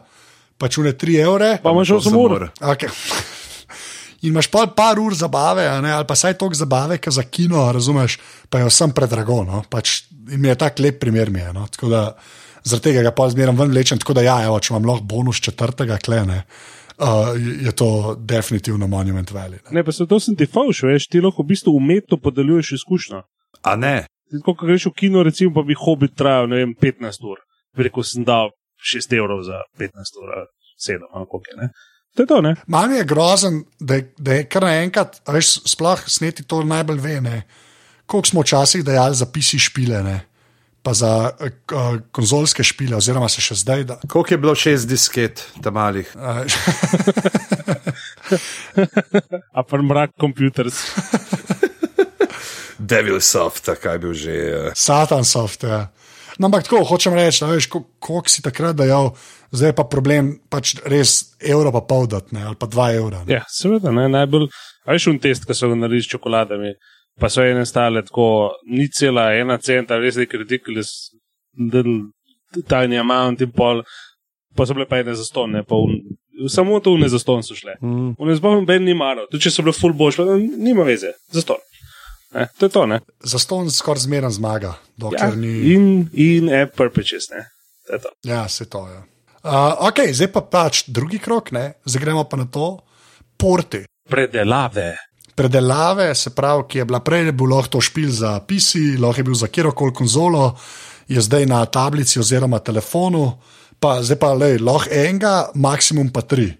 pač 0.57 0.79
une 0.79 0.95
3 0.95 1.19
evre. 1.19 1.57
Pa 1.63 1.75
imaš 1.75 1.91
8 1.99 2.17
ur. 2.17 2.47
Okay. 2.59 2.91
In 4.23 4.31
imaš 4.31 4.47
pa 4.47 4.63
par 4.71 4.99
ur 4.99 5.15
zabave, 5.19 5.65
a 5.67 5.81
ne, 5.83 5.91
ali 5.91 6.07
pa 6.07 6.15
saj 6.15 6.37
toliko 6.39 6.55
zabave, 6.55 6.97
ki 6.97 7.11
za 7.11 7.25
kino, 7.27 7.65
razumeš, 7.75 8.15
pa 8.49 8.61
je 8.61 8.69
vsem 8.69 8.93
predrago. 8.95 9.41
No? 9.43 9.65
Pač, 9.69 10.05
in 10.31 10.39
mi 10.39 10.47
je 10.47 10.55
tak 10.55 10.79
lep 10.79 11.01
primer. 11.01 11.31
Mi 11.31 11.41
je, 11.41 11.49
no? 11.53 11.65
Tako 11.67 11.89
da 11.91 12.03
zaradi 12.63 12.85
tega 12.87 13.03
ga 13.03 13.11
pa 13.11 13.27
zmeraj 13.29 13.57
ven 13.59 13.75
vlečem. 13.75 13.99
Tako 13.99 14.15
da, 14.15 14.23
ja, 14.23 14.37
evo, 14.47 14.61
če 14.63 14.71
imam 14.71 14.87
lahko 14.87 15.03
bonus 15.11 15.43
četrtega 15.43 15.99
klene, 15.99 16.39
uh, 17.03 17.35
je 17.35 17.75
to 17.75 18.15
definitivno 18.15 18.87
Monument 18.87 19.35
Valley. 19.35 19.59
Ne? 19.65 19.81
Ne, 19.81 19.83
pa 19.83 19.91
se 19.91 20.07
to 20.07 20.21
sem 20.23 20.39
ti 20.39 20.47
fauš, 20.47 20.85
veš, 20.87 21.11
ti 21.11 21.19
lahko 21.19 21.43
v 21.43 21.51
bistvu 21.51 21.75
umetno 21.75 22.21
podeljuješ 22.23 22.77
izkušnjo. 22.79 23.25
A 23.67 23.75
ne? 23.75 23.97
Ti 24.31 24.39
Tako, 24.39 24.55
ko 24.55 24.71
greš 24.71 24.87
v 24.93 24.95
kino, 25.03 25.27
recimo, 25.27 25.51
pa 25.59 25.67
bi 25.67 25.75
hobit 25.75 26.15
trajal, 26.15 26.47
ne 26.47 26.63
vem, 26.63 26.77
15 26.79 27.27
ur. 27.27 27.43
Bi 27.75 27.89
rekel, 27.89 28.07
sem 28.07 28.23
dal 28.23 28.55
6 28.83 29.17
evrov 29.17 29.43
za 29.47 29.63
15 29.79 30.21
ur, 30.21 30.35
ali 30.37 30.47
7, 30.87 31.07
ali 31.13 31.25
koliko 31.29 31.51
je, 31.51 31.57
ne. 31.61 31.69
To 32.15 32.23
je 32.23 32.27
to, 32.27 32.41
ne. 32.41 32.55
Mami 32.67 32.95
je 32.95 33.03
grozen, 33.09 33.63
da 33.79 33.97
da 34.17 34.33
je 34.33 34.45
kar 34.45 34.67
naenkrat, 34.67 35.21
veš, 35.27 35.55
sploh 35.73 36.03
sneti 36.07 36.43
to 36.43 36.61
najbolj 36.63 36.99
ve. 37.01 37.21
Ne? 37.21 37.41
Koliko 38.05 38.27
smo 38.27 38.41
včasih 38.41 38.83
dajali 38.85 39.15
za 39.15 39.25
pisi 39.25 39.59
špile, 39.59 40.03
ne? 40.03 40.19
pa 40.83 40.93
za 40.93 41.31
uh, 41.39 41.49
konzolske 42.11 42.63
špile, 42.63 42.97
oziroma 42.99 43.29
se 43.31 43.41
še 43.41 43.55
zdaj 43.55 43.83
da. 43.87 43.95
Koliko 44.03 44.33
je 44.33 44.37
bilo 44.37 44.55
šest 44.55 44.87
disket 44.87 45.45
tam 45.63 45.73
malih? 45.79 46.11
A 49.57 49.63
pa 49.63 49.77
mrak 49.79 50.11
computers. 50.19 50.75
Devil 52.77 53.21
Soft, 53.23 53.69
kaj 53.79 53.99
bil 54.03 54.13
že. 54.13 54.35
Uh, 54.51 54.75
Satan 54.75 55.23
soft. 55.23 55.63
Ja. 55.63 55.87
No, 56.39 56.47
ampak 56.47 56.63
tako 56.65 56.83
hočem 56.89 57.13
reči, 57.13 57.43
da 57.43 57.51
veš, 57.51 57.67
ko- 57.69 57.83
koliko 57.99 58.29
si 58.29 58.41
takrat 58.41 58.75
dajal, 58.75 59.11
zdaj 59.51 59.69
je 59.69 59.75
pa 59.77 59.83
problem, 59.85 60.39
pač 60.49 60.75
res 60.85 61.35
evro 61.39 61.71
pa 61.71 61.81
pol 61.81 62.07
dati, 62.09 62.33
ne, 62.35 62.43
ali 62.49 62.55
pa 62.57 62.65
dva 62.67 62.87
evra. 62.93 63.21
Ne. 63.25 63.33
Ja, 63.37 63.43
seveda, 63.49 63.91
ne, 63.93 64.07
najbolj. 64.09 64.47
A 64.85 64.95
veš, 64.95 65.07
un 65.13 65.19
test, 65.21 65.45
ki 65.45 65.53
so 65.53 65.69
ga 65.69 65.75
naredili 65.77 66.01
s 66.01 66.09
čokoladami, 66.09 66.73
pa 67.21 67.29
so 67.29 67.43
ene 67.45 67.65
stale 67.65 68.01
tako, 68.03 68.25
ni 68.65 68.87
cela 68.89 69.29
ena 69.37 69.57
centa, 69.61 69.99
res 70.01 70.17
nek 70.17 70.33
ridiculous, 70.33 71.11
little 71.57 72.09
tiny 72.67 72.97
amount 72.97 73.41
in 73.45 73.51
pol, 73.53 73.83
pa 74.57 74.65
so 74.65 74.73
bile 74.73 74.85
pa 74.89 74.99
ene 75.03 75.13
pa 75.63 75.75
un, 75.75 75.99
samo 76.49 76.79
to 76.81 76.91
une 76.97 77.07
zaston 77.09 77.43
so 77.45 77.53
šle. 77.55 77.75
mm. 77.81 78.15
Une 78.19 78.35
zbavim 78.35 78.65
ben 78.65 78.83
ni 78.83 78.93
maro, 78.93 79.27
tudi 79.29 79.43
če 79.45 79.51
so 79.53 79.61
bile 79.63 79.73
full 79.77 79.93
boš, 79.93 80.17
pa 80.17 80.25
nima 80.41 80.83
veze, 80.83 81.13
zaston. 81.31 81.61
Ne, 82.33 82.47
to 82.57 82.65
je 82.65 82.69
to, 82.69 82.85
ne. 82.85 82.99
Zaston 83.23 83.71
skoraj 83.71 84.05
zmeren 84.07 84.31
zmaga, 84.31 84.67
Ja, 84.67 84.81
dokler 84.97 85.37
ni. 85.37 85.73
in, 85.73 86.09
in 86.13 86.49
app 86.53 86.75
purposes, 86.77 87.29
ne. 87.29 87.45
To 87.87 87.97
to. 87.99 88.09
Ja, 88.23 88.47
se 88.49 88.65
to 88.65 88.87
je. 88.89 88.97
Uh, 89.43 89.75
ok, 89.89 89.99
zdaj 90.15 90.31
pa 90.31 90.41
pač 90.41 90.83
drugi 90.87 91.19
krok, 91.19 91.51
ne, 91.51 91.73
zdaj 91.85 92.01
gremo 92.01 92.23
pa 92.23 92.37
na 92.39 92.45
to, 92.45 92.79
porti. 93.37 93.83
Predelave. 94.09 94.95
predelave, 95.35 96.15
se 96.15 96.29
pravi, 96.29 96.63
ki 96.69 96.77
je 96.77 96.85
bila 96.85 96.99
prej, 96.99 97.25
je 97.25 97.31
bil 97.31 97.49
lahko 97.49 97.67
to 97.77 97.81
špil 97.81 98.09
za 98.11 98.39
PC, 98.39 98.97
lahko 99.01 99.19
je 99.19 99.23
bil 99.23 99.33
za 99.35 99.47
kjerkoli 99.47 99.93
konzolo, 99.93 100.55
je 101.07 101.21
zdaj 101.21 101.45
na 101.45 101.65
tablici 101.65 102.19
oziroma 102.19 102.59
telefonu, 102.59 103.31
pa 103.79 103.97
zdaj 104.03 104.19
pa 104.19 104.33
le, 104.33 104.57
lahko 104.61 104.89
enega, 104.93 105.49
maksimum 105.55 106.09
pa 106.13 106.21
tri, 106.21 106.51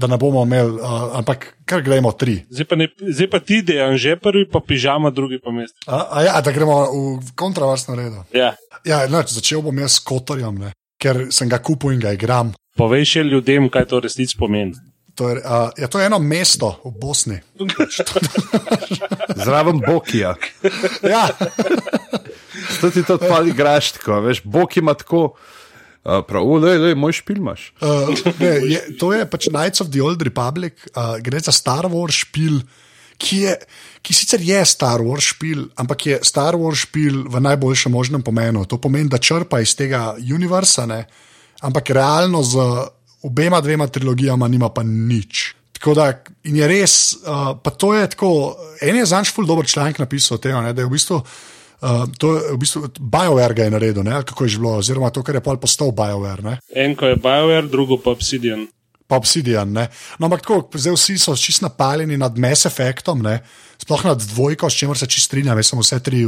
da 0.00 0.08
ne 0.08 0.16
bomo 0.20 0.42
imeli, 0.46 0.78
uh, 0.80 1.16
ampak 1.20 1.46
kar 1.68 1.82
gremo 1.84 2.12
tri. 2.16 2.38
Zdaj 2.50 2.68
pa, 2.68 2.78
ne, 2.80 2.88
zdaj 3.00 3.30
pa 3.30 3.40
ti, 3.44 3.60
dejan 3.66 3.98
že 4.00 4.16
prvi, 4.16 4.46
pa 4.50 4.62
pižama, 4.64 5.12
drugi 5.12 5.40
pa 5.44 5.52
mest. 5.52 5.76
A, 5.86 6.00
a 6.10 6.22
ja, 6.24 6.40
da 6.40 6.52
gremo 6.56 6.78
v 7.20 7.34
kontravrstno 7.36 7.96
redo. 7.98 8.24
Ja. 8.36 8.54
Ja, 8.88 9.04
noč, 9.12 9.34
začel 9.36 9.60
bom 9.64 9.76
jaz 9.76 9.98
s 9.98 10.04
kotorjem, 10.08 10.56
ne, 10.56 10.72
ker 11.00 11.28
sem 11.34 11.50
ga 11.52 11.60
kupil 11.60 11.98
in 11.98 12.00
ga 12.00 12.14
igram. 12.16 12.54
Povej 12.80 13.04
še 13.04 13.26
ljudem, 13.28 13.68
kaj 13.68 13.90
to 13.90 14.00
resnici 14.00 14.38
pomeni. 14.40 14.78
To 15.20 15.28
je, 15.28 15.42
uh, 15.42 15.68
ja, 15.76 15.90
to 15.90 16.00
je 16.00 16.08
eno 16.08 16.16
mesto 16.22 16.78
v 16.86 16.94
Bosni. 16.96 17.36
Zraven 19.44 19.82
Bokija. 19.84 20.32
Ja, 21.04 21.26
To 22.80 22.90
ti 22.90 23.02
to 23.02 23.14
odpali 23.14 23.52
graš 23.52 23.92
tako, 23.92 24.20
veš, 24.20 24.42
Bok 24.44 24.76
ima 24.76 24.94
tako. 24.94 25.34
Uh, 26.00 26.22
prav, 26.24 26.48
le, 26.56 26.78
le, 26.80 26.94
moj 26.96 27.12
špil 27.20 27.42
imaš. 27.42 27.72
Uh, 27.84 28.08
ne, 28.40 28.52
je, 28.72 28.80
to 28.96 29.12
je 29.12 29.26
pač 29.28 29.50
Knights 29.52 29.84
of 29.84 29.90
the 29.92 30.00
Old 30.00 30.22
Republic, 30.24 30.72
uh, 30.94 31.18
gre 31.20 31.40
za 31.44 31.52
Star 31.52 31.90
Wars 31.92 32.22
špil, 32.24 32.62
ki, 33.20 33.42
je, 33.44 33.56
ki 34.00 34.16
sicer 34.16 34.40
je 34.40 34.62
Star 34.64 35.04
Wars 35.04 35.28
špil, 35.34 35.66
ampak 35.76 36.06
je 36.06 36.20
Star 36.24 36.56
Wars 36.56 36.86
špil 36.86 37.26
v 37.28 37.44
najboljšem 37.44 37.92
možnem 37.92 38.24
pomenu. 38.24 38.64
To 38.64 38.80
pomeni, 38.80 39.12
da 39.12 39.20
črpa 39.20 39.60
iz 39.60 39.76
tega 39.76 40.14
univerza, 40.16 40.88
ne? 40.88 41.04
ampak 41.60 41.92
realno 41.92 42.40
z 42.40 42.56
obema 43.28 43.60
dvema 43.60 43.84
trilogijama 43.92 44.48
nima 44.48 44.70
pa 44.72 44.80
nič. 44.80 45.50
Tako 45.76 45.92
da 45.98 46.06
in 46.48 46.56
je 46.56 46.68
res, 46.68 46.94
uh, 47.20 47.52
pa 47.60 47.76
to 47.76 47.92
je 47.92 48.08
tako. 48.16 48.30
En 48.80 48.96
je 48.96 49.04
zanj 49.04 49.28
ful 49.36 49.44
dober 49.44 49.68
članek 49.68 50.00
napisal 50.00 50.38
o 50.38 50.40
tem, 50.40 50.56
ne, 50.64 50.72
da 50.72 50.80
je 50.80 50.88
v 50.88 50.96
bistvu. 50.96 51.20
Uh, 51.20 51.59
to 52.18 52.36
je 52.36 52.40
v 52.52 52.58
bistvu 52.60 52.92
BioWare 53.00 53.56
ga 53.56 53.64
je 53.64 53.72
naredil, 53.72 54.04
ne, 54.04 54.20
kako 54.20 54.44
je 54.44 54.56
že 54.56 54.58
bilo, 54.60 54.76
oziroma 54.80 55.08
to, 55.10 55.24
kar 55.24 55.34
je 55.34 55.40
postal 55.40 55.92
BioWare. 55.96 56.44
Ne. 56.44 56.54
Enko 56.76 57.08
je 57.08 57.16
BioWare, 57.16 57.68
drugo 57.72 57.96
pa 57.96 58.12
Obsidian. 58.12 58.68
Pa 59.08 59.16
Obsidian. 59.16 59.72
Ne. 59.72 59.88
No, 60.18 60.28
ampak 60.28 60.44
tako, 60.44 60.68
zdaj 60.76 60.94
vsi 60.94 61.18
so 61.18 61.34
čist 61.36 61.64
napaljeni 61.64 62.20
nad 62.20 62.36
Mass 62.38 62.68
Effectom, 62.68 63.24
ne. 63.24 63.40
sploh 63.80 64.04
nad 64.04 64.20
dvojko, 64.20 64.68
s 64.70 64.76
čimer 64.76 64.98
se 64.98 65.08
čist 65.08 65.26
strinjam, 65.26 65.56
jaz 65.56 65.72
sem 65.72 65.80
vse 65.80 65.98
tri 66.04 66.20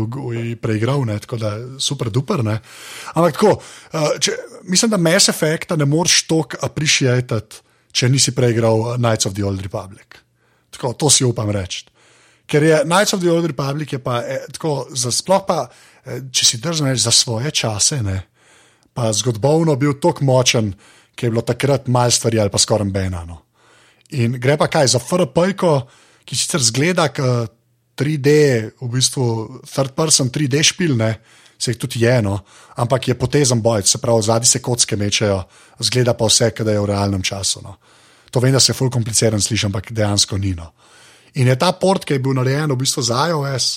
preigral, 0.57 1.05
ne, 1.05 1.19
tako 1.21 1.37
da 1.37 1.53
super 1.79 2.09
duper. 2.11 2.41
Ne. 2.45 2.57
Ampak 3.13 3.37
tako, 3.37 3.61
uh, 3.61 4.17
če, 4.19 4.33
mislim, 4.65 4.91
da 4.91 4.97
Mass 4.97 5.29
Effecta 5.29 5.77
ne 5.77 5.85
moreš 5.85 6.25
toliko 6.27 6.57
appreciated, 6.65 7.61
če 7.93 8.09
nisi 8.09 8.33
preigral 8.33 8.81
uh, 8.81 8.97
Knights 8.97 9.29
of 9.29 9.37
the 9.37 9.45
Old 9.45 9.61
Republic. 9.61 10.17
Tako, 10.73 10.97
to 10.97 11.13
si 11.13 11.29
upam 11.29 11.53
reči. 11.53 11.92
Ker 12.53 12.67
je 12.67 12.83
Knights 12.85 13.15
of 13.17 13.23
the 13.23 13.31
Old 13.33 13.47
Republic 13.49 13.93
je 13.93 13.99
pa 14.03 14.21
eh, 14.21 14.45
tako, 14.53 14.87
za 14.93 15.09
sploh 15.13 15.45
pa, 15.49 15.65
eh, 16.05 16.21
če 16.29 16.45
si 16.45 16.61
držal 16.61 16.93
za 17.01 17.11
svoje 17.11 17.51
čase, 17.51 18.03
ne, 18.05 18.19
pa 18.93 19.09
zgodovino 19.13 19.77
bil 19.81 19.97
tako 19.97 20.27
močen, 20.29 20.75
ki 21.17 21.27
je 21.27 21.31
bilo 21.33 21.43
takrat 21.43 21.89
malo 21.89 22.13
stvari 22.13 22.41
ali 22.41 22.53
pa 22.53 22.61
skoraj 22.61 22.93
benano. 22.93 23.41
In 24.21 24.37
gre 24.41 24.59
pa 24.61 24.69
kaj 24.69 24.93
za 24.93 25.01
FRP, 25.01 25.57
ki 26.29 26.37
sicer 26.37 26.61
zgleda 26.61 27.09
kot 27.09 27.57
3D, 27.97 28.29
v 28.81 28.89
bistvu 28.89 29.25
third 29.69 29.95
person 29.97 30.31
3D 30.33 30.63
špil, 30.65 30.97
ne, 30.97 31.15
se 31.59 31.71
jih 31.71 31.79
tudi 31.79 32.03
je, 32.05 32.15
no, 32.25 32.39
ampak 32.77 33.09
je 33.09 33.19
potezen 33.19 33.61
boj, 33.63 33.85
se 33.87 34.01
pravi, 34.03 34.23
zadnji 34.27 34.49
se 34.51 34.63
kocke 34.63 34.97
mečejo, 34.97 35.43
zgleda 35.79 36.15
pa 36.19 36.27
vse, 36.27 36.51
da 36.59 36.73
je 36.73 36.81
v 36.81 36.89
realnem 36.91 37.23
času. 37.23 37.63
No. 37.63 37.77
To 38.31 38.41
vem, 38.41 38.53
da 38.53 38.61
se 38.61 38.75
ful 38.75 38.91
kompliciran 38.91 39.41
sliši, 39.41 39.69
ampak 39.69 39.93
dejansko 39.93 40.39
ni. 40.39 40.55
No. 40.59 40.73
In 41.41 41.49
je 41.49 41.57
ta 41.59 41.73
port, 41.73 42.05
ki 42.05 42.19
je 42.19 42.23
bil 42.25 42.37
narejen 42.37 42.73
v 42.73 42.81
bistvu 42.83 43.05
za 43.07 43.27
iOS, 43.33 43.69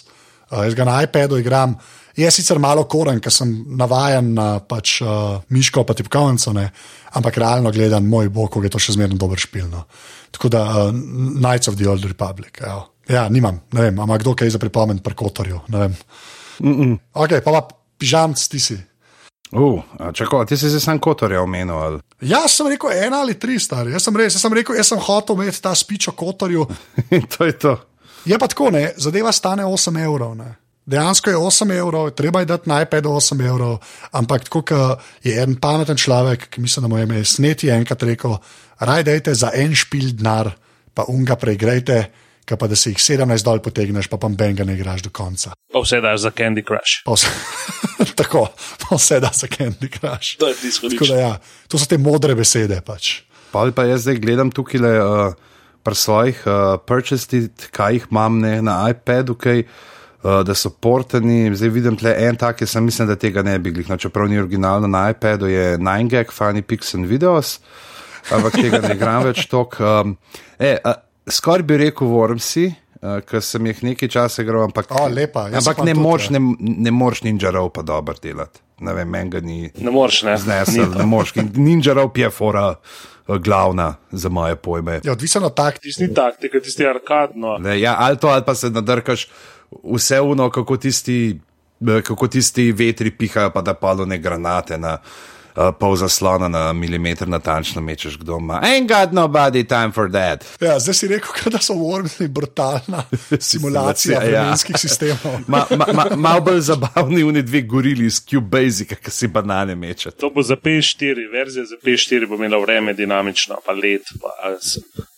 uh, 0.51 0.63
jaz 0.65 0.75
ga 0.75 0.87
na 0.87 0.97
iPadu 1.05 1.39
igram, 1.39 1.77
je 2.15 2.31
sicer 2.31 2.59
malo 2.59 2.85
koren, 2.87 3.19
ker 3.19 3.33
sem 3.33 3.51
navajen 3.77 4.33
na 4.35 4.47
pač, 4.59 4.99
uh, 5.03 5.41
miško 5.51 5.83
pa 5.83 5.93
tipkovnico, 5.93 6.53
ampak 7.15 7.37
realno 7.37 7.71
gledam, 7.75 8.07
moj 8.07 8.29
bog, 8.29 8.49
kako 8.49 8.63
je 8.63 8.73
to 8.75 8.79
še 8.79 8.95
zmerno 8.95 9.19
dober 9.19 9.39
špil. 9.39 9.67
No. 9.71 9.85
Tako 10.35 10.51
da 10.51 10.63
uh, 10.63 10.91
Knights 10.91 11.71
of 11.71 11.79
the 11.79 11.87
Old 11.89 12.05
Republic. 12.07 12.59
Evo. 12.63 12.91
Ja, 13.07 13.27
nimam, 13.29 13.59
ne 13.73 13.81
vem, 13.85 13.99
ima 14.01 14.17
kdo 14.17 14.33
kaj 14.33 14.55
za 14.55 14.59
pripomen 14.59 14.99
pri 14.99 15.15
Kotorju. 15.15 15.61
ne 15.69 15.79
vem. 15.85 15.97
Ok, 17.13 17.37
pa 17.43 17.51
pa 17.51 17.67
pižamc 17.99 18.47
ti 18.49 18.59
si. 18.59 18.77
Uh, 19.55 19.83
čakaj, 20.13 20.45
ti 20.45 20.57
si 20.57 20.69
se 20.69 20.79
sam 20.79 20.99
Kotorja 20.99 21.41
omenil. 21.41 21.75
Ali? 21.75 21.99
Jaz 22.21 22.57
sem 22.57 22.67
rekel 22.67 22.91
ena 22.91 23.21
ali 23.23 23.37
tri 23.39 23.55
stari, 23.59 23.93
jaz 23.95 24.03
sem 24.03 24.15
res, 24.15 24.35
jaz 24.35 24.43
sem 24.43 24.53
rekel, 24.53 24.75
jaz 24.75 24.91
sem 24.91 24.99
hotel 24.99 25.39
imeti 25.39 25.61
ta 25.63 25.71
spič 25.75 26.09
o 26.11 26.11
Kotorju. 26.11 26.67
To 27.37 27.45
je 27.45 27.57
to. 27.59 27.77
Je 28.25 28.37
pa 28.39 28.47
tako, 28.47 28.71
ne, 28.73 28.89
zadeva 28.97 29.31
stane 29.31 29.63
8 29.63 29.99
evrov. 30.03 30.35
Ne. 30.35 30.55
Dejansko 30.85 31.29
je 31.29 31.37
8 31.37 31.71
evrov, 31.77 32.09
treba 32.17 32.39
je 32.39 32.45
dati 32.45 32.69
na 32.69 32.81
iPad 32.81 33.05
8 33.05 33.45
evrov, 33.47 33.77
ampak 34.11 34.43
tako 34.43 34.61
kot 34.61 35.01
je 35.23 35.33
en 35.41 35.55
pameten 35.55 35.97
človek, 35.97 36.49
ki 36.49 36.61
mislim, 36.61 36.83
da 36.83 36.87
mu 36.87 36.97
je 36.97 37.03
ime 37.03 37.23
sneti 37.25 37.69
enkrat 37.69 38.03
rekel, 38.03 38.37
rajdejte 38.79 39.33
za 39.33 39.49
en 39.53 39.75
špil 39.75 40.11
denar, 40.13 40.51
pa 40.93 41.05
unga 41.07 41.35
preigrajte, 41.35 42.03
kaj 42.45 42.57
pa 42.61 42.67
da 42.69 42.77
si 42.77 42.93
jih 42.93 43.01
17 43.01 43.45
dol 43.45 43.61
potegneš, 43.65 44.09
pa 44.11 44.19
pa 44.21 44.29
benga 44.29 44.65
ne 44.67 44.75
igraš 44.77 45.03
do 45.05 45.11
konca. 45.13 45.53
Pa 45.73 45.81
vse 45.81 46.01
daš 46.01 46.21
za 46.27 46.31
Candy 46.31 46.63
Crush. 46.65 47.01
Pa 47.05 47.17
vse, 47.17 47.31
tako, 48.19 48.47
pa 48.83 48.95
vse 48.95 49.19
da 49.23 49.31
za 49.33 49.49
Candy 49.51 49.89
Crush. 49.89 50.37
To 50.39 50.47
je 50.47 50.55
Tako 50.55 50.67
izhodišče. 50.67 51.13
da 51.13 51.19
ja, 51.19 51.33
to 51.67 51.81
so 51.81 51.89
te 51.89 51.97
modre 51.97 52.35
besede 52.35 52.81
pač. 52.85 53.25
Pa 53.51 53.65
pa 53.75 53.87
jaz 53.87 54.05
zdaj 54.05 54.19
gledam 54.21 54.51
tukaj 54.51 54.81
le, 54.81 54.93
uh, 55.01 55.33
pri 55.85 55.95
svojih 55.95 56.41
uh, 56.45 56.77
purchasih, 56.81 57.49
kaj 57.71 57.93
jih 57.93 58.07
imam 58.11 58.39
ne, 58.41 58.57
na 58.61 58.81
iPadu, 58.89 59.35
kaj, 59.37 59.63
uh, 59.63 60.41
da 60.45 60.55
so 60.57 60.69
portani. 60.69 61.53
Zdaj 61.55 61.71
vidim 61.71 61.97
tle 61.97 62.15
en 62.27 62.35
tak, 62.41 62.61
jaz 62.61 62.73
sem 62.75 62.85
mislim, 62.85 63.07
da 63.07 63.15
tega 63.15 63.45
ne 63.45 63.57
bi 63.59 63.71
glih. 63.71 63.89
No, 63.89 63.97
čeprav 63.97 64.29
ni 64.29 64.41
originalno 64.41 64.89
na 64.91 65.07
iPadu, 65.13 65.47
je 65.47 65.77
9gag, 65.77 66.33
Funny 66.33 66.65
Pics 66.65 66.95
and 66.97 67.05
Videos, 67.09 67.59
ampak 68.33 68.57
tega 68.57 68.81
ne 68.81 68.95
igram 68.97 69.23
več 69.29 69.45
tok. 69.51 69.77
Um, 69.79 70.17
e, 70.59 70.75
uh, 70.81 71.04
skoraj 71.29 71.63
bi 71.63 71.77
rekel 71.77 72.07
Wormsi. 72.07 72.71
Uh, 73.01 73.19
Ker 73.27 73.43
sem 73.43 73.65
jih 73.67 73.81
nekaj 73.83 74.09
časa 74.09 74.41
igral, 74.41 74.63
ampak, 74.65 74.87
O, 74.95 75.07
lepa, 75.11 75.49
jaz 75.51 75.67
ampak 75.67 75.83
ne 75.85 75.93
moreš 75.93 76.29
ja. 76.31 76.39
ne, 76.39 76.55
ne 76.59 76.91
moreš 76.95 77.25
ninjarov 77.27 77.67
pa 77.75 77.83
dobro 77.85 78.15
delati. 78.21 78.63
Ne 78.79 78.93
vem, 78.95 79.09
meni 79.09 79.29
ga 79.29 79.41
ni 79.43 79.57
Ne 79.77 79.91
moreš, 79.91 80.23
ne. 80.23 80.37
znesel, 80.37 80.95
ne 80.95 81.05
moreš. 81.05 81.35
Ninjarov 81.53 82.15
je 82.17 82.29
fora 82.33 82.69
uh, 82.71 83.37
glavna 83.37 83.95
za 84.11 84.29
moje 84.29 84.55
pojme. 84.55 85.01
Je 85.03 85.11
odvisno 85.11 85.45
od 85.45 85.53
taktika. 85.53 85.83
Tisti 85.83 86.07
ni 86.07 86.13
taktika, 86.13 86.59
tisti 86.59 86.87
arkadno. 86.87 87.57
Ne, 87.57 87.79
ja, 87.79 87.95
ali 87.99 88.17
to, 88.17 88.27
ali 88.27 88.43
pa 88.45 88.55
se 88.55 88.69
nadrkaš 88.69 89.27
vse 89.83 90.21
uno, 90.21 90.49
kako 90.49 90.77
tisti, 90.77 91.39
eh, 91.87 92.01
kako 92.01 92.27
tisti 92.27 92.71
vetri 92.71 93.11
pihajo, 93.11 93.51
pa 93.51 93.61
da 93.61 93.73
palone 93.73 94.17
granate 94.17 94.77
na 94.77 94.93
uh, 94.93 95.34
pol 95.79 95.95
zaslona 95.95 96.47
na 96.47 96.73
milimeter 96.73 97.27
natančno 97.27 97.81
mečeš, 97.81 98.17
kdo 98.17 98.37
ima. 98.37 98.59
Ain't 98.63 98.87
got 98.87 99.11
nobody 99.11 99.63
time 99.63 99.91
for 99.91 100.11
that. 100.11 100.45
Ja, 100.61 100.79
zdaj 100.79 100.93
si 100.93 101.07
rekel, 101.07 101.31
da 101.53 101.59
so 101.59 101.73
Wormsi 101.73 102.27
brutalna 102.27 103.03
simulacija 103.39 104.13
Ja. 104.15 104.27
vremenskih 104.41 104.75
sistemov. 104.79 105.39
Ma, 105.47 105.65
ma, 105.71 105.85
ma, 105.93 106.05
Malo 106.15 106.41
bolj 106.41 106.59
zabavni 106.61 107.23
oni 107.23 107.41
dve 107.41 107.61
gorili 107.61 108.05
iz 108.05 108.21
Cubase, 108.25 108.85
ki 108.85 109.11
si 109.11 109.27
banane 109.27 109.75
mečete. 109.75 110.17
To 110.17 110.29
bo 110.29 110.43
za 110.43 110.55
P4, 110.55 111.15
verzija 111.31 111.65
za 111.65 111.75
P4 111.83 112.27
bo 112.27 112.35
imela 112.35 112.57
vreme 112.57 112.93
dinamično, 112.93 113.55
pa 113.65 113.71
let, 113.73 114.01
pa, 114.21 114.29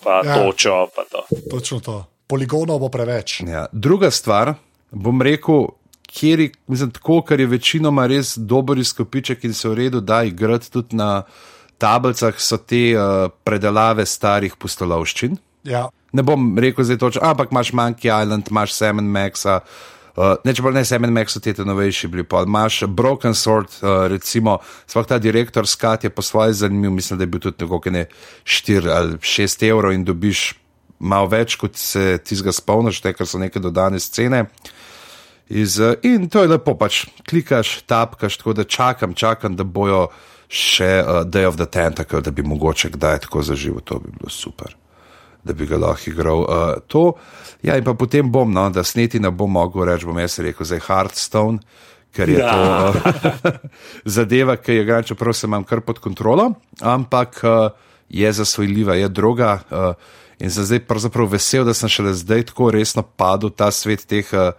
pa 0.03 0.21
Ja. 0.25 0.31
ja. 0.31 0.35
točo, 0.35 0.87
pa 0.95 1.01
to. 1.11 1.25
Točno 1.51 1.79
to. 1.79 2.05
Poligonov 2.27 2.79
bo 2.79 2.89
preveč. 2.89 3.41
Ja. 3.41 3.65
Druga 3.71 4.11
stvar, 4.11 4.53
bom 4.91 5.21
rekel, 5.21 5.67
kjer 6.07 6.39
je, 6.39 6.51
mislim, 6.67 6.91
tako, 6.91 7.21
ker 7.21 7.39
je 7.39 7.47
večinoma 7.51 8.07
res 8.07 8.37
dober 8.37 8.79
izkupiček 8.79 9.43
in 9.43 9.53
se 9.53 9.69
v 9.69 9.75
redu 9.75 10.01
da 10.01 10.23
igrati 10.23 10.71
tudi 10.71 10.95
na 10.95 11.23
tablicah, 11.77 12.39
so 12.39 12.57
te 12.57 12.89
uh, 12.95 13.27
predelave 13.45 14.05
starih 14.05 14.55
pustolovščin. 14.57 15.37
Ja. 15.67 15.87
Ne 16.15 16.23
bom 16.23 16.55
rekel 16.57 16.87
zdaj 16.87 16.97
točno, 16.97 17.21
ampak 17.27 17.51
imaš 17.51 17.71
Monkey 17.75 18.09
Island, 18.09 18.49
imaš 18.49 18.73
Semen 18.73 19.11
Maxa. 19.11 19.59
Uh, 20.17 20.33
ne, 20.47 20.53
če 20.55 20.63
pa 20.65 20.71
ne 20.73 20.81
Semen 20.87 21.13
Max, 21.13 21.35
so 21.35 21.41
te 21.43 21.53
te 21.53 21.65
novejši 21.65 22.09
bili. 22.09 22.23
Pa 22.25 22.41
imaš 22.47 22.79
Broken 22.89 23.35
Sword, 23.37 23.75
uh, 23.83 24.07
recimo, 24.09 24.57
sploh 24.89 25.05
ta 25.05 25.19
direktor 25.21 25.67
Skat 25.69 26.07
je 26.07 26.09
po 26.09 26.25
svoje 26.25 26.55
zanimiv, 26.57 26.95
mislim, 26.95 27.19
da 27.19 27.27
je 27.27 27.33
bil 27.35 27.43
tudi 27.43 27.65
nekako 27.65 27.93
ne 27.93 28.07
4 28.43 28.89
ali 28.95 29.19
6 29.21 29.67
evrov 29.69 29.93
in 29.93 30.07
dobiš 30.07 30.47
malo 30.99 31.29
več, 31.29 31.59
kot 31.61 31.77
se 31.77 32.17
ti 32.25 32.35
zga 32.35 32.51
spomniš, 32.55 33.03
te, 33.03 33.13
ker 33.13 33.29
so 33.29 33.37
neke 33.37 33.61
dodane 33.61 33.99
scene. 34.01 34.47
Iz, 35.49 35.79
eh, 35.79 35.95
in 36.03 36.29
to 36.29 36.41
je 36.41 36.47
lepo, 36.51 36.75
pač 36.75 37.05
klikaš, 37.29 37.81
tapkaš, 37.87 38.37
tako 38.37 38.53
da 38.53 38.63
čakam, 38.63 39.13
čakam, 39.13 39.55
da 39.55 39.63
bojo 39.63 40.07
še 40.47 40.89
uh, 41.03 41.21
Day 41.27 41.47
of 41.47 41.55
the 41.59 41.65
Tentacle, 41.65 42.21
da 42.21 42.31
bi 42.31 42.43
mogoče 42.43 42.89
kdaj 42.95 43.19
tako 43.27 43.41
zaživel, 43.43 43.81
to 43.83 43.99
bi 43.99 44.11
bilo 44.11 44.31
super, 44.31 44.75
da 45.43 45.53
bi 45.53 45.67
ga 45.67 45.79
lahko 45.79 46.09
igral. 46.11 46.43
Uh, 46.43 46.83
to, 46.87 47.03
ja, 47.63 47.75
in 47.75 47.83
pa 47.83 47.93
potem 47.99 48.31
bom, 48.31 48.51
no, 48.51 48.69
da 48.71 48.83
sneti 48.83 49.19
ne 49.19 49.31
bom 49.31 49.51
mogel 49.51 49.87
reči, 49.87 50.07
bom 50.07 50.19
jaz 50.19 50.39
rekel, 50.43 50.67
zdaj 50.67 50.83
Hearthstone, 50.87 51.59
ker 52.15 52.31
je 52.31 52.39
ja. 52.39 52.51
to 52.51 52.61
uh, 52.63 53.59
zadeva, 54.17 54.55
ki 54.55 54.79
je 54.79 54.87
igra, 54.87 55.01
čeprav 55.03 55.35
se 55.35 55.47
imam 55.47 55.67
kar 55.67 55.83
pod 55.83 55.99
kontrolo, 56.03 56.53
ampak 56.79 57.43
uh, 57.43 57.67
je 58.09 58.31
zasvojljiva, 58.31 58.95
je 58.95 59.11
droga. 59.11 59.59
Uh, 59.67 60.15
in 60.39 60.51
sem 60.53 60.63
zdaj 60.63 60.85
pravzaprav 60.87 61.27
vesel, 61.31 61.67
da 61.67 61.75
sem 61.75 61.91
šele 61.91 62.13
zdaj 62.15 62.49
tako 62.51 62.71
resno 62.71 63.03
padel 63.03 63.51
v 63.51 63.57
ta 63.59 63.71
svet 63.71 64.07
teh. 64.07 64.27
Uh, 64.31 64.51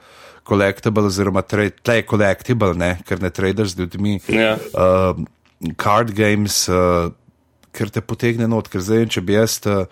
Collectible, 0.48 1.08
oziroma 1.10 1.42
tle 1.44 1.68
je 1.68 2.04
collectible, 2.08 2.72
ne? 2.78 2.96
ker 3.04 3.20
ne 3.20 3.30
tradeš 3.30 3.74
z 3.74 3.84
ljudmi. 3.84 4.18
Ja. 4.32 4.56
Uh, 4.72 5.24
card 5.76 6.14
games, 6.16 6.64
uh, 6.72 7.10
ker 7.76 7.92
te 7.92 8.00
potegne 8.00 8.48
not, 8.48 8.70
ker 8.72 8.80
zdaj, 8.84 9.08
če 9.12 9.24
bi 9.24 9.36
jaz, 9.36 9.58
uh, 9.68 9.84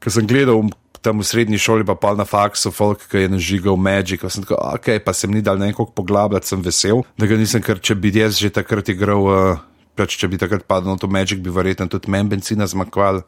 ker 0.00 0.14
sem 0.14 0.28
gledal 0.28 0.70
tam 1.00 1.20
v 1.20 1.24
srednji 1.24 1.60
šoli, 1.60 1.84
pa 1.88 1.96
pa 1.96 2.12
na 2.16 2.26
faksu, 2.28 2.72
folk, 2.72 3.06
ki 3.08 3.24
je 3.24 3.32
nažigal 3.32 3.76
Magic, 3.80 4.24
sem 4.28 4.44
tako, 4.44 4.60
ok, 4.76 4.92
pa 5.04 5.16
sem 5.16 5.32
ni 5.32 5.40
dal 5.44 5.60
nekako 5.60 5.92
poglabljati, 5.96 6.48
sem 6.48 6.64
vesel, 6.64 7.04
da 7.16 7.28
ga 7.28 7.40
nisem, 7.40 7.64
ker 7.64 7.80
če 7.80 7.96
bi 7.96 8.12
jaz 8.12 8.40
že 8.40 8.52
takrat 8.52 8.92
igral. 8.92 9.26
Uh, 9.26 9.66
Pač, 9.98 10.14
če 10.16 10.30
bi 10.30 10.38
takrat 10.40 10.62
padel 10.70 10.94
na 10.94 11.00
to 11.02 11.10
Magic, 11.10 11.42
bi 11.42 11.50
verjetno 11.52 11.84
tudi 11.90 12.08
meni 12.08 12.30
benzina 12.30 12.64
zmakval 12.70 13.20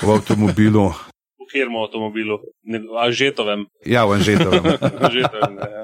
v 0.00 0.08
avtomobilu. 0.08 0.88
Katerem 1.48 1.76
avtomobilu? 1.80 2.38
Ne- 2.68 2.84
A 3.00 3.08
že 3.08 3.32
to 3.32 3.48
vem. 3.48 3.64
Ja, 3.88 4.04
v 4.04 4.20
Anžetovem. 4.20 4.64
Že 5.16 5.20
to 5.32 5.36
vem 5.40 5.54
ne, 5.56 5.64
ja. 5.64 5.82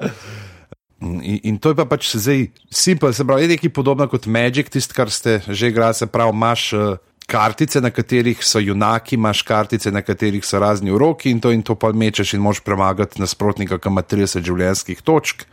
In, 1.01 1.39
in 1.43 1.55
to 1.57 1.73
je 1.73 1.75
pa 1.75 1.85
pač 1.85 2.15
zdaj 2.15 2.53
simpel, 2.71 3.13
se 3.13 3.25
pravi, 3.25 3.49
nekaj 3.51 3.73
podobno 3.73 4.07
kot 4.07 4.29
Magic, 4.29 4.69
tisto, 4.69 4.95
kar 4.95 5.11
ste 5.11 5.41
že 5.49 5.69
igrali, 5.69 5.93
se 5.93 6.07
pravi, 6.07 6.33
imaš 6.33 6.73
uh, 6.73 6.97
kartice, 7.27 7.81
na 7.81 7.89
katerih 7.89 8.39
so 8.45 8.59
junaki, 8.59 9.15
imaš 9.15 9.41
kartice, 9.41 9.91
na 9.91 10.01
katerih 10.01 10.45
so 10.45 10.59
razni 10.59 10.91
uroki 10.91 11.29
in 11.29 11.41
to 11.41 11.51
in 11.51 11.63
to 11.63 11.75
pa 11.75 11.91
mečeš 11.91 12.33
in 12.33 12.41
moš 12.41 12.61
premagati 12.63 13.21
nasprotnika, 13.21 13.77
ki 13.77 13.89
ima 13.89 14.01
30 14.01 14.45
življenjskih 14.45 15.01
točk. 15.01 15.45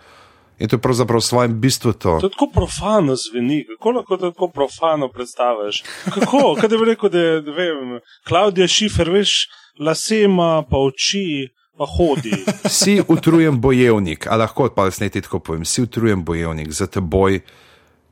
In 0.62 0.68
to 0.68 0.76
je 0.76 0.84
pravzaprav 0.84 1.18
v 1.18 1.26
svojem 1.26 1.54
bistvu 1.60 1.92
to. 1.96 2.18
To 2.22 2.28
je 2.28 2.34
tako 2.36 2.46
profano 2.54 3.16
zveni, 3.18 3.64
kako 3.66 3.90
lahko 3.96 4.16
to 4.16 4.30
tako 4.30 4.48
profano 4.52 5.08
predstaviš? 5.08 5.82
Kako? 6.06 6.54
Kaj 6.60 6.68
bi 6.68 6.84
rekel, 6.86 7.10
da 7.10 7.18
je, 7.18 7.40
vem, 7.56 7.96
Klaudija 8.28 8.68
Šifer, 8.70 9.10
veš, 9.10 9.48
lase 9.78 10.22
ima, 10.22 10.62
pa 10.70 10.76
oči, 10.76 11.48
pa 11.78 11.86
hodi. 11.86 12.44
Si 12.68 13.02
utrujen 13.08 13.60
bojevnik, 13.60 14.26
a 14.26 14.36
lahko 14.36 14.68
pa 14.74 14.90
sneti 14.90 15.20
tako 15.20 15.38
povem, 15.38 15.64
si 15.64 15.82
utrujen 15.82 16.24
bojevnik, 16.24 16.72
za 16.72 16.86
teboj 16.86 17.40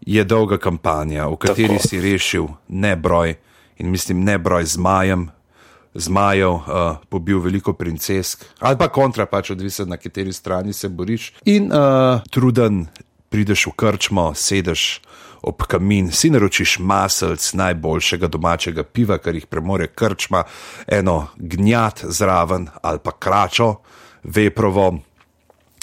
je 0.00 0.24
dolga 0.24 0.58
kampanja, 0.58 1.28
v 1.28 1.36
kateri 1.36 1.76
Tako. 1.76 1.88
si 1.88 2.00
rešil 2.00 2.46
ne 2.68 2.96
broj 2.96 3.36
in 3.78 3.90
mislim 3.90 4.24
ne 4.24 4.38
broj 4.38 4.64
zmajem. 4.64 5.28
Zmajev, 5.94 6.52
uh, 6.54 6.62
pobil 7.10 7.40
veliko 7.42 7.72
princesk, 7.74 8.44
ali 8.62 8.78
pa 8.78 8.86
kontra, 8.88 9.24
pač 9.26 9.50
odvisno 9.50 9.88
na 9.90 9.96
kateri 9.98 10.32
strani 10.32 10.72
se 10.72 10.88
boriš. 10.88 11.32
In 11.50 11.66
uh, 11.66 12.22
truden, 12.30 12.84
prideš 13.28 13.66
v 13.66 13.72
krčmo, 13.74 14.30
sedeš 14.34 15.00
ob 15.42 15.62
kamin, 15.62 16.10
si 16.12 16.30
naročiš 16.30 16.78
maselc 16.78 17.52
najboljšega 17.52 18.28
domačega 18.28 18.82
piva, 18.84 19.18
kar 19.18 19.34
jih 19.34 19.46
premore 19.46 19.86
krčma, 19.86 20.44
eno 20.86 21.26
gnjat 21.36 22.04
zraven 22.08 22.68
ali 22.82 22.98
pa 23.04 23.12
kračo, 23.12 23.74
veprovo, 24.22 24.98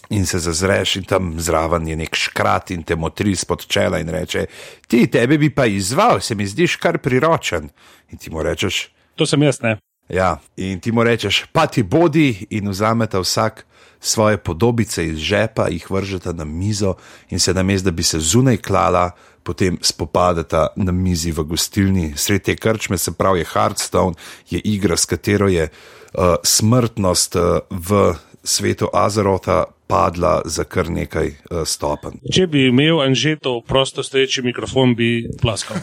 in 0.10 0.26
se 0.26 0.40
zazreš, 0.40 0.96
in 0.96 1.04
tam 1.04 1.40
zraven 1.40 1.88
je 1.88 1.96
nek 1.96 2.16
škrat 2.16 2.72
in 2.72 2.84
te 2.84 2.96
motri 2.96 3.36
spod 3.36 3.66
čela 3.68 4.00
in 4.00 4.10
reče: 4.10 4.46
Ti, 4.88 5.08
tebe 5.08 5.38
bi 5.38 5.50
pa 5.50 5.66
izval, 5.66 6.20
se 6.20 6.36
mi 6.36 6.48
zdiš 6.48 6.76
kar 6.76 6.98
priročen. 6.98 7.70
In 8.12 8.18
ti 8.18 8.32
mu 8.32 8.44
rečeš: 8.44 8.88
To 9.16 9.26
sem 9.26 9.44
jaz, 9.44 9.62
ne. 9.62 9.78
Ja, 10.10 10.38
in 10.56 10.80
ti 10.80 10.92
mu 10.92 11.04
rečeš, 11.04 11.46
pa 11.52 11.68
ti 11.68 11.84
bodi, 11.84 12.46
in 12.50 12.70
vzameta 12.70 13.20
vsak 13.20 13.66
svoje 14.00 14.38
podobice 14.38 15.08
iz 15.08 15.18
žepa, 15.18 15.68
jih 15.68 15.92
vržeta 15.92 16.34
na 16.34 16.46
mizo, 16.46 16.96
in 17.30 17.40
se 17.40 17.54
namesto, 17.54 17.86
da 17.86 17.92
bi 17.92 18.04
se 18.04 18.20
zunaj 18.20 18.58
klala, 18.58 19.12
potem 19.48 19.80
spopadata 19.82 20.68
na 20.76 20.92
mizi 20.92 21.32
v 21.32 21.48
gostilni. 21.48 22.12
Sred 22.20 22.44
te 22.44 22.56
krčme, 22.60 23.00
se 23.00 23.16
pravi, 23.16 23.46
je 23.46 23.52
Hearthstone, 23.54 24.20
je 24.52 24.60
igra, 24.60 24.98
s 25.00 25.08
katero 25.08 25.48
je 25.48 25.70
uh, 25.72 26.36
smrtnost 26.44 27.40
uh, 27.40 27.64
v 27.72 28.12
svetu 28.44 28.92
Azerota 28.94 29.64
padla 29.88 30.42
za 30.46 30.64
kar 30.68 30.90
nekaj 30.92 31.28
uh, 31.32 31.64
stopenj. 31.64 32.20
Če 32.34 32.48
bi 32.52 32.66
imel 32.68 33.00
Anžeto 33.00 33.62
prosto 33.64 34.04
stoječi 34.04 34.44
mikrofon, 34.44 34.96
bi 35.00 35.30
plaskal. 35.42 35.80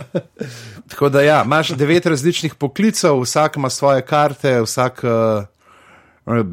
Tako 0.92 1.08
da 1.08 1.24
ja, 1.24 1.40
imaš 1.44 1.72
devet 1.72 2.06
različnih 2.06 2.54
poklicev, 2.60 3.16
vsak 3.24 3.56
ima 3.56 3.70
svoje 3.72 4.04
karte, 4.04 4.58
vsak 4.60 5.00
uh, 5.08 5.48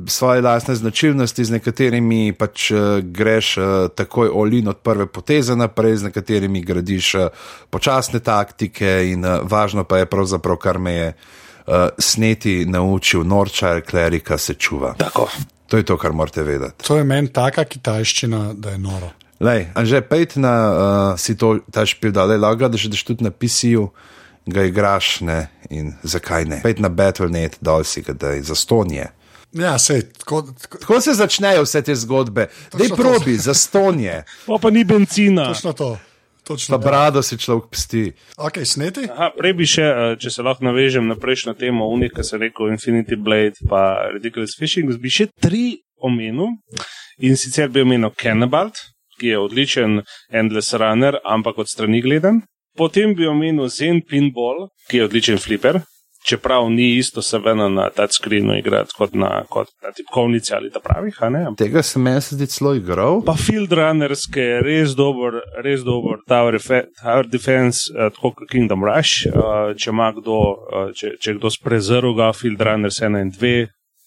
svoje 0.07 0.41
lastne 0.41 0.75
značilnosti, 0.75 1.45
z 1.45 1.51
nekaterimi 1.51 2.33
pač 2.33 2.71
uh, 2.71 2.99
greš 3.03 3.57
uh, 3.57 3.65
takoj 3.95 4.31
olin 4.33 4.67
od 4.67 4.81
prve 4.83 5.07
poteze 5.07 5.55
naprej, 5.55 5.95
z 5.95 6.09
nekaterimi 6.09 6.61
gradiš 6.61 7.15
počasne 7.69 8.19
taktike 8.19 9.11
in 9.11 9.25
važno 9.43 9.83
pa 9.83 10.03
je 10.03 10.05
pravzaprav, 10.05 10.57
kar 10.57 10.79
me 10.79 10.93
je 10.93 11.13
sneti 11.97 12.65
naučil, 12.65 13.23
norčar, 13.23 13.81
klerika 13.81 14.37
se 14.37 14.53
čuva. 14.53 14.95
Tako. 14.97 15.29
To 15.71 15.77
je 15.77 15.83
to, 15.83 15.97
kar 15.97 16.11
morate 16.11 16.43
vedeti. 16.43 16.83
To 16.87 16.97
je 16.97 17.03
meni 17.03 17.29
taka 17.31 17.63
kitajščina, 17.63 18.53
da 18.53 18.73
je 18.73 18.79
noro. 18.81 19.11
Lej, 19.41 19.69
Anže, 19.73 20.01
pejte 20.05 20.41
na 20.43 20.53
uh, 20.53 21.19
si 21.19 21.37
to, 21.37 21.55
ta 21.71 21.85
špil, 21.87 22.11
da 22.13 22.27
le 22.29 22.35
laga, 22.37 22.67
da 22.67 22.77
že 22.77 22.91
daš 22.91 23.05
tudi 23.07 23.23
na 23.25 23.31
PC-ju, 23.31 23.87
ga 24.51 24.65
igraš, 24.67 25.21
ne, 25.25 25.39
in 25.69 25.95
zakaj 26.03 26.45
ne. 26.45 26.59
Pejte 26.61 26.83
na 26.83 26.91
Battle.net, 26.93 27.57
dol 27.63 27.87
si 27.87 28.03
ga, 28.05 28.13
da 28.13 28.35
je 28.35 28.43
za 28.45 28.57
stonje. 28.57 29.07
Ja, 29.53 29.79
sej, 29.79 30.01
tako, 30.17 30.41
tako, 30.61 30.77
Tako 30.77 31.01
se 31.01 31.13
začnejo 31.13 31.63
vse 31.63 31.81
te 31.81 31.95
zgodbe. 31.95 32.47
Dej 32.77 32.89
probi, 32.95 33.35
za 33.35 33.53
stonje. 33.53 34.23
Pa 34.45 34.57
pa 34.61 34.69
ni 34.69 34.83
benzina. 34.83 35.47
točno 35.53 35.73
to. 35.73 35.99
Točno 36.43 36.77
to. 36.77 36.83
brado 36.83 37.21
si 37.21 37.37
človek 37.37 37.69
psti. 37.71 38.11
Ok, 38.37 38.65
sneti? 38.65 39.05
Aha, 39.11 39.29
prej 39.37 39.53
bi 39.53 39.65
še, 39.65 39.83
eh, 39.83 40.15
če 40.19 40.29
se 40.29 40.41
lahko 40.41 40.65
navežem 40.65 41.07
na 41.07 41.15
prejšnjo 41.15 41.53
temo, 41.53 41.87
unika 41.87 42.23
se 42.23 42.37
rekel 42.37 42.71
Infinity 42.71 43.15
Blade, 43.15 43.59
pa 43.69 44.09
Ridiculous 44.13 44.55
Fishing, 44.59 44.89
bi 44.97 45.09
še 45.09 45.27
tri 45.41 45.81
omenil. 46.01 46.57
In 47.19 47.37
sicer 47.37 47.69
bi 47.69 47.81
omenil 47.81 48.11
Cannibalt, 48.17 48.79
ki 49.19 49.27
je 49.27 49.37
odličen 49.37 50.01
Endless 50.31 50.73
Runner, 50.73 51.19
ampak 51.25 51.57
od 51.57 51.69
strani 51.69 52.01
gledan. 52.01 52.41
Potem 52.77 53.13
bi 53.13 53.27
omenil 53.27 53.69
Zen 53.69 54.01
Pinball, 54.01 54.69
ki 54.89 54.97
je 54.97 55.05
odličen 55.05 55.37
flipper. 55.37 55.83
Čeprav 56.21 56.69
ni 56.69 56.97
isto, 56.97 57.21
seveda 57.21 57.65
na 57.69 57.87
touchscreenu 57.89 58.53
igrati 58.59 58.93
kot 58.97 59.15
na, 59.17 59.43
kot 59.49 59.71
na 59.81 59.91
tipkovnici 59.91 60.53
ali 60.53 60.69
ta 60.71 60.79
pravih, 60.79 61.17
a 61.25 61.29
ne? 61.33 61.45
Tega 61.57 61.81
sem 61.83 62.05
jaz 62.07 62.29
zdaj 62.35 62.51
celo 62.53 62.75
igral. 62.77 63.23
Pa 63.25 63.33
Field 63.39 63.73
Runners, 63.73 64.27
ki 64.29 64.45
je 64.45 64.59
res 64.61 64.93
dober, 64.97 65.41
res 65.65 65.81
dober 65.87 66.21
Tower, 66.29 66.59
Tower 67.01 67.29
Defense, 67.29 67.89
uh, 67.89 68.11
tako 68.13 68.35
kot 68.37 68.51
Kingdom 68.53 68.85
Rush. 68.85 69.25
Uh, 69.31 69.73
če 69.73 69.89
ima 69.89 70.11
kdo, 70.13 70.37
uh, 70.53 70.93
če, 70.97 71.15
če 71.21 71.39
kdo 71.39 71.49
sprezrl 71.53 72.13
ga, 72.17 72.29
Field 72.37 72.61
Runners 72.61 73.01
1 73.01 73.17
in 73.17 73.33
2, 73.33 73.55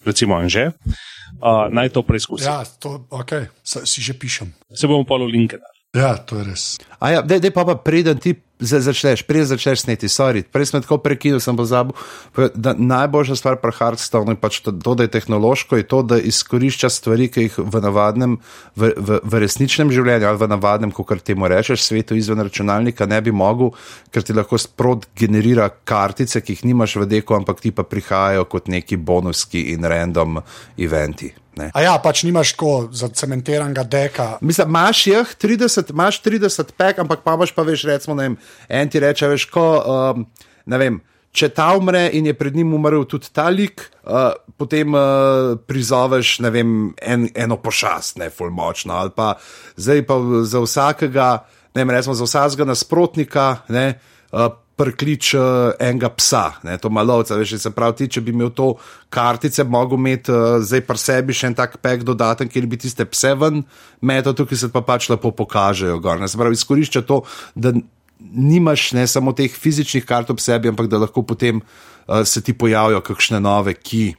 recimo 0.07 0.39
Anže, 0.39 0.71
uh, 0.71 1.67
naj 1.75 1.91
to 1.99 2.07
preizkusi. 2.07 2.47
Ja. 2.47 2.63
To, 2.85 3.01
ok, 3.11 3.33
Se, 3.67 3.87
si 3.91 4.05
že 4.05 4.15
pišem. 4.15 4.55
Se 4.71 4.87
bomo 4.87 5.03
pa 5.03 5.19
linke 5.19 5.59
dali. 5.59 5.74
Ja, 5.95 6.17
to 6.19 6.43
je 6.43 6.45
res. 6.51 6.65
A 6.99 7.15
ja, 7.15 7.21
dej, 7.23 7.39
dej 7.39 7.55
pa, 7.55 7.63
pa 7.63 7.79
preden 7.79 8.19
ti 8.19 8.35
za- 8.59 8.83
začneš, 8.83 9.23
preden 9.23 9.47
začneš 9.47 9.87
sneti, 9.87 10.11
sorry, 10.11 10.43
prej 10.43 10.67
sem 10.67 10.83
tako 10.83 10.99
prekinil, 10.99 11.39
sem 11.39 11.55
pozabil. 11.55 11.95
da 12.55 12.75
Najboljša 12.75 13.37
stvar 13.37 13.63
pri 13.63 13.71
Hearthstone 13.79 14.35
je 14.35 14.41
pač 14.41 14.59
to, 14.59 14.73
da 14.75 15.07
je 15.07 15.15
tehnološko, 15.15 15.77
je 15.77 15.87
to, 15.87 16.03
da 16.03 16.19
izkorišča 16.19 16.91
stvari, 16.91 17.31
ki 17.31 17.47
jih 17.47 17.55
v 17.63 17.75
navadnem, 17.79 18.39
v, 18.75 18.91
v, 18.97 19.21
v 19.23 19.35
resničnem 19.39 19.95
življenju 19.95 20.27
ali 20.27 20.39
v 20.43 20.51
navadnem, 20.51 20.91
kot 20.91 21.23
temu 21.23 21.47
rečeš, 21.47 21.87
svetu 21.87 22.19
izven 22.19 22.43
računalnika 22.43 23.07
ne 23.07 23.23
bi 23.23 23.31
mogel, 23.31 23.71
ker 24.11 24.27
ti 24.27 24.35
lahko 24.35 24.59
sprot 24.59 25.07
generira 25.15 25.71
kartice, 25.71 26.43
ki 26.43 26.59
jih 26.59 26.75
nimaš 26.75 26.97
v 26.97 27.07
deku, 27.07 27.39
ampak 27.39 27.63
ti 27.63 27.71
pa 27.71 27.87
prihajajo 27.87 28.51
kot 28.51 28.67
neki 28.67 28.99
bonuski 28.99 29.71
in 29.71 29.87
random 29.87 30.43
eventi. 30.75 31.44
Ne. 31.57 31.71
A 31.75 31.83
ja, 31.85 31.95
pač 32.03 32.25
nimaš 32.27 32.55
tako 32.57 32.89
zacementiranega 32.93 33.85
deka. 33.87 34.29
Mislim, 34.43 34.69
imaš 34.69 35.07
jih 35.07 35.35
30, 35.43 35.91
imaš 35.95 36.21
30 36.25 36.73
pek, 36.77 36.99
ampak 36.99 37.23
pa 37.23 37.37
imaš 37.39 37.55
pa 37.55 37.63
veš, 37.67 37.87
recimo, 37.91 38.17
vem, 38.19 38.37
en 38.69 38.91
ti 38.91 39.03
reče, 39.03 39.29
veš, 39.31 39.49
ko, 39.55 39.67
um, 39.81 40.25
ne 40.67 40.81
vem. 40.81 41.01
Če 41.35 41.49
ta 41.51 41.73
umre 41.75 42.05
in 42.15 42.29
je 42.29 42.35
pred 42.39 42.55
njim 42.55 42.77
umrl 42.77 43.03
tudi 43.11 43.31
ta 43.35 43.49
lik, 43.51 43.83
uh, 44.07 44.37
potem 44.59 44.95
uh, 44.95 45.55
prizoveš 45.67 46.37
vem, 46.47 46.93
en, 47.03 47.27
eno 47.35 47.59
pošast, 47.63 48.21
ne 48.23 48.31
fulmočno. 48.31 48.95
Ali 48.95 49.15
pa 49.15 49.33
zdaj 49.75 50.05
pa 50.07 50.19
za 50.47 50.63
vsakega, 50.63 51.31
ne 51.75 51.83
vem, 51.83 51.95
recimo 51.97 52.15
za 52.15 52.29
vsakega 52.29 52.69
nasprotnika, 52.71 53.49
ne, 53.75 53.87
uh, 54.31 54.47
prklič 54.77 55.35
uh, 55.39 55.73
enega 55.79 56.11
psa, 56.19 56.59
ne, 56.67 56.77
to 56.83 56.91
malovca. 56.91 57.39
Veš, 57.39 57.57
se 57.63 57.71
pravi, 57.75 58.03
ti, 58.03 58.09
če 58.17 58.23
bi 58.27 58.35
imel 58.35 58.51
to 58.55 58.73
kartice, 59.15 59.65
mogel 59.65 60.01
imeti 60.01 60.35
uh, 60.35 60.59
zdaj 60.65 60.83
pri 60.89 61.01
sebi 61.01 61.37
še 61.37 61.53
en 61.53 61.59
tak 61.59 61.79
pek 61.85 62.03
dodaten, 62.07 62.51
kjer 62.51 62.67
bi 62.71 62.81
tiste 62.83 63.07
pse 63.07 63.35
ven 63.39 63.63
metal, 64.03 64.35
tukaj 64.37 64.65
se 64.65 64.71
pa 64.75 64.83
pač 64.87 65.09
lepo 65.13 65.31
pokažejo. 65.35 66.01
Gor, 66.03 66.19
ne. 66.23 66.31
se 66.31 66.41
pravi, 66.41 66.59
izkorišča 66.59 67.05
to, 67.07 67.23
da 67.55 67.75
nimaš 68.19 68.93
ne 68.99 69.07
samo 69.11 69.35
teh 69.37 69.53
fizičnih 69.53 70.07
kart 70.09 70.31
ob 70.35 70.43
sebi, 70.43 70.71
ampak 70.73 70.91
da 70.91 71.03
lahko 71.05 71.23
potem 71.23 71.63
uh, 71.63 72.23
se 72.27 72.43
ti 72.43 72.57
pojavijo 72.57 73.03
kakšne 73.05 73.43
nove, 73.45 73.77
ki. 73.79 74.15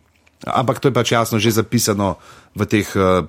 Ampak 0.45 0.79
to 0.79 0.91
je 0.91 0.95
pač 0.95 1.15
jasno 1.15 1.39
že 1.41 1.55
zapisano 1.57 2.15
v 2.55 2.67
teh 2.69 2.87
uh, 2.95 3.27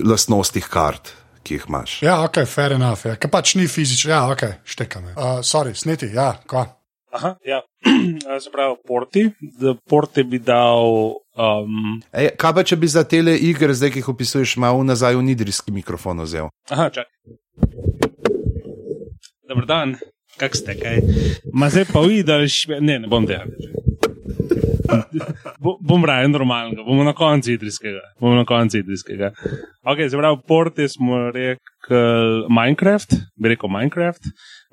lastnostih 0.00 0.64
kart, 0.70 1.12
ki 1.42 1.58
jih 1.58 1.66
imaš. 1.68 1.96
Ja, 2.02 2.20
ok, 2.26 2.42
fair 2.48 2.76
enough. 2.76 3.06
Ja. 3.06 3.16
Ker 3.20 3.30
pač 3.32 3.54
ni 3.58 3.66
fizično, 3.70 4.12
ja, 4.12 4.22
ok, 4.32 4.46
štekam. 4.68 5.10
Uh, 5.12 5.40
sorry, 5.46 5.74
sneti, 5.78 6.12
ja, 6.14 6.32
kva. 6.46 6.66
Aha, 7.12 7.34
ja. 7.44 7.60
Se 8.44 8.50
pravi, 8.52 8.76
porti, 8.88 9.26
da 9.60 9.74
porti 9.88 10.24
bi 10.24 10.40
dal. 10.40 11.18
Um, 11.36 12.00
Ej, 12.12 12.32
kaj 12.40 12.54
pa 12.56 12.64
če 12.64 12.76
bi 12.80 12.88
za 12.88 13.04
tele 13.08 13.34
igre, 13.36 13.74
zdaj 13.76 13.92
ki 13.92 14.02
jih 14.02 14.08
opisuješ, 14.12 14.56
malo 14.60 14.84
nazaj 14.84 15.16
v 15.18 15.26
nidrijski 15.28 15.72
mikrofon 15.74 16.24
vzel? 16.24 16.50
aha, 16.70 16.88
čakaj. 16.92 17.12
Dobar 19.48 19.68
dan, 19.68 19.96
kak 20.40 20.56
ste, 20.56 20.76
kaj? 20.80 21.00
Ma 21.52 21.68
zdaj 21.72 21.90
pa 21.92 22.04
videl, 22.06 22.46
ne, 22.80 23.02
ne 23.04 23.12
bom 23.12 23.28
delal. 23.28 23.52
Bo, 25.62 25.76
bom 25.80 26.04
raje 26.04 26.28
normalnega, 26.28 26.82
bomo 26.82 27.04
na 27.04 27.12
koncu 27.12 27.52
idrijskega. 27.52 28.00
Bomo 28.20 28.34
na 28.34 28.44
koncu 28.44 28.78
idrijskega. 28.78 29.32
Ok, 29.84 29.98
se 30.10 30.16
pravi, 30.16 30.40
porte 30.48 30.88
smo 30.88 31.30
rekli 31.30 32.00
Minecraft, 32.48 33.14
bi 33.36 33.52
rekel 33.54 33.70
Minecraft. 33.70 34.22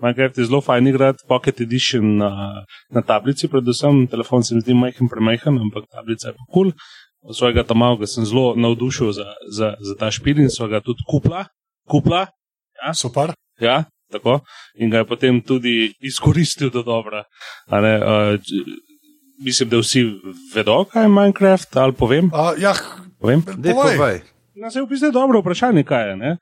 Minecraft 0.01 0.37
je 0.37 0.45
zelo 0.45 0.61
fajn 0.61 0.87
igrati, 0.87 1.25
Pocket 1.27 1.61
Edition 1.61 2.17
na, 2.17 2.63
na 2.89 3.01
tablici, 3.01 3.47
predvsem 3.47 4.07
telefon 4.07 4.43
se 4.43 4.55
mi 4.55 4.61
zdi 4.61 4.73
majhen, 4.73 5.09
premajhen, 5.09 5.57
ampak 5.57 5.89
tablica 5.91 6.29
je 6.29 6.33
pa 6.33 6.45
kul. 6.53 6.71
Cool. 6.71 7.33
Svojega 7.35 7.65
tam 7.67 7.81
malega 7.83 8.07
sem 8.07 8.25
zelo 8.25 8.53
navdušil 8.55 9.11
za, 9.11 9.25
za, 9.51 9.73
za 9.79 9.95
ta 9.99 10.11
špil 10.11 10.39
in 10.39 10.49
so 10.49 10.67
ga 10.71 10.79
tudi 10.79 11.03
kupla. 11.07 11.45
Kupla, 11.89 12.27
Super. 12.93 13.33
Ja, 13.59 13.83
tako. 14.11 14.39
In 14.79 14.89
ga 14.89 14.97
je 14.97 15.07
potem 15.07 15.41
tudi 15.41 15.93
izkoristil 15.99 16.69
do 16.69 16.83
dobra. 16.83 17.23
Ne, 17.71 17.95
uh, 17.97 18.39
mislim, 19.39 19.69
da 19.69 19.77
vsi 19.77 20.03
vedo, 20.55 20.83
kaj 20.85 21.03
je 21.03 21.09
Minecraft, 21.09 21.77
ali 21.77 21.93
povem. 21.93 22.25
Uh, 22.25 22.53
ja, 22.57 22.73
povem? 23.19 23.43
Dej, 23.57 23.73
Povej. 23.73 23.97
povej. 23.97 24.19
No, 24.55 24.71
se 24.71 24.79
je 24.79 24.83
v 24.83 24.89
bistvu 24.89 25.11
dobro 25.11 25.39
vprašanje, 25.39 25.83
kaj 25.83 26.09
je. 26.09 26.15
Ne? 26.17 26.37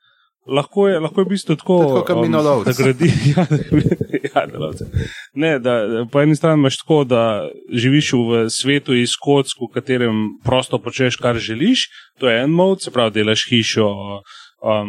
Lahko 0.48 0.88
je, 0.88 0.98
lahko 0.98 1.20
je 1.20 1.24
v 1.24 1.28
bistvu 1.28 1.56
tako, 1.56 1.76
Tako 1.78 2.04
kot 2.04 2.22
minolovec. 2.22 2.66
da 2.66 2.82
gradi. 2.82 3.08
Ja, 4.18 4.40
ja, 4.42 4.46
delavce. 4.46 4.84
ne, 5.34 5.58
da, 5.58 5.74
po 6.10 6.20
eni 6.20 6.36
strani 6.36 6.58
imaš 6.58 6.76
tako, 6.78 7.04
da 7.04 7.20
živiš 7.72 8.12
v 8.12 8.48
svetu 8.50 8.94
iz 8.94 9.12
kock, 9.14 9.46
v 9.60 9.68
katerem 9.74 10.14
prosto 10.44 10.78
počneš, 10.78 11.16
kar 11.16 11.36
želiš. 11.38 11.86
To 12.18 12.28
je 12.28 12.42
en 12.42 12.50
mod, 12.50 12.82
se 12.82 12.90
pravi, 12.90 13.14
delaš 13.14 13.44
hišo. 13.50 13.86
Um, 14.58 14.88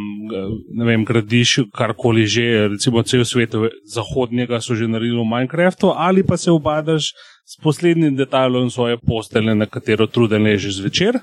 ne 0.73 0.85
vem, 0.85 1.03
gradiš 1.05 1.59
karkoli 1.69 2.25
že, 2.25 2.41
recimo 2.73 3.03
cel 3.05 3.21
svet 3.21 3.53
zahodnega 3.85 4.57
so 4.61 4.73
že 4.73 4.87
naredili 4.89 5.21
v 5.21 5.29
Minecraftu, 5.29 5.93
ali 5.93 6.23
pa 6.25 6.37
se 6.37 6.49
obadaš 6.51 7.13
s 7.49 7.57
poslednjim 7.63 8.15
detajlom 8.15 8.69
svoje 8.69 8.97
postele, 8.97 9.55
na 9.55 9.65
katero 9.65 10.07
truden 10.07 10.43
ležeš 10.43 10.75
zvečer, 10.75 11.17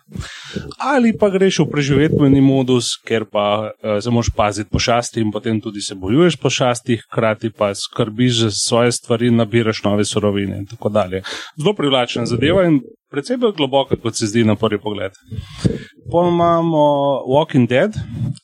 ali 0.78 1.12
pa 1.18 1.30
greš 1.30 1.60
v 1.62 1.66
preživetveni 1.70 2.40
modus, 2.42 2.96
ker 3.06 3.28
pa 3.30 3.70
uh, 3.70 3.98
se 4.02 4.10
moraš 4.10 4.32
paziti 4.36 4.70
pošasti 4.70 5.22
in 5.22 5.30
potem 5.30 5.60
tudi 5.60 5.80
se 5.80 5.94
bojuješ 5.94 6.36
pošasti, 6.36 6.98
hkrati 7.06 7.50
pa 7.50 7.74
skrbiš 7.74 8.40
za 8.40 8.50
svoje 8.50 8.92
stvari, 8.92 9.30
nabiraš 9.30 9.84
nove 9.84 10.04
surovine 10.04 10.58
in 10.58 10.66
tako 10.66 10.88
dalje. 10.88 11.22
Zelo 11.56 11.74
privlačna 11.74 12.26
zadeva 12.26 12.66
in 12.66 12.80
predvsej 13.10 13.36
bolj 13.36 13.54
globoka, 13.56 13.96
kot 13.96 14.18
se 14.18 14.26
zdi 14.26 14.44
na 14.44 14.56
prvi 14.56 14.80
pogled. 14.82 15.12
Potem 16.10 16.34
imamo 16.34 16.82
Walking 17.30 17.68
Dead, 17.68 17.94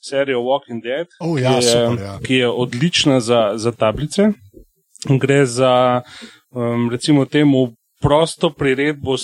serijo 0.00 0.38
Walking 0.38 0.82
Dead, 0.82 1.06
Oh, 1.20 1.40
ja, 1.40 1.58
ki, 1.58 1.64
je, 1.64 1.72
super, 1.72 2.04
ja. 2.04 2.18
ki 2.22 2.34
je 2.34 2.48
odlična 2.48 3.20
za, 3.20 3.52
za 3.56 3.72
tablice. 3.72 4.30
Gre 5.18 5.46
za, 5.46 6.02
um, 6.54 6.90
recimo, 6.90 7.26
temu 7.26 7.72
prosto 8.02 8.50
priredbo, 8.50 9.16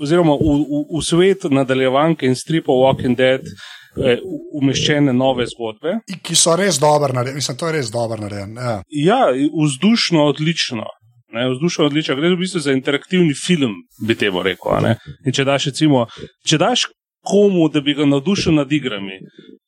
oziroma 0.00 0.36
v, 0.40 0.60
v, 0.64 0.84
v 0.98 1.02
svet 1.04 1.48
nadaljevanke 1.50 2.26
in 2.26 2.36
stripov 2.36 2.80
Walking 2.80 3.16
Dead 3.16 3.44
eh, 3.44 4.20
umeščene 4.56 5.12
nove 5.12 5.46
zgodbe. 5.50 6.00
Ki 6.22 6.36
so 6.36 6.56
res 6.56 6.80
dobro 6.80 7.12
narejeni, 7.12 7.42
mislim, 7.42 7.58
to 7.60 7.68
je 7.68 7.76
res 7.76 7.90
dobro 7.92 8.20
narejeno. 8.22 8.60
Ja. 8.60 8.76
Ja, 8.90 9.20
vzdušno 9.52 10.24
odlično. 10.32 10.88
Ne, 11.36 11.48
vzdušno 11.50 11.90
odlično, 11.90 12.14
gre 12.16 12.30
v 12.32 12.38
bistvu 12.40 12.60
za 12.64 12.72
interaktivni 12.72 13.34
film, 13.34 13.74
bi 14.00 14.14
temu 14.14 14.42
rekel. 14.46 14.94
če 15.34 15.44
daš, 15.44 15.66
recimo, 15.72 16.06
če 16.46 16.58
daš 16.62 16.86
komu, 17.26 17.66
da 17.68 17.82
bi 17.84 17.96
ga 17.98 18.06
navdušil 18.06 18.54
nad 18.54 18.72
igrami, 18.72 19.18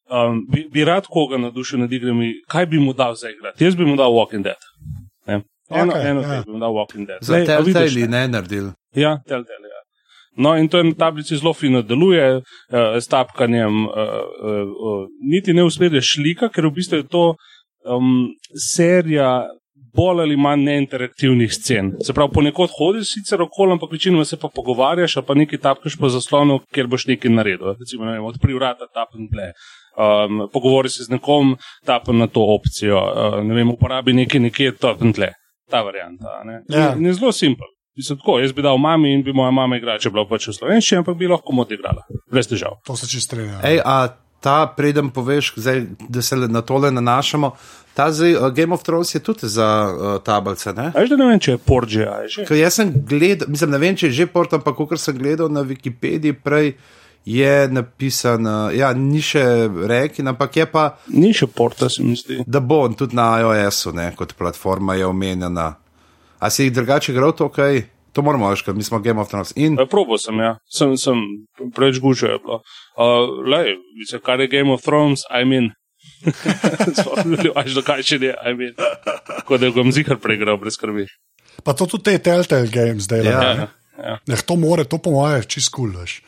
um, 0.08 0.44
bi, 0.48 0.64
bi 0.72 0.84
rad 0.86 1.10
koga 1.10 1.36
navdušil 1.42 1.82
nad 1.82 1.92
igrami, 1.92 2.30
kaj 2.48 2.66
bi 2.66 2.80
mu 2.80 2.94
dal 2.94 3.18
za 3.18 3.30
igrati? 3.34 3.64
Jaz 3.64 3.76
bi 3.76 3.84
mu 3.84 3.98
dal 3.98 4.14
Walking 4.14 4.46
Dead. 4.46 4.70
Ne? 5.26 5.42
Eno, 5.70 5.92
Okej, 5.92 6.10
eno 6.10 6.20
ja. 6.20 6.34
ja. 6.34 6.42
mu 6.46 6.58
dal 6.58 6.72
Walking 6.72 7.06
Dead. 7.06 7.18
Za 7.20 7.34
Glej, 7.34 7.56
a 7.56 7.60
vidiš, 7.60 7.94
Telltale 7.94 8.08
ne 8.08 8.28
naredili. 8.28 8.70
Ja, 8.96 9.18
Telltale. 9.28 9.68
Ja. 9.68 9.82
No, 10.38 10.56
in 10.56 10.68
to 10.68 10.78
je 10.78 10.84
na 10.84 10.94
tablici 10.94 11.36
zelo 11.36 11.52
fino 11.54 11.82
deluje, 11.82 12.36
uh, 12.36 12.42
s 13.00 13.08
tapkanjem, 13.10 13.86
uh, 13.86 13.92
uh, 13.92 14.68
uh, 14.68 15.06
niti 15.30 15.52
ne 15.52 15.64
uspeš 15.66 16.14
šlika, 16.14 16.48
ker 16.48 16.68
v 16.68 16.76
bistvu 16.78 17.00
je 17.02 17.06
to 17.10 17.24
um, 17.84 18.28
serija 18.54 19.48
bolj 19.98 20.22
ali 20.22 20.36
manj 20.36 20.62
neinteraktivnih 20.64 21.52
scen. 21.54 21.90
Se 22.04 22.14
pravi, 22.14 22.30
ponekod 22.34 22.70
hodiš 22.78 23.14
sicer 23.16 23.42
okoli, 23.42 23.74
ampak 23.74 23.92
večinoma 23.92 24.24
se 24.24 24.38
pa 24.38 24.50
pogovarjaš, 24.54 25.18
pa 25.26 25.34
nekaj 25.34 25.58
tapkaš 25.64 25.98
po 25.98 26.10
zaslonu, 26.12 26.60
ker 26.74 26.86
boš 26.86 27.08
nekaj 27.10 27.34
naredil. 27.34 27.74
Recimo, 27.80 28.06
ne 28.06 28.16
vem, 28.16 28.24
odpri 28.28 28.54
vrata, 28.54 28.86
tapen 28.94 29.26
tle. 29.32 29.52
Um, 29.98 30.44
pogovori 30.52 30.88
se 30.88 31.04
z 31.04 31.16
nekom, 31.16 31.56
tapen 31.86 32.22
na 32.22 32.28
to 32.30 32.44
opcijo, 32.54 33.00
uh, 33.02 33.40
ne 33.42 33.54
vem, 33.58 33.74
uporabi 33.74 34.14
nekaj 34.14 34.44
nekje, 34.46 34.76
tapen 34.78 35.12
tle. 35.16 35.32
Ta 35.70 35.82
varianta. 35.86 36.38
a 36.40 36.44
Ne? 36.44 36.62
Ja. 36.68 36.94
In 36.96 37.06
je 37.06 37.14
zelo 37.18 37.32
simpel. 37.32 37.66
Mislim, 37.98 38.18
tako, 38.18 38.38
jaz 38.38 38.52
bi 38.54 38.62
dal 38.62 38.78
mami 38.78 39.12
in 39.12 39.22
bi 39.26 39.32
moja 39.34 39.50
mama 39.50 39.76
igrala, 39.76 39.98
če 39.98 40.12
bi 40.12 40.14
bila 40.14 40.28
pač 40.30 40.46
v 40.48 40.54
slovenščini, 40.54 41.00
ampak 41.02 41.16
bi 41.18 41.26
lahko 41.26 41.52
mod 41.52 41.72
igrala. 41.74 42.04
Brez 42.30 42.46
težav. 42.46 42.78
To 42.86 42.94
se 42.96 43.08
čist 43.10 43.26
strinjam. 43.26 43.58
Ej, 43.66 43.80
a 43.82 43.96
ta, 44.40 44.68
preden 44.76 45.10
poveš, 45.10 45.52
zdaj, 45.58 45.82
da 46.08 46.22
se 46.22 46.36
na 46.38 46.62
tole 46.62 46.92
nanašamo, 46.94 47.50
ta 47.98 48.12
zdaj, 48.14 48.36
uh, 48.36 48.52
Game 48.54 48.74
of 48.74 48.84
Thrones 48.86 49.10
je 49.14 49.20
tudi 49.20 49.50
za 49.50 49.66
uh, 49.90 50.22
tablice. 50.22 50.72
Ne? 50.72 50.92
A 50.94 51.02
veš, 51.02 51.10
da 51.10 51.18
ne 51.18 51.26
vem, 51.32 51.42
če 51.42 51.56
je 51.56 51.58
Porge, 51.58 52.04
a 52.06 52.20
je 52.22 52.30
že. 52.36 52.46
Ker 52.46 52.60
jaz 52.60 52.78
sem 52.78 52.94
gledal, 52.94 53.50
mislim, 53.50 53.74
ne 53.74 53.82
vem, 53.82 53.98
če 53.98 54.12
je 54.12 54.18
že 54.20 54.28
port, 54.30 54.54
ampak 54.54 54.78
kot 54.78 55.02
sem 55.02 55.18
gledal 55.18 55.50
na 55.50 55.66
Wikipediji 55.66 56.38
prej. 56.38 56.76
Je 57.24 57.68
napisan, 57.68 58.46
uh, 58.46 58.70
ja, 58.72 58.92
ni 58.96 59.20
še 59.20 59.42
rekin, 59.88 60.28
ampak 60.28 60.56
je 60.56 60.66
pa, 60.66 60.84
Ni 61.12 61.34
še 61.36 61.46
porta, 61.46 61.88
se 61.92 62.02
mi 62.02 62.16
zdi. 62.16 62.42
da 62.46 62.60
bo 62.60 62.80
on 62.86 62.94
tudi 62.94 63.16
na 63.16 63.40
iOS-u, 63.40 63.92
ne, 63.92 64.12
kot 64.16 64.32
platforma 64.38 64.94
je 64.94 65.06
omenjena. 65.06 65.74
A 66.38 66.50
si 66.50 66.64
jih 66.64 66.72
drugače 66.72 67.12
igral 67.12 67.32
to, 67.36 67.48
kaj? 67.48 67.82
To 68.12 68.22
moramo 68.22 68.48
ker 68.64 68.74
mi 68.74 68.82
smo 68.82 68.98
Game 68.98 69.20
of 69.20 69.28
Thrones. 69.28 69.52
In 69.56 69.76
E, 69.78 69.86
Probo 69.86 70.18
sem, 70.18 70.38
ja. 70.40 70.56
Sem, 70.66 70.96
sem 70.96 71.20
preveč 71.74 72.00
gužo 72.00 72.26
je 72.26 72.38
bilo. 72.38 72.62
Uh, 72.96 73.28
lej, 73.46 73.76
mislim, 73.98 74.20
kar 74.24 74.40
je 74.40 74.48
Game 74.48 74.72
of 74.72 74.82
Thrones, 74.82 75.22
I 75.30 75.44
mean. 75.44 75.70
Spomniš, 76.98 77.74
da 77.74 77.82
kaj 77.84 78.02
še 78.02 78.18
ne, 78.18 78.32
I 78.42 78.54
mean. 78.56 78.74
Tako 79.04 79.58
da 79.58 79.68
ga 79.68 79.76
bom 79.76 79.92
zihar 79.92 80.18
preigral 80.22 80.58
brez 80.58 80.78
skrbi. 80.78 81.06
Pa 81.62 81.74
to 81.74 81.86
tudi 81.86 82.08
te 82.10 82.18
Telltale 82.18 82.70
Games 82.72 83.06
delajo. 83.10 83.36
Ja. 83.36 83.54
ne? 83.54 83.68
Ja. 83.98 84.18
Ja, 84.26 84.36
to 84.46 84.56
more, 84.56 84.84
to 84.86 84.98
po 85.02 85.10
mojem, 85.10 85.42
čist 85.50 85.72
kul, 85.74 85.90
cool, 85.92 86.02
veš. 86.02 86.20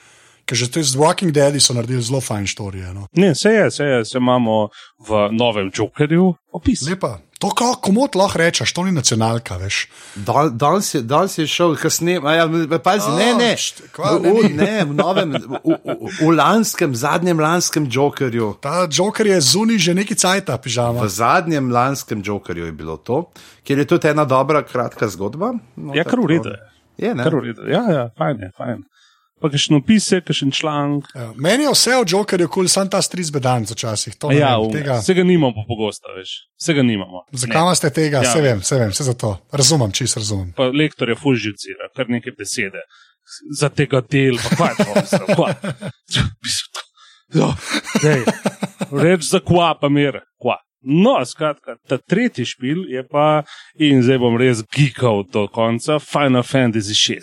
Ker 0.50 0.58
že 0.58 0.66
te 0.66 0.82
z 0.82 0.98
Walking 0.98 1.30
Dead 1.30 1.54
so 1.56 1.70
naredili 1.70 2.02
zelo 2.02 2.18
fajn 2.18 2.46
storije. 2.46 2.90
No. 2.90 3.06
Ne, 3.14 3.34
se 3.34 3.50
je, 3.50 3.70
se 3.70 3.84
je, 3.84 4.04
se 4.04 4.18
imamo 4.18 4.68
v 4.98 5.28
novem 5.30 5.70
Jokerju 5.70 6.34
opis. 6.50 6.82
Lepa. 6.82 7.20
To, 7.38 7.48
ko- 7.48 7.78
komot 7.78 8.12
lahko 8.14 8.36
rečeš, 8.36 8.68
to 8.68 8.82
ni 8.82 8.92
nacionalka, 8.92 9.56
veš. 9.56 9.86
dal- 10.18 10.50
danes 10.52 10.90
je, 10.90 11.00
danes 11.00 11.38
je 11.38 11.46
šel, 11.46 11.72
kasneje, 11.72 12.18
ja, 12.20 12.44
pazi, 12.78 13.08
ne, 13.10 13.30
ne, 13.32 13.54
št- 13.56 13.86
kva, 13.94 14.18
v, 14.18 14.20
ne, 14.20 14.32
v, 14.34 14.50
ne, 14.52 14.74
v 14.84 14.92
novem, 14.92 15.30
v, 15.32 15.56
v, 15.64 16.10
v 16.20 16.30
lanskem, 16.34 16.92
zadnjem 16.92 17.40
lanskem 17.40 17.86
Jokerju. 17.88 18.58
Ta 18.60 18.84
Joker 18.86 19.24
je 19.26 19.40
zunaj 19.40 19.78
že 19.78 19.94
neki 19.94 20.14
cajt, 20.14 20.50
V 20.50 20.58
pižama. 20.58 21.08
zadnjem 21.08 21.70
lanskem 21.72 22.20
Jokerju 22.20 22.66
je 22.66 22.72
bilo 22.74 22.98
to, 22.98 23.30
kjer 23.64 23.78
je 23.78 23.86
tudi 23.86 24.08
ena 24.08 24.26
dobra, 24.26 24.60
kratka 24.60 25.08
zgodba. 25.08 25.54
No, 25.78 25.94
Ja, 25.96 26.04
kar 26.04 26.20
v 26.20 26.26
redu. 26.26 26.52
je. 26.98 27.14
Ne? 27.14 27.24
Kar 27.24 27.32
v 27.32 27.40
redu. 27.40 27.64
Ja, 27.64 27.82
ja, 27.88 28.04
fajn 28.18 28.36
je, 28.36 28.50
fajn. 28.52 28.84
Pa 29.40 29.48
kakšen 29.48 29.76
opis, 29.78 30.08
kakšen 30.26 30.50
članek. 30.52 31.06
Ja, 31.16 31.30
meni 31.36 31.64
je 31.64 31.70
vse 31.72 31.94
o 31.96 32.04
Jokerju 32.04 32.48
kul, 32.48 32.54
cool, 32.54 32.68
sam 32.68 32.90
ta 32.92 33.00
stric 33.02 33.30
bedan 33.32 33.64
včasih. 33.64 34.16
Ja, 34.36 34.58
vem, 34.60 34.72
tega. 34.72 34.98
vsega 35.00 35.24
nimamo 35.24 35.64
pogosto, 35.68 36.12
veš. 36.16 36.34
Vsega 36.60 36.82
nimamo. 36.84 37.24
Zakaj 37.32 37.62
imate 37.62 37.90
tega? 37.90 38.20
Ja. 38.20 38.28
Ja. 38.28 38.32
Se 38.32 38.40
vem, 38.44 38.62
se 38.62 38.78
vem, 38.78 38.90
vse 38.92 39.04
za 39.04 39.14
to. 39.14 39.38
Razumem, 39.52 39.92
čist 39.92 40.16
razumem. 40.16 40.52
pa 40.56 40.68
lektor 40.68 41.08
je 41.08 41.16
fužicira, 41.16 41.88
kar 41.96 42.08
neke 42.12 42.30
besede. 42.38 42.84
Za 43.58 43.68
tega 43.68 44.00
del, 44.00 44.36
pa 44.36 44.56
kaj 44.56 44.74
je 44.78 44.84
to? 44.84 45.00
mislim, 45.00 45.26
kva? 45.36 45.48
Mislim, 46.44 46.68
to- 46.74 46.86
Ja, 47.30 47.54
dej, 48.02 48.24
Reč 48.90 49.22
za 49.30 49.38
kva, 49.40 49.74
pa 49.80 49.88
mir, 49.88 50.20
kva. 50.42 50.56
No, 50.82 51.24
skratka, 51.24 51.76
ta 51.88 51.98
tretji 51.98 52.44
špil 52.44 52.88
je 52.90 53.04
pa, 53.08 53.42
in 53.78 54.02
zdaj 54.02 54.18
bom 54.18 54.36
res 54.40 54.64
gikal 54.74 55.22
do 55.32 55.46
konca, 55.48 55.98
Final 56.02 56.42
Fantasy 56.42 56.96
VI. 56.96 57.20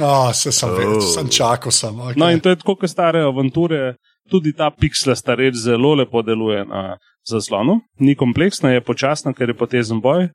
Oh, 0.00 0.32
se 0.32 0.52
sem 0.52 0.68
Oh. 0.68 0.76
vedel, 0.76 1.00
sem 1.00 1.28
čakal 1.28 1.72
sem. 1.72 1.94
Okay. 1.94 2.18
No, 2.20 2.28
in 2.30 2.40
to 2.40 2.50
je 2.52 2.56
tako, 2.56 2.76
kot 2.76 2.90
stare 2.90 3.22
avanture, 3.24 3.94
tudi 4.30 4.52
ta 4.52 4.70
pixelasta 4.70 5.34
reč 5.34 5.54
zelo 5.54 5.94
lepo 5.94 6.22
deluje 6.22 6.64
na 6.64 6.96
zaslonu. 7.24 7.80
Ni 8.00 8.14
kompleksna, 8.14 8.70
je 8.74 8.80
počasna, 8.80 9.32
ker 9.32 9.48
je 9.48 9.54
potezen 9.56 10.00
boj, 10.00 10.28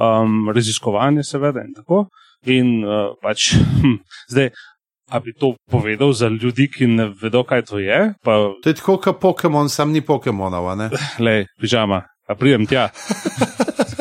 um, 0.00 0.48
raziskovanje, 0.54 1.22
seveda, 1.24 1.60
in 1.60 1.74
tako. 1.74 2.06
In 2.46 2.84
uh, 2.84 3.12
pač, 3.22 3.52
hm, 3.54 3.98
zdaj, 4.32 4.50
a 5.12 5.20
bi 5.20 5.34
to 5.36 5.54
povedal 5.70 6.12
za 6.16 6.28
ljudi, 6.32 6.70
ki 6.72 6.86
ne 6.86 7.10
vedo, 7.22 7.44
kaj 7.44 7.62
to 7.68 7.78
je, 7.78 8.14
pa 8.24 8.32
To 8.62 8.68
je 8.70 8.74
tako, 8.74 8.96
kot 8.96 9.20
Pokémon, 9.20 9.68
sam 9.68 9.92
ni 9.92 10.00
Pokémonov. 10.00 10.72
le, 11.20 11.46
pižama, 11.60 12.02
a 12.28 12.34
prijem 12.34 12.66
tja. 12.66 12.88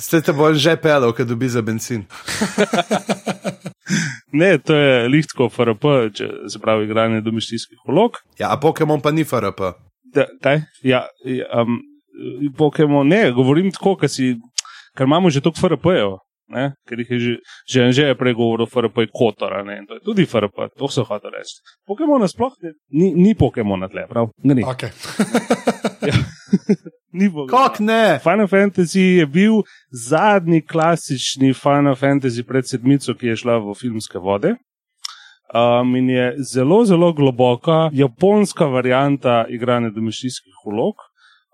Ste 0.00 0.22
te 0.24 0.32
bolj 0.32 0.58
že 0.62 0.76
pelal, 0.80 1.12
kad 1.12 1.28
dobi 1.28 1.48
za 1.48 1.62
benzin. 1.62 2.06
Ne, 4.32 4.58
to 4.58 4.74
je 4.74 5.08
lihtko 5.10 5.48
FRP, 5.50 5.84
če 6.14 6.26
se 6.48 6.58
pravi 6.62 6.84
igranje 6.86 7.20
domišljijskih 7.26 7.80
vlog. 7.88 8.20
Ja, 8.38 8.52
a 8.54 8.60
Pokémon 8.62 9.02
pa 9.02 9.10
ni 9.10 9.24
FRP. 9.26 9.72
Da, 10.14 10.26
kaj? 10.42 10.62
Ja, 10.86 11.00
ja, 11.26 11.48
um, 11.62 11.80
Pokémon, 12.58 13.08
ne, 13.08 13.32
govorim 13.34 13.72
tako, 13.74 13.96
ker 13.98 14.10
si, 14.10 14.36
ker 14.94 15.10
imamo 15.10 15.30
že 15.30 15.42
toliko 15.42 15.58
FRP-jev. 15.64 16.14
Ne, 16.50 16.72
ker 16.88 16.98
jih 16.98 17.10
je 17.10 17.18
že, 17.18 17.32
že, 17.70 17.84
že 17.94 18.04
je 18.08 18.14
prej 18.18 18.34
govoril, 18.34 18.66
FRP 18.66 19.04
je 19.04 19.10
kotor, 19.14 19.52
ne, 19.62 19.76
in 19.78 19.86
to 19.86 19.94
je 19.94 20.02
tudi 20.02 20.26
FRP, 20.26 20.72
to 20.74 20.88
se 20.90 21.04
hoče 21.06 21.30
reči. 21.30 21.60
Pokémon 21.86 22.26
sploh 22.26 22.56
ne, 22.62 22.72
ni, 22.90 23.12
ni 23.14 23.34
Pokémon 23.38 23.86
tle, 23.86 24.08
prav? 24.10 24.32
Ne, 24.42 24.56
ni. 24.58 24.64
Okay. 24.66 24.90
ni 27.18 27.30
Pokemona. 27.30 27.52
Kak 27.54 27.78
ne? 27.86 28.18
Final 28.22 28.50
Fantasy 28.50 29.04
je 29.20 29.26
bil 29.30 29.62
zadnji 29.94 30.64
klasični 30.66 31.52
Final 31.54 31.94
Fantasy 31.94 32.42
pred 32.42 32.66
sedmico, 32.66 33.14
ki 33.14 33.30
je 33.30 33.36
šla 33.44 33.60
v 33.62 33.76
filmske 33.78 34.18
vode. 34.18 34.56
Um, 35.54 35.94
in 35.98 36.10
je 36.10 36.34
zelo, 36.46 36.84
zelo 36.86 37.12
globoka 37.12 37.90
japonska 37.92 38.66
varianta 38.70 39.44
igranja 39.50 39.90
domišljijskih 39.90 40.66
vlog. 40.66 40.98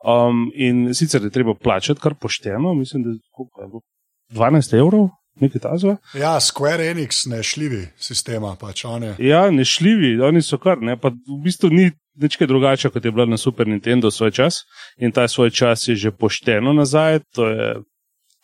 Um, 0.05 0.51
in 0.55 0.95
sicer 0.95 1.25
je 1.25 1.31
treba 1.31 1.55
plačati 1.55 2.01
kar 2.01 2.15
pošteno, 2.15 2.75
mislim, 2.75 3.03
da 3.03 3.11
je 3.11 3.69
bilo 3.69 3.85
12 4.35 4.79
evrov 4.79 5.09
nekaj 5.41 5.61
tazva. 5.61 5.97
Ja, 6.15 6.41
Square 6.41 6.91
Enix, 6.91 7.27
nešljivi 7.29 7.83
sistema, 7.99 8.57
pač 8.61 8.85
oni. 8.85 9.15
Ja, 9.19 9.51
nešljivi, 9.51 10.21
oni 10.25 10.43
so 10.43 10.59
kar, 10.59 10.81
ne, 10.81 10.97
pa 11.01 11.13
v 11.13 11.41
bistvu 11.45 11.71
ni 11.73 11.91
nič 12.17 12.39
kaj 12.41 12.49
drugače, 12.49 12.91
kot 12.91 13.05
je 13.05 13.13
bilo 13.13 13.27
na 13.27 13.37
Super 13.37 13.69
Nintendo 13.69 14.11
svoj 14.11 14.31
čas. 14.31 14.63
In 14.97 15.13
ta 15.13 15.29
svoj 15.29 15.51
čas 15.51 15.89
je 15.89 15.97
že 15.97 16.11
pošteno 16.11 16.73
nazaj, 16.73 17.21
to 17.35 17.49
je 17.49 17.75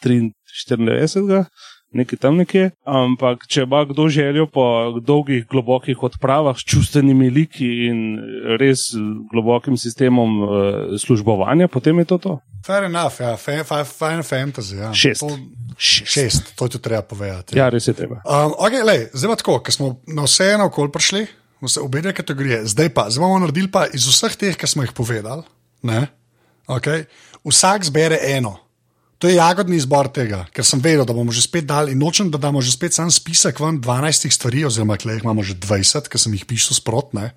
93, 0.04 1.44
nekaj 1.92 2.18
tam 2.18 2.36
nekje. 2.40 2.70
Ampak, 2.88 3.46
če 3.46 3.62
ima 3.66 3.84
kdo 3.84 4.08
željo 4.08 4.46
po 4.46 4.64
dolgih, 5.00 5.46
globokih 5.46 6.02
odpravah 6.02 6.56
s 6.56 6.64
čustvenimi 6.64 7.30
liki 7.30 7.68
in 7.88 8.18
res 8.60 8.90
globokim 9.32 9.76
sistemom 9.76 10.30
uh, 10.42 10.50
službovanja, 10.98 11.68
potem 11.68 11.98
je 11.98 12.04
to 12.04 12.18
to. 12.18 12.32
Fair 12.66 12.84
enough, 12.86 13.20
ja, 13.20 13.34
fa- 13.36 13.64
fa- 13.64 13.84
Final 13.84 14.22
Fantasy. 14.22 14.78
Ja. 14.78 14.92
Šest. 14.94 15.20
To, 15.20 15.30
Šest. 15.76 16.12
šest, 16.12 16.52
to 16.56 16.68
ti 16.68 16.78
treba 16.78 17.02
povedati. 17.02 17.58
Ja, 17.58 17.68
res 17.68 17.88
je 17.88 17.94
treba. 17.96 18.20
Um, 18.22 18.54
okay, 18.60 18.84
lej, 18.86 19.08
zdaj 19.12 19.32
pa 19.32 19.36
tako, 19.40 19.58
ker 19.66 19.74
smo 19.74 19.96
na 20.06 20.26
vse 20.28 20.52
eno 20.54 20.68
okol 20.70 20.92
prišli, 20.92 21.26
vse 21.64 21.80
obe 21.82 22.02
dve 22.04 22.12
kategorije, 22.14 22.60
zdaj 22.70 22.92
pa, 22.94 23.08
zdaj 23.10 23.22
bomo 23.24 23.40
naredili 23.42 23.70
pa 23.72 23.86
iz 23.90 24.06
vseh 24.06 24.36
teh, 24.36 24.54
ki 24.58 24.66
smo 24.68 24.84
jih 24.86 24.92
povedali, 24.94 25.42
ne, 25.82 26.06
okay, 26.70 27.06
vsak 27.42 27.88
zbere 27.90 28.18
eno. 28.36 28.56
To 29.22 29.30
je 29.30 29.36
jagodni 29.38 29.76
izbor 29.78 30.08
tega, 30.10 30.40
ker 30.50 30.66
sem 30.66 30.80
vedel, 30.82 31.04
da 31.06 31.14
bomo 31.14 31.30
že 31.30 31.44
spet 31.44 31.62
dali 31.70 31.92
in 31.94 32.00
nočem, 32.02 32.26
da 32.26 32.40
damo 32.42 32.58
že 32.58 32.72
spet 32.74 32.90
sam 32.90 33.06
spisek 33.06 33.60
ven 33.62 33.78
12 33.78 34.26
stvari, 34.34 34.64
oziroma 34.66 34.96
klej 34.98 35.20
jih 35.20 35.22
imamo 35.22 35.44
že 35.46 35.54
20, 35.62 36.10
ker 36.10 36.18
sem 36.18 36.34
jih 36.34 36.42
pisal 36.42 36.74
sprotne. 36.74 37.30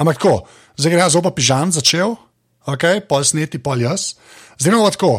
Ampak 0.00 0.16
tako, 0.16 0.48
zdaj 0.80 0.94
gre 0.96 1.10
zopa 1.12 1.34
pižam 1.36 1.68
začel, 1.68 2.16
okay, 2.64 3.04
pol 3.04 3.28
sneti, 3.28 3.60
pol 3.60 3.84
jaz. 3.84 4.16
Zdaj 4.56 4.72
imamo 4.72 4.88
tako, 4.96 5.12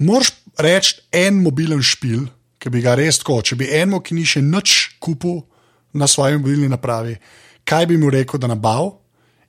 moraš 0.00 0.32
reči 0.56 1.04
en 1.12 1.44
mobilen 1.44 1.84
špil, 1.84 2.24
ki 2.56 2.72
bi 2.72 2.80
ga 2.80 2.96
res 2.96 3.20
tako, 3.20 3.42
če 3.44 3.60
bi 3.60 3.68
enemu, 3.68 4.00
ki 4.00 4.16
ni 4.16 4.24
še 4.24 4.40
nič 4.40 4.96
kupil 4.96 5.44
na 5.92 6.08
svoji 6.08 6.40
mobilni 6.40 6.72
napravi, 6.72 7.20
kaj 7.68 7.92
bi 7.92 8.00
mu 8.00 8.08
rekel, 8.08 8.40
da 8.40 8.48
nabav, 8.48 8.94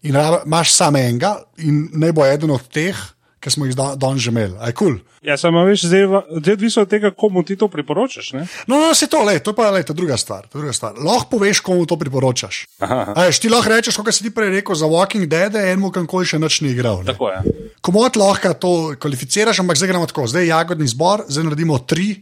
in 0.04 0.20
imaš 0.20 0.76
samo 0.76 1.00
enega, 1.00 1.38
in 1.64 1.88
naj 1.96 2.12
bo 2.12 2.28
eden 2.28 2.52
od 2.52 2.68
teh, 2.68 3.00
ki 3.46 3.54
smo 3.54 3.70
jih 3.70 3.78
danes 3.78 4.26
že 4.26 4.34
imeli. 4.34 4.58
Aj 4.58 4.74
kul. 4.74 4.98
Cool. 4.98 5.22
Ja, 5.26 5.38
samo 5.38 5.62
veš, 5.66 5.86
zdaj 5.86 6.06
odvisno 6.54 6.82
od 6.86 6.90
tega, 6.90 7.12
komu 7.14 7.42
ti 7.46 7.54
to 7.58 7.70
priporočaš. 7.70 8.34
Ne? 8.34 8.46
No, 8.66 8.82
no, 8.82 8.90
se 8.98 9.06
to, 9.10 9.22
lej, 9.26 9.42
to 9.46 9.54
je 9.54 9.58
pa 9.58 9.70
lej, 9.74 9.86
to 9.86 9.94
je 9.94 10.02
druga 10.02 10.18
stvar. 10.18 10.50
Je 10.50 10.58
druga 10.58 10.74
stvar. 10.74 10.98
Lahko 10.98 11.38
poveš, 11.38 11.62
komu 11.66 11.86
to 11.86 11.98
priporočaš. 11.98 12.66
Aha. 12.82 13.14
A 13.14 13.30
Veš, 13.30 13.38
ti 13.42 13.50
lahko 13.50 13.70
rečeš, 13.70 13.98
kot 13.98 14.10
si 14.14 14.26
ti 14.26 14.34
prej 14.34 14.54
rekel, 14.58 14.74
za 14.78 14.90
Walking 14.90 15.30
Dead, 15.30 15.54
enemu, 15.54 15.94
kankoli 15.94 16.26
še 16.30 16.42
nič 16.42 16.62
ni 16.66 16.74
igral. 16.74 17.06
ne. 17.06 17.14
Tako 17.14 17.30
je. 17.34 17.40
Komod 17.86 18.18
lahko 18.18 18.54
to 18.58 18.72
kvalificiraš, 19.02 19.62
ampak 19.62 19.78
zdaj 19.78 19.90
gremo 19.94 20.10
tako. 20.10 20.26
Zdaj 20.30 20.46
je 20.46 20.50
jagodni 20.54 20.90
zbor, 20.90 21.26
zdaj 21.30 21.50
naredimo 21.50 21.78
tri, 21.86 22.22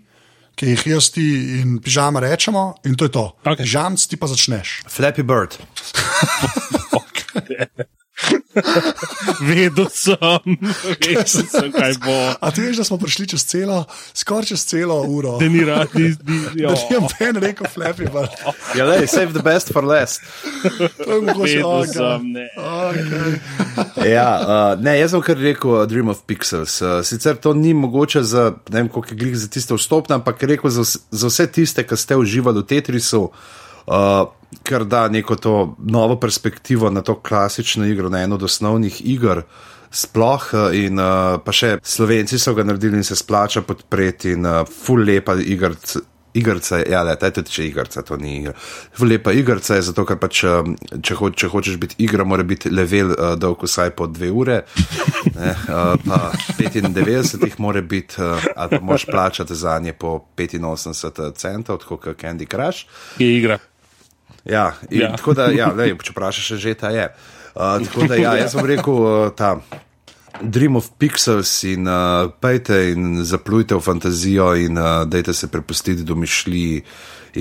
ki 0.56 0.76
jih 0.76 0.84
jaz 0.96 1.12
ti 1.12 1.24
in 1.60 1.80
pižama 1.84 2.20
rečemo, 2.24 2.76
in 2.88 2.96
to 3.00 3.08
je 3.08 3.12
to. 3.16 3.26
Okej. 3.44 3.64
Pižamc 3.64 4.00
ti 4.08 4.16
pa 4.20 4.28
začneš. 4.32 4.84
Flappy 4.88 5.24
Bird. 5.24 5.60
Vedel 9.42 9.88
sem, 9.90 10.58
vedel 11.00 11.26
sem, 11.26 11.72
kaj 11.74 11.96
bo. 12.04 12.16
A 12.40 12.52
ti 12.54 12.62
veš, 12.62 12.78
da 12.82 12.86
smo 12.88 12.98
prišli 13.02 13.28
čez 13.34 13.46
celo, 13.46 13.84
skoraj 14.14 14.52
čez 14.54 14.66
celo 14.70 15.02
uro. 15.08 15.38
Da 15.42 15.48
ni 15.50 15.64
rad, 15.66 15.90
ni, 15.96 16.14
ni, 16.24 16.62
Da 16.62 16.76
ti 16.76 16.94
je 16.94 17.00
Ben 17.20 17.40
rekel, 17.42 17.68
flappy, 17.68 18.10
pa 18.14 18.28
Ja, 18.78 18.86
lej, 18.86 19.08
save 19.08 19.34
the 19.34 19.44
best 19.44 19.74
for 19.74 19.84
last. 19.84 20.22
to 21.06 21.12
je 21.16 21.22
mogoče 21.22 21.66
oga. 21.66 21.88
sem, 21.94 22.32
ne. 22.32 22.48
Okay. 22.58 24.12
Ja, 24.14 24.30
uh, 24.42 24.84
ne, 24.84 24.98
jaz 25.00 25.12
sem 25.16 25.22
kar 25.26 25.38
rekel 25.38 25.86
Dream 25.90 26.10
of 26.14 26.24
Pixels. 26.28 26.82
Uh, 26.82 27.02
sicer 27.06 27.36
to 27.42 27.54
ni 27.54 27.74
mogoče 27.74 28.24
za, 28.24 28.54
ne 28.70 28.84
vem, 28.84 28.90
koliko 28.90 29.14
je 29.14 29.18
glih 29.18 29.38
za 29.38 29.48
tiste 29.48 29.74
vstopne, 29.78 30.16
ampak 30.22 30.44
rekel 30.44 30.70
za, 30.70 30.86
za 31.12 31.28
vse 31.28 31.48
tiste, 31.52 31.84
ki 31.88 31.98
ste 31.98 32.18
uživali 32.20 32.62
v 32.62 32.68
Tetrisu, 32.70 33.30
uh, 33.88 33.94
ker 34.64 34.86
da 34.86 35.08
neko 35.10 35.36
to 35.36 35.56
novo 35.80 36.20
perspektivo 36.20 36.90
na 36.90 37.02
to 37.02 37.16
klasično 37.20 37.86
igro, 37.86 38.10
na 38.10 38.22
eno 38.24 38.36
od 38.36 38.44
osnovnih 38.44 39.02
iger. 39.06 39.42
Sploh 39.92 40.54
uh, 40.54 40.76
in 40.76 40.98
uh, 41.00 41.38
pa 41.46 41.52
še 41.54 41.78
Slovenci 41.84 42.40
so 42.40 42.54
ga 42.54 42.64
naredili 42.64 42.98
in 42.98 43.04
se 43.04 43.16
splača 43.16 43.62
podpreti 43.62 44.32
in 44.34 44.46
uh, 44.46 44.64
full 44.66 45.06
lepa 45.06 45.36
igrc. 45.38 45.98
Igrca, 46.34 46.78
je- 46.78 46.88
ja, 46.90 47.04
le, 47.06 47.14
tudi 47.14 47.52
če 47.52 47.68
igrca, 47.68 48.02
to 48.02 48.18
ni 48.18 48.40
igra. 48.40 48.54
Ful 48.98 49.06
Lepa 49.08 49.32
igrca 49.38 49.76
je 49.76 49.84
zato, 49.86 50.02
ker 50.02 50.18
pač, 50.18 50.40
če, 51.06 51.18
ho, 51.20 51.30
če 51.30 51.48
hočeš 51.48 51.78
biti 51.78 51.96
igra, 52.02 52.26
mora 52.26 52.42
biti 52.42 52.72
level 52.74 53.12
uh, 53.14 53.36
dolg 53.38 53.62
vsaj 53.62 53.92
po 53.94 54.08
dve 54.10 54.32
ure, 54.34 54.64
ne, 55.36 55.52
uh, 55.70 55.94
pa 56.08 56.32
95 56.58 57.38
jih 57.46 57.60
mora 57.62 57.86
biti, 57.86 58.18
uh, 58.18 58.42
ali 58.56 58.70
pa 58.74 58.82
moraš 58.82 59.06
plačati 59.06 59.54
za 59.54 59.78
nje 59.80 59.94
po 59.94 60.26
85 60.34 61.38
centov, 61.38 61.78
tako 61.86 61.98
kot 61.98 62.18
Candy 62.18 62.50
Crush. 62.50 62.90
Je 63.22 63.30
igra. 63.38 63.60
Ja, 64.46 64.74
in, 64.90 65.02
Ja. 65.02 65.16
Tako 65.16 65.34
da, 65.34 65.48
ja, 65.52 65.72
lej, 65.72 65.96
če 66.04 66.12
vprašaš, 66.12 66.60
že 66.60 66.76
ta 66.76 66.92
je. 66.92 67.08
Uh, 67.54 67.80
tako 67.86 68.08
da, 68.10 68.16
ja, 68.16 68.36
jaz 68.42 68.56
bom 68.58 68.66
rekel, 68.66 68.94
uh, 68.94 69.32
ta 69.38 69.60
Dream 70.42 70.76
of 70.76 70.90
Pixels 70.98 71.52
in 71.64 71.88
uh, 71.88 72.32
pejte 72.42 72.92
in 72.92 73.22
zaplujte 73.24 73.76
v 73.78 73.82
fantazijo 73.86 74.56
in 74.58 74.78
uh, 74.78 75.06
dajte 75.06 75.34
se 75.34 75.48
prepustiti 75.48 76.04
domišljiji 76.04 76.82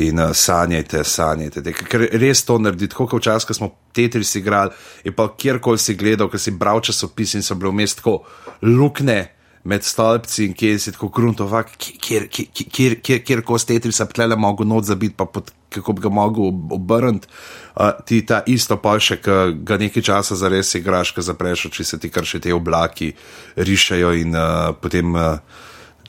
in 0.05 0.21
uh, 0.21 0.31
sanjajte, 0.33 1.05
sanjajte. 1.05 1.63
Dej, 1.65 1.75
ker 1.89 2.05
res 2.21 2.45
to 2.45 2.59
naredi, 2.61 2.91
tako 2.93 3.09
kot 3.11 3.25
včasih, 3.25 3.49
ko 3.49 3.57
smo 3.57 3.71
Tetris 3.97 4.35
igrali, 4.37 4.77
in 5.05 5.17
pa 5.17 5.31
kjerkoli 5.33 5.81
si 5.81 5.97
gledal, 5.97 6.31
ko 6.31 6.39
si 6.39 6.53
bral 6.53 6.85
časopis 6.85 7.35
in 7.35 7.45
so 7.45 7.57
bile 7.57 7.73
vmes 7.73 7.97
tako 7.99 8.21
lukne 8.63 9.33
med 9.65 9.85
stolpci 9.85 10.47
in 10.49 10.55
kje 10.59 10.79
si 10.79 10.93
tako 10.93 11.09
gruntovak, 11.15 11.71
kjer, 11.79 12.27
kjer, 12.29 12.49
kjer, 12.51 12.97
kjer, 13.01 13.21
kjer, 13.23 13.43
ko 13.47 13.59
stetri 13.59 13.93
se 13.95 14.07
tle 14.11 14.37
mogo 14.37 14.65
not 14.65 14.85
zabiti, 14.85 15.15
pa 15.17 15.27
pod, 15.27 15.53
kako 15.73 15.93
bi 15.93 16.03
ga 16.03 16.11
mogel 16.11 16.49
ob- 16.51 16.75
obrniti. 16.79 17.29
Uh, 17.77 17.93
ti 18.07 18.21
ta 18.27 18.43
isto 18.47 18.77
pa 18.77 18.99
še, 19.01 19.21
ki 19.23 19.63
ga 19.65 19.79
nekaj 19.81 20.03
časa 20.03 20.37
zares 20.37 20.75
igraš, 20.75 21.15
ki 21.15 21.25
zapreš 21.25 21.67
oči, 21.71 21.87
se 21.87 21.99
ti 21.99 22.11
kar 22.11 22.27
še 22.27 22.43
te 22.43 22.55
oblaki 22.55 23.13
rišajo 23.57 24.13
in 24.19 24.37
uh, 24.37 24.75
potem 24.75 25.15
uh, 25.15 25.39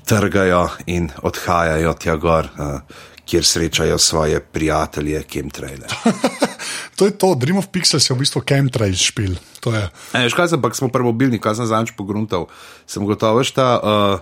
trgajo 0.04 0.68
in 0.92 1.12
odhajajo 1.22 1.94
tja 2.02 2.18
gor. 2.18 2.50
Uh, 2.58 3.04
Kjer 3.26 3.46
srečajo 3.46 3.98
svoje 3.98 4.40
prijatelje, 4.40 5.24
chemtraile. 5.32 5.88
To 6.96 7.06
je 7.06 7.12
to, 7.18 7.36
Dream 7.36 7.58
of 7.58 7.68
Pixels 7.74 8.06
je 8.10 8.14
v 8.14 8.22
bistvu 8.22 8.44
chemtrail 8.46 8.94
špil. 8.94 9.34
To 9.66 9.74
je. 9.74 9.90
E, 10.14 10.30
sem, 10.30 10.62
ampak 10.62 10.78
smo 10.78 10.94
prvo 10.94 11.10
mobilni, 11.10 11.42
kaj 11.42 11.58
sem 11.58 11.66
zadnjič 11.66 11.98
pogruntal. 11.98 12.46
Sem 12.86 13.02
gotovo, 13.02 13.42
veš, 13.42 13.52
ta, 13.58 13.68
uh, 13.82 14.22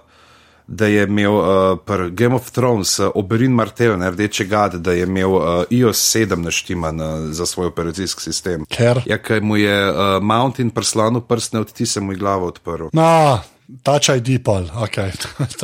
da 0.72 0.88
je 0.88 1.04
imel 1.04 1.36
uh, 1.36 1.46
pri 1.84 2.12
Game 2.16 2.36
of 2.36 2.48
Thrones 2.56 3.00
uh, 3.00 3.12
Oberyn 3.16 3.52
Martel, 3.52 3.98
ne 4.00 4.12
rdeče 4.12 4.46
gad, 4.48 4.80
da 4.80 4.96
je 4.96 5.04
imel 5.04 5.36
uh, 5.36 5.44
iOS 5.70 6.00
7 6.16 6.40
naštiman 6.40 7.02
uh, 7.02 7.08
za 7.36 7.46
svoj 7.46 7.68
operacijski 7.68 8.24
sistem. 8.24 8.66
Ker? 8.72 9.04
Ja, 9.06 9.20
ker 9.20 9.44
mu 9.44 9.60
je 9.60 9.76
uh, 9.92 10.24
Mountain 10.24 10.72
prslano 10.72 11.22
prstne 11.22 11.60
od 11.60 11.74
ti 11.74 11.86
se 11.86 12.00
mu 12.00 12.16
je 12.16 12.24
glavo 12.24 12.48
odprl. 12.48 12.88
No, 12.94 13.42
touch 13.84 14.16
ID 14.16 14.44
pol, 14.44 14.64
ok. 14.76 14.98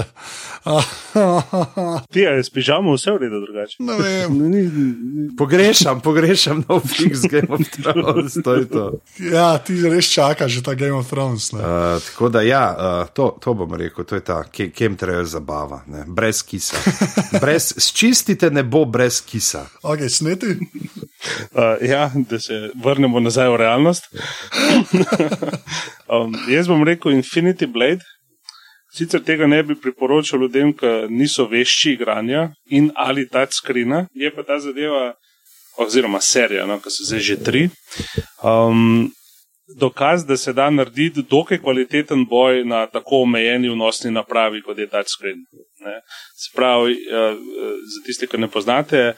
Ti 2.14 2.20
je 2.20 2.44
s 2.44 2.50
pižamo 2.50 2.94
vse 2.94 3.12
v 3.12 3.18
redu 3.18 3.40
drugače. 3.46 3.76
ne 3.80 3.94
vem. 3.98 5.36
Pogrešam, 5.38 6.02
pogrešam 6.02 6.64
nov 6.70 6.82
fix 6.82 7.28
Game 7.30 7.48
of 7.50 7.62
Thrones, 7.70 8.38
to 8.44 8.54
je 8.54 8.66
to. 8.70 8.86
Ja, 9.32 9.58
ti 9.58 9.78
res 9.90 10.10
čakaš 10.12 10.52
že 10.52 10.64
ta 10.64 10.74
Game 10.74 10.98
of 10.98 11.10
Thrones. 11.10 11.52
Ne? 11.52 11.60
Uh, 11.60 12.02
tako 12.04 12.30
da, 12.30 12.42
ja, 12.42 12.66
uh, 12.74 13.10
to, 13.14 13.38
to 13.42 13.54
bom 13.54 13.74
rekel, 13.74 14.06
to 14.06 14.16
je 14.16 14.22
ta 14.22 14.44
chemtrail 14.52 15.26
zabava, 15.26 15.82
ne? 15.88 16.04
brez 16.08 16.44
kisa. 16.44 16.78
Brez, 17.42 17.74
čistite 17.94 18.50
nebo 18.52 18.86
brez 18.86 19.22
kisa. 19.22 19.68
Ok, 19.84 20.10
sneti. 20.10 20.58
Uh, 21.52 21.78
ja, 21.82 22.12
da 22.30 22.40
se 22.40 22.70
vrnemo 22.84 23.20
nazaj 23.20 23.50
v 23.50 23.56
realnost. 23.56 24.04
um, 26.14 26.36
jaz 26.50 26.68
bom 26.68 26.84
rekel 26.84 27.12
Infinity 27.12 27.68
Blade. 27.68 28.17
Sicer 28.94 29.24
tega 29.24 29.48
ne 29.48 29.64
bi 29.64 29.76
priporočal 29.76 30.42
ljudem, 30.42 30.74
ki 30.74 31.10
niso 31.10 31.48
vešči 31.52 31.94
igranja 31.98 32.50
in 32.70 32.92
ali 32.96 33.28
touchscreena, 33.30 34.06
je 34.14 34.32
pa 34.36 34.44
ta 34.44 34.60
zadeva, 34.60 35.14
oziroma 35.78 36.22
serija, 36.22 36.66
no, 36.66 36.80
ki 36.80 36.92
so 36.92 37.06
zdaj 37.10 37.20
že 37.20 37.38
tri. 37.44 37.64
Um, 38.44 39.12
dokaz, 39.76 40.26
da 40.26 40.38
se 40.38 40.54
da 40.54 40.70
narediti 40.70 41.22
dokaj 41.30 41.60
kvaliteten 41.62 42.26
boj 42.26 42.64
na 42.66 42.86
tako 42.88 43.22
omejeni 43.28 43.70
vnosni 43.70 44.12
napravi, 44.12 44.62
kot 44.62 44.78
je 44.78 44.88
touchscreen. 44.88 45.44
Se 46.38 46.52
pravi, 46.56 46.96
uh, 46.96 47.36
za 47.96 48.06
tiste, 48.06 48.28
ki 48.28 48.38
ne 48.38 48.48
poznate, 48.48 49.14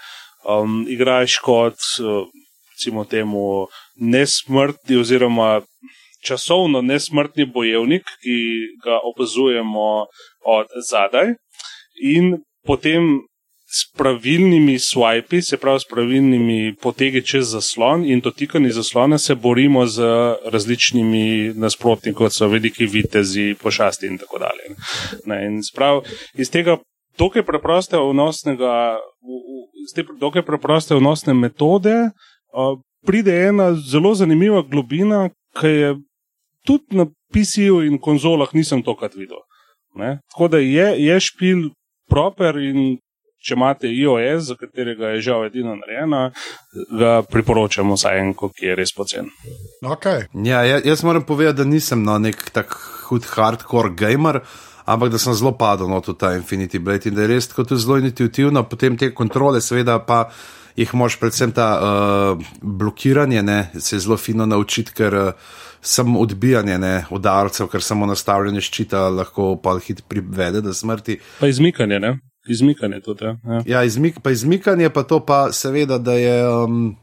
um, 0.50 0.86
igraš 0.90 1.38
kot, 1.46 1.78
uh, 2.02 2.26
recimo, 2.74 3.06
temu 3.06 3.68
nesmrtni 3.96 4.98
oziroma 4.98 5.62
časovno 6.26 6.82
nesmrtni 6.82 7.46
bojevnik, 7.46 8.04
ki 8.24 8.38
ga 8.84 9.00
opazujemo 9.14 10.06
od 10.46 10.68
zadaj, 10.90 11.34
in 12.04 12.38
potem 12.66 13.20
s 13.72 13.86
pravilnimi 13.98 14.80
swipi, 14.80 15.42
se 15.42 15.58
pravi 15.58 15.80
s 15.80 15.86
pravilnimi 15.86 16.76
potegi 16.82 17.22
čez 17.26 17.52
zaslon 17.52 18.06
in 18.06 18.20
dotikanji 18.20 18.72
zaslona, 18.72 19.18
se 19.18 19.36
borimo 19.36 19.86
z 19.86 20.02
različnimi 20.46 21.54
nasprotniki, 21.56 22.16
kot 22.18 22.34
so 22.34 22.48
veliki 22.48 22.86
vitezi, 22.86 23.56
pošasti 23.62 24.08
in 24.08 24.18
tako 24.18 24.40
dalje. 24.40 24.74
Ne, 25.26 25.46
in 25.46 25.62
sprav, 25.64 26.02
iz 26.34 26.50
tega 26.50 26.78
dokaj 27.18 27.46
preproste 27.46 27.98
vnosnega, 27.98 28.98
v- 29.22 29.44
v- 29.46 29.86
z 29.90 29.96
te 29.96 30.04
dokaj 30.20 30.42
preproste 30.46 30.96
vnosne 30.96 31.34
metode 31.34 31.94
uh, 32.10 32.80
pride 33.06 33.36
ena 33.48 33.74
zelo 33.76 34.16
zanimiva 34.16 34.62
globina, 34.62 35.30
ki 35.60 35.68
je 35.68 35.96
tudi 36.66 36.97
na 36.97 37.05
PC-ju 37.34 37.84
in 37.88 37.99
konzolah 38.01 38.53
nisem 38.53 38.84
tokrat 38.84 39.16
videl. 39.16 39.41
Ne? 39.95 40.20
Tako 40.32 40.47
da 40.47 40.57
je, 40.57 40.88
je 41.03 41.20
špil 41.20 41.70
proper 42.10 42.57
in 42.62 42.97
če 43.39 43.55
imate 43.55 43.88
iOS, 43.88 44.49
za 44.49 44.55
katerega 44.60 45.14
je 45.14 45.22
žal 45.30 45.45
edina 45.47 45.76
narejena, 45.78 46.24
ga 46.99 47.12
priporočamo 47.24 47.95
vsaj 47.95 48.20
enko, 48.20 48.51
ki 48.55 48.72
je 48.72 48.76
res 48.76 48.91
pocen. 48.95 49.30
Okay. 49.80 50.26
Ja, 50.45 50.64
ja, 50.68 50.82
jaz 50.84 51.03
moram 51.07 51.24
povedati, 51.28 51.62
da 51.62 51.68
nisem 51.68 52.03
no, 52.03 52.18
nek 52.20 52.49
tak 52.55 52.76
hud 53.07 53.28
hardcore 53.32 53.93
gamer, 53.97 54.41
ampak 54.89 55.14
da 55.14 55.22
sem 55.22 55.38
zelo 55.38 55.53
padel 55.57 55.88
no, 55.91 56.01
v 56.03 56.18
ta 56.20 56.34
Infinity 56.36 56.84
Blade 56.84 57.10
in 57.10 57.16
da 57.16 57.24
je 57.24 57.32
res 57.32 57.47
tako 57.47 57.80
zelo 57.80 57.99
intuitivno, 58.03 58.66
potem 58.68 58.99
te 58.99 59.14
kontrole, 59.16 59.64
seveda 59.64 60.01
pa 60.03 60.26
jih 60.80 60.91
moš 60.95 61.18
predvsem 61.20 61.55
ta 61.55 61.70
uh, 61.80 62.51
blokiranje, 62.62 63.41
ne, 63.43 63.60
se 63.80 63.99
zelo 63.99 64.18
fino 64.20 64.45
naučiti, 64.47 64.93
ker 64.95 65.16
uh, 65.16 65.55
samo 65.82 66.20
odbijanje 66.20 66.78
ne, 66.78 67.06
udarcev, 67.10 67.68
ker 67.68 67.84
samo 67.84 68.06
nastavljanje 68.06 68.62
ščita 68.62 69.08
lahko 69.10 69.54
pa 69.64 69.78
hit 69.84 70.04
privede 70.08 70.62
do 70.62 70.74
smrti. 70.74 71.20
Pa 71.40 71.48
izmikanje, 71.48 72.00
ne? 72.00 72.18
Izmikanje 72.50 73.02
tudi. 73.06 73.26
Ja. 73.26 73.38
Ja. 73.48 73.62
Ja, 73.66 73.84
izmik, 73.84 74.20
pa 74.24 74.32
izmikanje 74.32 74.90
pa 74.90 75.04
to 75.04 75.20
pa 75.26 75.52
seveda, 75.52 75.98
da 75.98 76.18
je. 76.20 76.42
Um, 76.50 76.98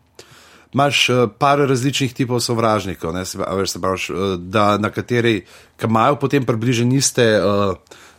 Imáš 0.75 1.09
uh, 1.09 1.23
par 1.39 1.59
različnih 1.65 2.13
tipov 2.13 2.41
sovražnikov, 2.45 3.15
ne, 3.15 3.23
se, 3.25 3.39
veš, 3.39 3.71
se 3.71 3.81
praviš, 3.81 4.09
uh, 4.11 4.35
da 4.37 4.75
na 4.79 4.91
kateri 4.93 5.39
imajo 5.81 6.19
potem 6.21 6.45
približno 6.45 6.93
iste 6.95 7.25
uh, 7.41 7.79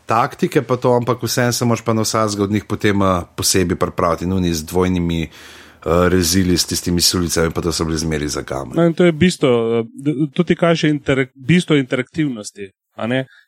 taktike, 0.10 0.64
pa 0.66 0.78
to, 0.82 0.96
ampak 0.98 1.22
vseeno 1.22 1.54
se 1.54 1.66
moraš 1.66 1.84
pa 1.86 1.94
na 1.94 2.02
vsakega 2.02 2.44
od 2.44 2.52
njih 2.52 2.66
potem 2.66 3.02
uh, 3.02 3.28
posebej 3.36 3.78
pripraviti, 3.78 4.26
nuni 4.26 4.54
z 4.54 4.66
dvojnimi 4.66 5.22
uh, 5.28 5.38
rezili, 5.86 6.58
s 6.58 6.66
tistimi 6.66 7.02
sulicami, 7.02 7.54
pa 7.54 7.62
to 7.62 7.72
so 7.72 7.86
bili 7.86 7.98
zmeri 7.98 8.28
za 8.28 8.42
gamen. 8.42 8.74
No, 8.76 8.94
to 8.94 9.06
je 9.06 9.12
bistvo, 9.12 9.84
eh, 10.38 10.44
ti 10.46 10.56
kaže 10.56 10.90
interak, 10.90 11.30
bistvo 11.36 11.76
interaktivnosti. 11.76 12.72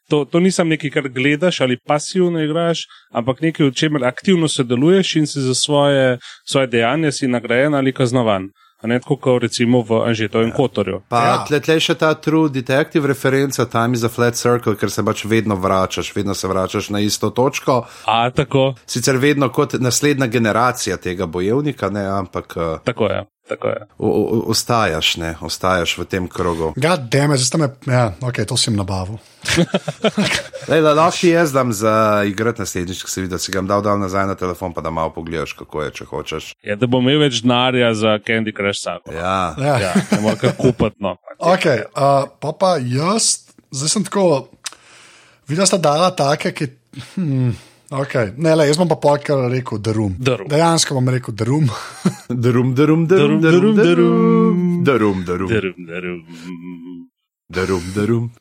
To, 0.10 0.26
to 0.26 0.40
nisem 0.40 0.70
nekaj, 0.70 0.90
kar 0.90 1.10
gledaš 1.10 1.62
ali 1.62 1.78
pasivno 1.88 2.44
igraš, 2.44 2.86
ampak 3.12 3.42
nekaj, 3.42 3.66
v 3.66 3.74
čemer 3.74 4.06
aktivno 4.06 4.48
sodeluješ 4.48 5.16
in 5.16 5.28
si 5.28 5.42
za 5.42 5.54
svoje, 5.56 6.18
svoje 6.46 6.68
dejanja 6.68 7.12
si 7.12 7.28
nagrajen 7.28 7.74
ali 7.74 7.94
kaznovan. 7.94 8.50
A 8.82 8.88
ne 8.88 9.00
tako, 9.00 9.18
kot 9.20 9.42
recimo 9.44 9.82
v 9.84 10.02
Anžetovem 10.08 10.52
kotorju. 10.56 11.02
Pa 11.10 11.20
Ja. 11.20 11.26
ja. 11.26 11.46
tle, 11.48 11.60
tle 11.60 11.80
še 11.84 11.96
ta 12.00 12.14
True 12.16 12.50
Detective 12.50 13.08
referenca, 13.08 13.66
Time 13.66 13.98
is 13.98 14.04
a 14.04 14.10
Flat 14.10 14.36
Circle, 14.40 14.76
ker 14.80 14.92
se 14.92 15.04
pač 15.04 15.26
vedno 15.26 15.56
vračaš, 15.60 16.14
vedno 16.16 16.34
se 16.34 16.48
vračaš 16.48 16.90
na 16.90 17.00
isto 17.00 17.30
točko. 17.30 17.84
A 18.08 18.30
tako, 18.32 18.74
Sicer 18.88 19.18
vedno 19.18 19.50
kot 19.50 19.76
naslednja 19.80 20.28
generacija 20.28 20.98
tega 20.98 21.26
bojevnika, 21.26 21.90
ne, 21.90 22.06
ampak 22.08 22.56
uh, 22.56 22.80
tako 22.84 23.12
je. 23.12 23.26
O, 23.98 24.08
o, 24.08 24.44
ostajaš, 24.54 25.16
ne, 25.18 25.34
ostajaš 25.42 25.98
v 25.98 26.06
tem 26.06 26.28
krogu. 26.28 26.74
God 26.76 27.10
damn, 27.10 27.34
it, 27.34 27.42
zdaj 27.42 27.62
me, 27.62 27.70
ja, 27.88 28.14
ok, 28.22 28.44
to 28.46 28.58
sem 28.58 28.76
nabavil. 28.76 29.18
Lej, 30.70 30.82
la, 30.84 30.94
lahko 30.94 31.28
jaz 31.28 31.54
dam 31.56 31.74
za 31.74 32.24
igrati 32.28 32.62
naslednjič, 32.62 33.04
ko 33.04 33.10
se 33.10 33.22
vidi, 33.22 33.32
da 33.32 33.40
si 33.42 33.52
ga 33.52 33.62
dal, 33.62 33.82
dal 33.82 34.00
nazaj 34.00 34.28
na 34.28 34.36
telefon, 34.36 34.74
pa 34.74 34.82
da 34.82 34.92
malo 34.94 35.14
pogledaš, 35.16 35.54
kako 35.60 35.84
je, 35.84 35.94
če 36.00 36.06
hočeš. 36.12 36.52
Je, 36.64 36.76
da 36.76 36.88
bom 36.88 37.06
imel 37.06 37.24
več 37.26 37.42
denarja 37.44 37.94
za 37.98 38.18
Candy 38.26 38.56
Crush 38.56 38.84
Sako. 38.84 39.14
Ja. 39.16 39.56
Ja. 39.58 39.78
Ja, 39.80 39.94
ne 40.12 40.22
morem 40.26 40.40
kar 40.42 40.56
kupiti. 40.60 41.00
No. 41.00 41.16
Okay, 41.40 41.86
uh, 41.96 42.28
pa 42.40 42.54
pa 42.54 42.76
jaz, 42.84 43.50
zdaj 43.72 43.96
sem 43.96 44.06
tako, 44.08 44.50
videl 45.50 45.68
sta 45.70 45.82
dala 45.82 46.12
take, 46.16 46.54
ki. 46.54 46.70
Hmm, 47.16 47.54
okay. 47.92 48.32
Ne, 48.38 48.56
le, 48.56 48.68
jaz 48.68 48.78
bom 48.78 48.90
pa 48.90 48.96
polkar 48.96 49.50
rekel, 49.52 49.80
da 49.82 49.94
rum. 49.94 50.16
Dejansko 50.20 50.96
bom 50.98 51.10
rekel, 51.10 51.36
da 51.36 51.46
rum. 51.46 51.70
Drum, 52.30 52.76
drum, 52.76 53.08
drum, 53.08 53.08
drum, 53.08 53.42
drum, 53.42 53.76
drum, 53.76 53.76
drum, 53.76 54.84
Darum, 54.86 55.24
darum, 55.26 55.48
drum, 55.50 55.66
drum. 57.96 58.32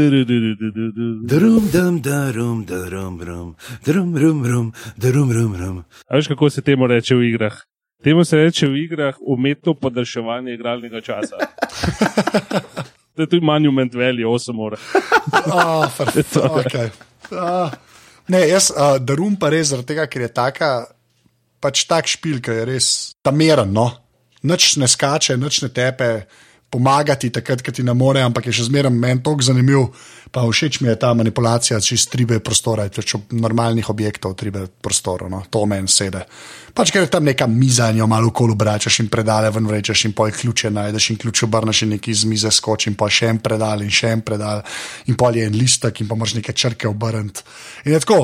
Drum, 1.27 1.69
dum, 1.71 2.01
darum, 2.01 2.65
darum, 2.65 3.19
rum, 3.21 3.55
drum, 3.85 4.15
rum, 4.17 4.45
rum, 4.45 4.73
drum, 4.97 5.31
rum, 5.31 5.55
rum. 5.55 5.83
A 6.07 6.15
veš, 6.15 6.27
kako 6.27 6.49
se 6.49 6.61
temu 6.61 6.87
reče 6.87 7.15
v 7.15 7.29
igrah? 7.29 7.55
Temu 8.03 8.25
se 8.25 8.37
reče 8.37 8.67
v 8.67 8.83
igrah 8.83 9.15
umetno 9.21 9.73
podaljševanje 9.73 10.53
igralnega 10.53 11.01
časa. 11.01 11.35
To 13.17 13.25
je 13.25 13.29
tudi 13.31 13.45
monument 13.45 13.93
velje, 13.93 14.27
8 14.27 14.59
ur. 14.61 14.77
Oh, 15.49 15.89
okay. 16.61 16.91
uh, 17.31 17.71
ne, 18.29 18.43
jaz, 18.45 18.69
uh, 18.69 18.99
da 19.01 19.15
rum 19.17 19.33
pa 19.41 19.49
res 19.49 19.71
zaradi 19.71 19.89
tega, 19.95 20.05
ker 20.05 20.21
je 20.27 20.29
taka, 20.29 20.69
pač 21.59 21.81
tak 21.89 22.05
špil, 22.07 22.37
ki 22.45 22.59
je 22.59 22.67
res 22.69 22.89
tameren. 23.25 23.73
No? 23.73 23.87
Nič 24.45 24.75
ne 24.77 24.85
skače, 24.85 25.33
nič 25.41 25.63
ne 25.65 25.71
tepe. 25.73 26.11
Pomagati 26.69 27.29
takrat, 27.31 27.61
ko 27.63 27.71
ti 27.71 27.83
ne 27.83 27.93
more, 27.95 28.19
ampak 28.21 28.49
je 28.49 28.57
še 28.59 28.67
zmeraj 28.67 28.91
meni 28.91 29.23
tako 29.23 29.45
zanimiv. 29.45 29.87
Pa 30.31 30.43
všeč 30.43 30.81
mi 30.83 30.89
je 30.89 30.97
ta 30.99 31.13
manipulacija, 31.15 31.79
čez 31.79 32.09
tribe 32.11 32.41
prostora, 32.43 32.89
če 32.91 33.15
ob 33.15 33.31
normalnih 33.31 33.87
objektov 33.89 34.35
tribe 34.35 34.65
prostora, 34.83 35.29
no, 35.31 35.45
to 35.49 35.63
meni 35.65 35.87
sede. 35.87 36.25
Pač 36.77 36.91
ker 36.93 37.07
je 37.07 37.09
tam 37.09 37.25
neka 37.25 37.47
miza 37.49 37.87
in 37.89 38.03
jo 38.03 38.07
malo 38.07 38.29
okolo 38.29 38.53
obračaš 38.53 38.99
in 39.01 39.07
predale 39.09 39.49
ven 39.49 39.65
vrečeš 39.65 40.03
in 40.05 40.13
pol 40.13 40.29
ključe 40.29 40.69
najdeš 40.69 41.09
in 41.09 41.17
ključ 41.23 41.41
obrneš 41.47 41.81
in 41.81 41.95
neki 41.95 42.11
iz 42.13 42.25
mize 42.29 42.51
skoči 42.53 42.91
in 42.91 42.97
pol 42.99 43.09
še 43.09 43.31
en 43.33 43.39
predal 43.41 43.81
in 43.81 43.89
še 43.89 44.11
en 44.13 44.21
predal 44.21 44.61
in 45.09 45.17
pol 45.17 45.39
je 45.39 45.47
en 45.47 45.57
listek 45.57 46.03
in 46.03 46.11
pa 46.11 46.19
moraš 46.19 46.35
neke 46.37 46.53
črke 46.53 46.91
obrniti. 46.91 47.41
In 47.87 47.97
tako, 47.97 48.19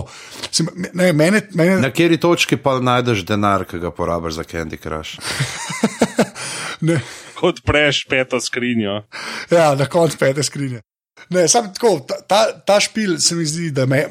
se, 0.52 0.68
ne, 0.94 1.10
mene, 1.14 1.48
mene, 1.56 1.80
Na 1.82 1.90
kateri 1.90 2.20
točki 2.22 2.60
pa 2.62 2.78
najdeš 2.78 3.26
denar, 3.26 3.66
ki 3.66 3.82
ga 3.82 3.90
porabiš 3.96 4.38
za 4.38 4.46
Candy 4.46 4.78
Crush? 4.78 5.18
ne, 6.84 7.00
Kot 7.40 7.64
preš 7.66 8.04
peto 8.10 8.40
skrinjo. 8.44 9.02
Ja, 9.52 9.74
na 9.80 9.88
koncu 9.90 10.20
pete 10.20 10.44
skrinje. 10.44 10.84
Ne, 11.30 11.48
sam 11.48 11.70
tako, 11.74 12.00
ta, 12.28 12.46
ta, 12.66 12.80
špil 12.80 13.18
se 13.20 13.36
mi 13.36 13.46
zdi, 13.46 13.72
da 13.72 13.86
me, 13.86 14.06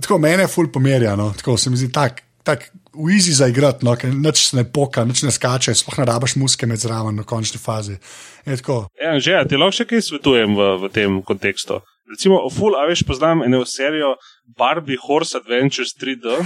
tako, 0.00 0.18
mene 0.22 0.46
ful 0.48 0.70
pomerja. 0.72 1.16
No, 1.16 1.32
tako 1.36 1.56
se 1.60 1.70
mi 1.70 1.76
zdi 1.76 1.90
tak, 1.92 2.22
tak 2.46 2.70
v 2.96 3.10
easy 3.12 3.34
za 3.36 3.48
igrati, 3.50 3.84
no, 3.84 3.96
ker 3.98 4.14
nič 4.14 4.52
ne 4.56 4.64
poka, 4.64 5.04
nič 5.04 5.22
ne 5.26 5.32
skače, 5.34 5.74
sploh 5.76 5.98
ne 6.00 6.06
rabaš 6.08 6.36
muske 6.40 6.68
med 6.68 6.80
zraven 6.80 7.18
na 7.18 7.26
končni 7.28 7.60
fazi. 7.60 7.98
Je 8.46 8.56
tako, 8.62 8.86
Ja, 9.02 9.18
že, 9.20 9.36
ti 9.48 9.60
lahko 9.60 9.76
še 9.76 9.88
kaj 9.90 10.06
svetujem 10.06 10.56
v, 10.56 10.70
v 10.86 10.92
tem 10.94 11.20
kontekstu. 11.26 11.82
Recimo, 12.06 12.38
ful, 12.54 12.78
a 12.78 12.86
veš, 12.86 13.02
poznam 13.02 13.42
eno 13.42 13.64
serijo 13.66 14.14
Barbie 14.56 14.98
Horse 15.02 15.36
Adventures 15.40 15.96
3D, 15.98 16.38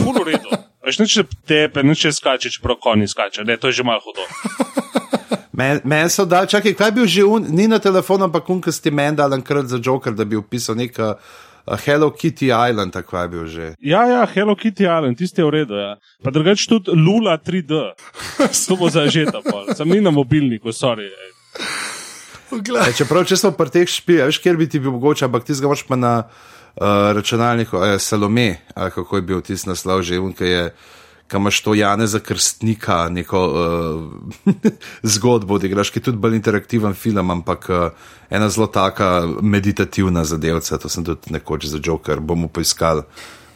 ful 0.00 0.16
v 0.16 0.32
redu. 0.32 0.56
Veš, 0.82 0.98
nič 1.04 1.20
ne 1.20 1.24
tepe, 1.46 1.84
nič 1.84 2.08
skače, 2.16 2.50
čeprav 2.50 2.80
konji 2.82 3.12
skače, 3.12 3.44
ne, 3.46 3.60
to 3.60 3.70
je 3.70 3.82
že 3.82 3.86
malo 3.86 4.00
hudo. 4.02 4.24
Meni 5.62 5.80
men 5.84 6.10
so 6.10 6.24
dali, 6.26 6.48
čakaj, 6.50 6.74
kaj 6.74 6.88
je 6.88 6.94
bil 6.96 7.06
že 7.06 7.24
un, 7.24 7.46
ni 7.48 7.68
na 7.70 7.78
telefonu, 7.78 8.26
ampak 8.26 8.48
unkasti 8.50 8.90
meni 8.90 9.16
dal 9.16 9.34
enkrat 9.34 9.70
za 9.70 9.78
Joker, 9.82 10.14
da 10.14 10.24
bi 10.24 10.36
opisal 10.36 10.76
nek 10.76 10.98
uh, 10.98 11.12
Hello 11.84 12.10
Kitty 12.10 12.50
Island, 12.50 12.92
tako 12.92 13.18
je 13.18 13.28
bil 13.28 13.46
že. 13.46 13.66
Ja, 13.78 14.02
ja, 14.10 14.26
Hello 14.26 14.56
Kitty 14.58 14.82
Island, 14.82 15.18
tisti 15.18 15.40
je 15.40 15.46
v 15.46 15.50
redu. 15.54 15.78
Ja. 15.78 15.94
Pa 16.24 16.34
drugače 16.34 16.66
tudi 16.68 16.96
Lula 16.98 17.38
3D, 17.38 17.82
to 18.68 18.76
bo 18.76 18.90
zažeta, 18.90 19.42
sem 19.76 19.88
ni 19.88 20.00
na 20.00 20.10
mobilniku, 20.10 20.74
sorry. 20.74 21.06
E, 22.52 22.92
čeprav, 22.96 23.22
če 23.24 23.38
smo 23.38 23.52
pri 23.56 23.70
teh 23.70 23.88
špijah, 23.88 24.32
veš, 24.32 24.42
kjer 24.42 24.58
bi 24.58 24.66
ti 24.68 24.82
bil 24.82 24.96
mogoče, 24.98 25.28
ampak 25.28 25.46
ti 25.46 25.54
zgavaš 25.54 25.86
pa 25.86 25.96
na 25.96 26.14
uh, 26.26 27.12
računalniku, 27.14 27.78
eh, 27.86 27.98
Salome, 28.02 28.56
ali 28.74 28.90
kako 28.90 29.16
je 29.16 29.22
bil 29.22 29.40
tisti 29.40 29.70
naslov 29.70 30.02
že, 30.02 30.18
unka 30.18 30.44
je. 30.44 30.66
Kam 31.32 31.46
imaš 31.46 31.62
to 31.64 31.74
Jane 31.74 32.06
za 32.06 32.20
krstnika, 32.20 33.08
neko 33.08 33.42
uh, 33.48 34.52
zgodbo, 35.14 35.58
da 35.58 35.66
igraš, 35.66 35.90
ki 35.90 36.02
je 36.02 36.08
tudi 36.10 36.20
bolj 36.20 36.36
interaktiven 36.36 36.94
film, 36.94 37.30
ampak 37.30 37.68
uh, 37.72 37.86
ena 38.30 38.48
zelo 38.52 38.66
taka 38.68 39.22
meditativna 39.40 40.24
zadevca. 40.24 40.78
To 40.78 40.88
sem 40.92 41.04
tudi 41.04 41.32
nekoč 41.32 41.70
za 41.72 41.80
Joker, 41.82 42.20
bomo 42.20 42.48
poiskali 42.52 43.02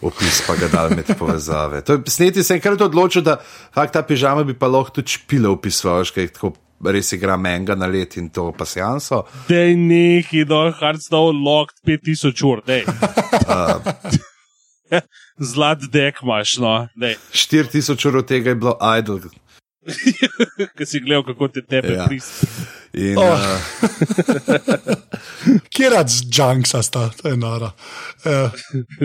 opis, 0.02 0.42
pa 0.46 0.56
ga 0.56 0.68
dal 0.72 0.96
med 0.96 1.10
povezave. 1.18 1.80
To 1.84 1.92
je, 1.92 2.02
sneti 2.06 2.44
se 2.44 2.54
enkrat 2.54 2.80
odločil, 2.80 3.22
da 3.22 3.36
fakt 3.74 3.92
ta 3.92 4.02
pižama 4.02 4.44
bi 4.44 4.54
pa 4.54 4.68
lahko 4.72 5.00
tudi 5.00 5.18
špile 5.18 5.48
opisoval, 5.48 6.08
kaj 6.14 6.32
tako 6.36 6.54
res 6.84 7.12
igra 7.12 7.36
menga 7.40 7.74
na 7.74 7.86
let 7.86 8.16
in 8.16 8.28
to 8.30 8.50
pasjanso. 8.56 9.24
Dej 9.48 9.76
neki 9.76 10.44
dol, 10.48 10.72
Hearthstone 10.76 11.40
locked 11.44 11.80
5000 11.84 12.44
ur, 12.44 12.64
dej. 12.66 12.84
Zlat 15.52 15.82
dek 15.92 16.22
imaš, 16.22 16.56
no, 16.62 16.88
dej. 16.96 17.16
4000 17.32 18.08
ur 18.08 18.16
od 18.22 18.26
tega 18.28 18.50
je 18.50 18.54
bilo 18.56 18.78
idle. 18.98 19.20
Ki 20.76 20.86
si 20.86 21.00
gledal, 21.00 21.22
kako 21.22 21.48
te 21.48 21.62
tebe 21.62 21.92
Ja. 21.94 22.00
ja. 22.02 22.06
prisi. 22.06 22.46
In, 22.96 23.18
Oh. 23.18 23.28
uh, 23.28 23.60
Kjer 25.68 25.92
rad 25.92 26.08
z 26.08 26.24
Junksa 26.32 26.80
sta, 26.82 27.10
to 27.22 27.28
je 27.28 27.36
nora. 27.36 27.68
Uh, 28.24 28.50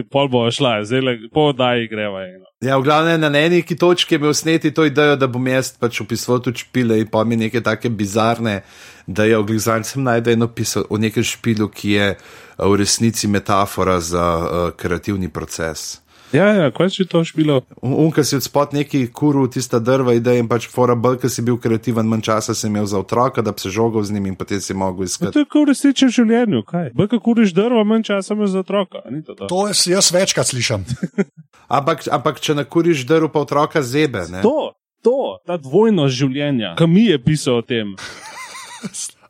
Pol 0.10 0.30
bo 0.32 0.46
šla, 0.52 0.78
zdaj 0.88 1.02
le 1.04 1.14
po 1.34 1.50
oddaji 1.52 1.88
greva. 1.92 2.24
eno. 2.24 2.46
ja, 2.64 2.78
v 2.78 2.84
glavnem 2.88 3.20
na 3.22 3.30
neki 3.30 3.76
točki 3.76 4.16
je 4.16 4.20
imel 4.20 4.34
sneti 4.34 4.72
to 4.72 4.86
idejo, 4.88 5.16
da 5.16 5.28
bom 5.28 5.48
jaz 5.48 5.74
pač 5.78 6.02
opisoval 6.02 6.40
tudi 6.42 6.64
špile 6.64 7.02
in 7.04 7.08
pa 7.12 7.24
mi 7.24 7.36
neke 7.36 7.62
take 7.62 7.90
bizarne, 7.90 8.62
da 9.08 9.26
je 9.28 9.38
oglizanj 9.38 9.84
sem 9.84 10.04
najdel 10.04 10.34
eno 10.34 10.48
pisal 10.48 10.88
o 10.90 10.98
nekem 10.98 11.24
špilu, 11.24 11.68
ki 11.68 11.92
je 11.92 12.08
uh, 12.16 12.24
v 12.62 12.76
resnici 12.76 13.28
metafora 13.28 14.00
za 14.00 14.26
uh, 14.38 14.46
kreativni 14.78 15.30
proces. 15.30 16.02
Ja, 16.32 16.46
ja, 16.48 16.72
kaj 16.72 16.90
si 16.90 17.04
to 17.06 17.24
špilo? 17.28 17.58
Unka 17.82 18.24
si 18.24 18.36
od 18.36 18.44
spod 18.44 18.72
neki 18.74 19.12
kuru, 19.12 19.50
tista 19.52 19.80
drva 19.80 20.14
ideja 20.16 20.40
in 20.40 20.48
pač 20.48 20.64
fora 20.72 20.96
bolj, 20.96 21.18
ker 21.20 21.30
si 21.30 21.44
bil 21.44 21.58
kreativen, 21.60 22.08
manj 22.08 22.22
časa 22.24 22.56
si 22.56 22.70
imel 22.72 22.86
za 22.88 23.02
otroka, 23.02 23.42
da 23.44 23.52
bi 23.52 23.60
se 23.60 23.68
žogal 23.70 24.04
z 24.04 24.16
njim 24.16 24.26
in 24.26 24.36
potem 24.36 24.62
si 24.62 24.72
mogel 24.74 25.04
No, 25.04 25.10
iskati. 25.10 25.34
to 25.34 25.40
je 25.40 25.46
kot 25.46 25.66
v 25.66 25.70
resničnem 25.74 26.10
življenju, 26.10 26.62
kaj? 26.64 26.90
Baj 26.96 27.08
kako 27.08 27.20
kuriš 27.26 27.52
drva, 27.52 27.84
manj 27.84 28.08
časa 28.08 28.34
imaš 28.34 28.50
za 28.50 28.60
otroka. 28.64 29.04
a 29.04 29.12
ni 29.12 29.20
to 29.24 29.36
to? 29.36 29.48
to 29.48 29.68
jaz, 29.68 30.12
večkrat 30.12 30.48
slišim. 30.48 30.86
Ampak, 31.78 32.08
ampak 32.08 32.40
če 32.40 32.56
nakuriš 32.56 33.04
drv, 33.08 33.28
pa 33.28 33.44
otroka 33.44 33.84
zebe. 33.84 34.24
Ne? 34.32 34.40
To, 34.42 34.72
to, 35.04 35.40
ta 35.44 35.58
dvojnost 35.58 36.16
življenja. 36.16 36.76
Kam 36.80 36.94
mi 36.96 37.06
je 37.12 37.20
pisal 37.20 37.60
o 37.60 37.62
tem? 37.62 37.92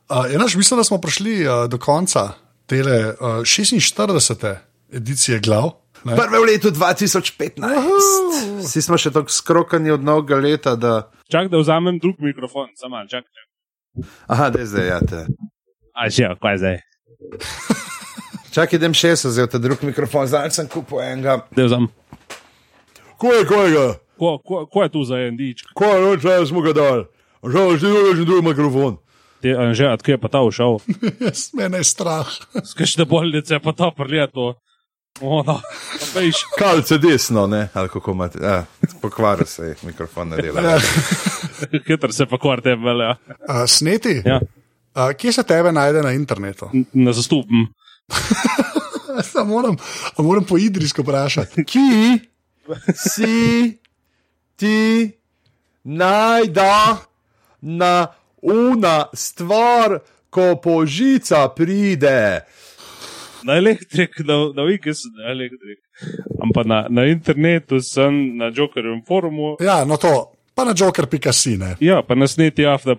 Uh, 0.08 0.34
Enaš, 0.34 0.54
mislim, 0.56 0.78
da 0.78 0.84
smo 0.84 0.98
prišli 1.00 1.46
uh, 1.46 1.68
do 1.68 1.78
konca 1.78 2.32
tele 2.72 3.14
uh, 3.20 3.44
46. 3.44 4.56
edicije 4.92 5.40
glav. 5.40 5.70
Ne? 6.04 6.16
Prve 6.16 6.38
v 6.38 6.44
letu 6.46 6.70
2015. 6.70 7.60
Vsi 8.64 8.82
smo 8.82 8.98
še 8.98 9.12
tako 9.14 9.30
skrokani 9.30 9.92
od 9.94 10.02
novega 10.04 10.40
leta, 10.40 10.74
da. 10.76 11.12
Čak, 11.30 11.52
da 11.52 11.60
vzamem 11.60 12.00
drug 12.02 12.18
mikrofon, 12.24 12.72
samo 12.80 12.96
malo, 12.96 13.08
čak. 13.12 13.28
čak. 13.28 13.46
Aha, 14.26 14.48
da 14.50 14.64
je 14.64 14.66
zdaj, 14.66 14.86
ja, 14.88 14.98
te. 15.04 15.20
A 15.92 16.08
že, 16.08 16.32
kaj 16.40 16.58
zdaj? 16.58 16.78
Čakaj, 18.56 18.80
idem 18.80 18.96
še 18.96 19.14
vzel 19.20 19.46
ta 19.52 19.60
drug 19.62 19.84
mikrofon, 19.86 20.26
zdaj 20.26 20.50
sem 20.56 20.70
kupil 20.72 21.04
enega. 21.04 21.42
Da 21.52 21.68
vzamem. 21.68 21.92
Ko 23.20 23.36
je, 23.36 23.44
ko 23.46 23.62
je 23.62 23.70
ga? 23.76 23.86
Ko, 24.18 24.34
ko, 24.42 24.64
ko 24.66 24.82
je 24.82 24.90
tu 24.96 25.04
za 25.06 25.20
en 25.28 25.36
dič? 25.38 25.62
Ko 25.76 25.92
je, 25.92 26.02
noč, 26.02 26.24
da 26.24 26.40
smo 26.48 26.64
ga 26.64 26.74
dal. 26.74 27.06
Žal, 27.42 27.76
že 27.76 27.90
drugi, 27.90 28.18
že 28.18 28.26
drugi 28.26 28.48
mikrofon. 28.48 29.01
Te, 29.42 29.54
že, 29.74 29.88
odkje 29.90 30.14
je 30.14 30.20
pa 30.22 30.28
ta 30.30 30.40
ušel? 30.46 30.78
Jaz, 31.26 31.50
mene 31.58 31.82
je 31.82 31.84
strah. 31.84 32.28
Skajšte 32.70 33.04
bolnice, 33.04 33.58
pa 33.58 33.72
to 33.74 33.90
prljeto. 33.96 34.54
O, 35.20 35.42
no, 35.44 35.58
pa 36.00 36.20
veš. 36.20 36.46
Kalce 36.58 36.96
desno, 36.98 37.46
ne, 37.46 37.68
ali 37.74 37.88
kako 37.92 38.14
imate. 38.14 38.38
Ja, 38.42 38.64
pokvaril 39.02 39.46
se 39.46 39.62
je, 39.62 39.74
mikrofon 39.82 40.28
ne 40.32 40.36
dela. 40.40 40.78
Hitro 41.86 42.12
se 42.12 42.26
pa 42.26 42.38
kvarte 42.38 42.76
velja. 42.80 43.16
Uh, 43.28 43.66
sneti, 43.66 44.22
Ja, 44.24 44.40
uh, 44.96 45.12
kje 45.12 45.32
se 45.32 45.42
tebe 45.42 45.72
najde 45.72 46.02
na 46.02 46.12
internetu? 46.16 46.70
ne 46.92 47.12
zastupim. 47.12 47.66
A 49.36 49.44
moram, 49.44 49.76
a 50.16 50.22
moram 50.22 50.44
po 50.44 50.58
idrijsko 50.58 51.02
vprašati. 51.02 51.64
Ki 51.64 52.18
si 52.96 53.78
ti 54.56 55.10
najda 55.84 56.96
na 57.60 58.06
una 58.42 59.06
stvar, 59.14 60.00
ko 60.30 60.56
požica 60.62 61.48
pride. 61.54 62.42
Na 63.42 63.56
elektrik, 63.58 64.18
na, 64.26 64.34
na 64.56 64.62
Wiki 64.62 64.94
sem 64.94 65.10
na 65.18 65.32
elektrik. 65.32 65.80
Ampak 66.42 66.66
na, 66.66 66.86
na 66.88 67.06
internetu 67.10 67.80
sem 67.80 68.36
na 68.38 68.50
Jokerjevem 68.54 69.02
forumu. 69.06 69.56
Ja, 69.60 69.82
no 69.84 69.96
to, 69.96 70.32
pa 70.54 70.64
na 70.64 70.74
joker.si. 70.74 71.56
ne. 71.58 71.76
Ja, 71.80 72.02
pa 72.02 72.14
na 72.14 72.26
sneti 72.26 72.66
afna 72.66 72.96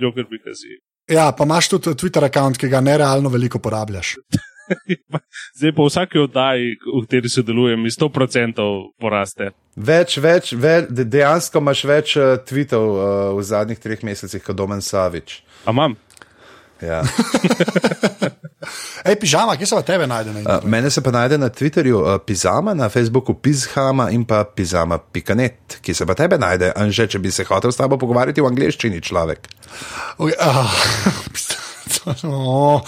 Joker.si. 0.00 0.80
Ja, 1.10 1.32
pa 1.32 1.44
imaš 1.44 1.68
tudi 1.68 1.96
Twitter 1.98 2.22
račun, 2.22 2.54
ki 2.54 2.68
ga 2.68 2.80
nerealno 2.80 3.28
veliko 3.28 3.58
porabljaš. 3.58 4.16
Zdaj 5.58 5.72
pa 5.72 5.82
v 5.82 5.88
vsaki 5.88 6.22
oddaji, 6.22 6.76
v 6.82 7.02
kateri 7.04 7.32
sodelujem, 7.32 7.86
iz 7.86 7.98
100% 7.98 8.68
poraste. 9.00 9.50
Več, 9.76 10.18
več, 10.20 10.52
več, 10.52 10.88
de- 10.92 11.08
dejansko 11.08 11.62
imaš 11.64 11.84
več 11.88 12.16
uh, 12.20 12.36
tweetov 12.48 12.86
uh, 12.92 13.04
v 13.38 13.44
zadnjih 13.46 13.80
treh 13.80 14.02
mesecih 14.06 14.42
kot 14.44 14.56
Domen 14.56 14.84
Savič. 14.84 15.40
A 15.66 15.74
imam? 15.74 15.96
Ja. 16.82 17.02
Ej, 19.06 19.16
pižama, 19.18 19.56
kje 19.58 19.66
se 19.66 19.74
pa 19.74 19.82
tebe 19.82 20.06
najde 20.06 20.32
na 20.32 20.40
Uh, 20.42 20.64
mene 20.64 20.90
se 20.90 21.02
pa 21.02 21.10
najde 21.10 21.38
na 21.38 21.48
Twitterju 21.48 21.98
uh, 21.98 22.18
Pizama, 22.26 22.74
na 22.74 22.88
Facebooku 22.88 23.34
Pizhama 23.34 24.10
in 24.10 24.24
pa 24.24 24.44
Pizama.net, 24.44 25.78
ki 25.82 25.94
se 25.94 26.06
pa 26.06 26.14
tebe 26.14 26.38
najde, 26.38 26.72
Anže, 26.76 27.06
če 27.06 27.18
bi 27.18 27.30
se 27.30 27.44
hotel 27.44 27.72
s 27.72 27.78
tabo 27.78 27.98
pogovarjati 27.98 28.42
v 28.42 28.50
angleščini, 28.50 29.00
človek. 29.02 29.48
Okay, 30.18 30.34
ah, 30.40 30.70
oh, 32.24 32.80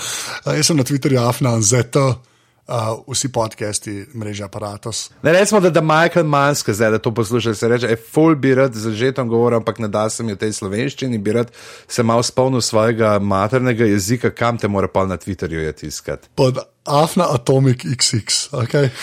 jaz 0.47 0.67
sem 0.67 0.77
na 0.77 0.85
Twitterju 0.85 1.21
afna 1.21 1.61
zeto, 1.61 2.23
uh, 2.69 3.03
vsi 3.09 3.29
podcasti, 3.33 3.95
mreže 4.15 4.45
aparatus. 4.45 5.11
Ne 5.23 5.33
recimo, 5.33 5.61
da, 5.61 5.71
da 5.71 5.81
Michael 5.81 6.27
Manske 6.27 6.73
zdaj 6.73 6.91
da 6.91 6.99
to 6.99 7.15
posluša, 7.15 7.55
se 7.55 7.69
reče, 7.69 7.87
je 7.87 7.97
full 7.97 8.35
bi 8.35 8.55
rad 8.55 8.75
z 8.75 8.91
žetom 8.91 9.29
govoril, 9.29 9.57
ampak 9.57 9.79
ne 9.79 9.89
da 9.89 10.09
se 10.11 10.23
mi 10.23 10.35
v 10.35 10.41
tej 10.41 10.53
slovenščini, 10.53 11.19
bi 11.19 11.33
rad 11.33 11.53
se 11.89 12.03
malo 12.03 12.23
spomnil 12.23 12.61
svojega 12.61 13.19
maternega 13.19 13.85
jezika, 13.85 14.31
kam 14.31 14.59
te 14.59 14.69
mora 14.69 14.89
pa 14.89 15.07
na 15.07 15.17
Twitterju 15.17 15.61
je 15.61 15.73
tiskati. 15.73 16.29
Pod 16.35 16.59
afna 16.85 17.29
atomic 17.35 17.85
XX. 17.85 18.49
Okay. 18.53 18.91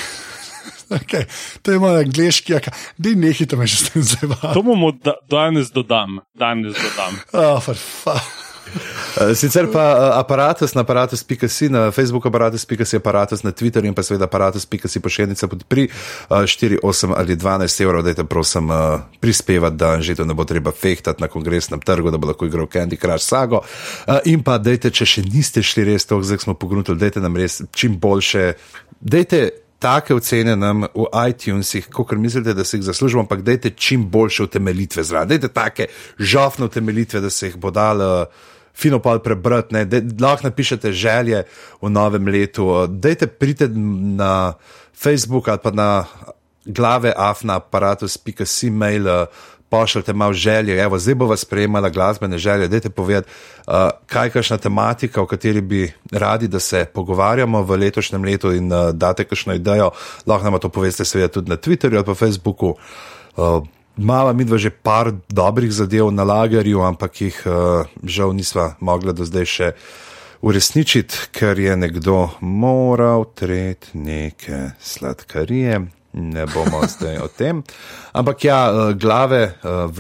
Okay. 0.91 1.24
To 1.62 1.72
je 1.72 1.80
moj 1.80 2.02
angliški, 2.04 2.54
da 2.97 3.14
ne 3.16 3.32
hite 3.32 3.56
me 3.56 3.68
že 3.68 3.78
s 3.78 3.89
tem 3.89 4.04
zabavati. 4.04 4.54
To 4.54 4.62
bomo 4.62 4.91
da, 4.91 5.14
danes 5.30 5.72
dodam. 5.72 6.20
Danes 6.36 6.76
dodam. 6.76 7.16
Oh, 7.32 7.64
for 7.64 7.76
fuck. 7.76 8.51
Sicer 9.36 9.68
pa 9.72 9.86
uh, 9.93 10.20
aparatus 10.20 10.74
na 10.74 10.82
aparatus.si, 10.82 11.70
na 11.70 11.91
Facebooku 11.91 12.28
aparatus.si, 12.28 12.95
aparatus 12.95 13.43
na 13.43 13.51
Twitterju 13.51 13.91
in 13.91 13.95
pa 13.95 14.03
seveda 14.03 14.26
aparatus.si 14.26 14.99
pošiljnica 14.99 15.47
pri 15.68 15.88
uh, 15.88 16.38
4, 16.47 16.80
8 16.84 17.14
ali 17.18 17.36
12 17.36 17.84
evrov, 17.84 18.03
dajte 18.03 18.24
prosim 18.24 18.70
uh, 18.70 19.01
prispevati, 19.20 19.76
da 19.76 20.01
že 20.01 20.16
to 20.16 20.26
ne 20.26 20.34
bo 20.34 20.45
treba 20.45 20.72
fehtati 20.72 21.22
na 21.22 21.28
kongresnem 21.28 21.82
trgu, 21.82 22.12
da 22.12 22.18
bo 22.18 22.28
lahko 22.28 22.45
igral 22.45 22.68
Candy 22.68 22.99
Crush 22.99 23.26
sago. 23.26 23.62
Uh, 24.07 24.20
in 24.26 24.43
pa 24.43 24.57
dajte, 24.57 24.91
če 24.91 25.05
še 25.05 25.26
niste 25.28 25.64
šli 25.64 25.84
res 25.91 26.07
to, 26.07 26.22
zdaj 26.24 26.45
smo 26.45 26.55
pogruntili, 26.55 26.99
dajte 26.99 27.20
nam 27.20 27.36
res 27.36 27.62
čim 27.76 27.99
boljše. 27.99 28.53
Dajte 29.01 29.49
take 29.82 30.14
ocene 30.14 30.55
nam 30.55 30.86
v 30.93 31.07
iTunesih, 31.30 31.89
kot 31.89 32.14
mislite, 32.14 32.53
da 32.53 32.64
se 32.64 32.78
jih 32.78 32.86
zaslužimo, 32.86 33.26
ampak 33.26 33.41
dajte 33.41 33.70
čim 33.70 34.05
boljše 34.09 34.43
utemeljitve 34.43 35.03
zraven. 35.03 35.30
Dajte 35.30 35.47
take 35.47 35.88
žafne 36.20 36.66
utemeljitve, 36.66 37.22
da 37.22 37.30
se 37.30 37.49
jih 37.49 37.57
bo 37.57 37.72
dalo 37.72 38.28
fino 38.74 38.99
pa 38.99 39.19
prebrati, 39.19 39.74
ne, 39.74 39.86
dej- 39.86 40.22
lahko 40.22 40.47
napišete 40.47 40.91
želje 40.91 41.43
v 41.82 41.89
novem 41.89 42.28
letu. 42.28 42.88
Dajte 42.88 43.28
prite 43.28 43.67
na 44.17 44.53
Facebook 45.03 45.47
ali 45.47 45.59
pa 45.63 45.72
na 45.72 46.05
glave 46.65 47.13
afna 47.17 47.55
aparatus.si 47.55 48.69
mail. 48.69 49.07
eh, 49.07 49.26
Pošljite 49.72 50.13
malo 50.13 50.34
želje, 50.34 50.84
evo, 50.84 50.99
zdaj 50.99 51.15
bo 51.15 51.26
vas 51.26 51.39
sprejemala 51.39 51.89
glasbene 51.89 52.38
želje. 52.38 52.67
Dajte 52.67 52.89
povedati, 52.89 53.30
uh, 53.67 53.74
kaj 54.05 54.28
je 54.28 54.30
kakšna 54.30 54.57
tematika, 54.57 55.22
o 55.22 55.26
kateri 55.26 55.61
bi 55.61 55.93
radi, 56.11 56.47
da 56.47 56.59
se 56.59 56.86
pogovarjamo 56.93 57.61
v 57.61 57.78
letošnjem 57.78 58.24
letu 58.24 58.51
in 58.51 58.67
uh, 58.74 58.89
date 58.91 59.24
kakšno 59.24 59.53
idejo. 59.53 59.91
Lahko 60.28 60.49
nam 60.49 60.59
to 60.59 60.69
poveste, 60.69 61.05
seveda, 61.05 61.28
tudi 61.32 61.49
na 61.49 61.55
Twitterju 61.55 61.95
ali 61.95 62.05
pa 62.05 62.15
Facebooku. 62.15 62.76
Uh, 63.38 63.63
Mala 63.98 64.32
midva 64.34 64.56
že 64.56 64.72
par 64.72 65.12
dobrih 65.28 65.72
zadev 65.72 66.12
na 66.16 66.24
lagerju, 66.24 66.80
ampak 66.80 67.22
jih 67.22 67.38
uh, 67.44 67.84
žal 68.04 68.32
nisva 68.32 68.80
mogla 68.80 69.12
do 69.12 69.28
zdaj 69.28 69.46
še 69.46 69.68
uresničiti, 70.42 71.30
ker 71.36 71.60
je 71.60 71.76
nekdo 71.76 72.32
moral 72.39 73.28
treti 73.36 74.00
neke 74.00 74.74
sladkarije. 74.80 75.82
Ne 76.14 76.46
bomo 76.48 76.82
zdaj 76.94 77.20
o 77.20 77.28
tem. 77.28 77.64
Ampak 78.16 78.48
ja, 78.48 78.60
uh, 78.72 78.96
glave 78.96 79.60
uh, 79.60 79.92
v, 79.92 80.00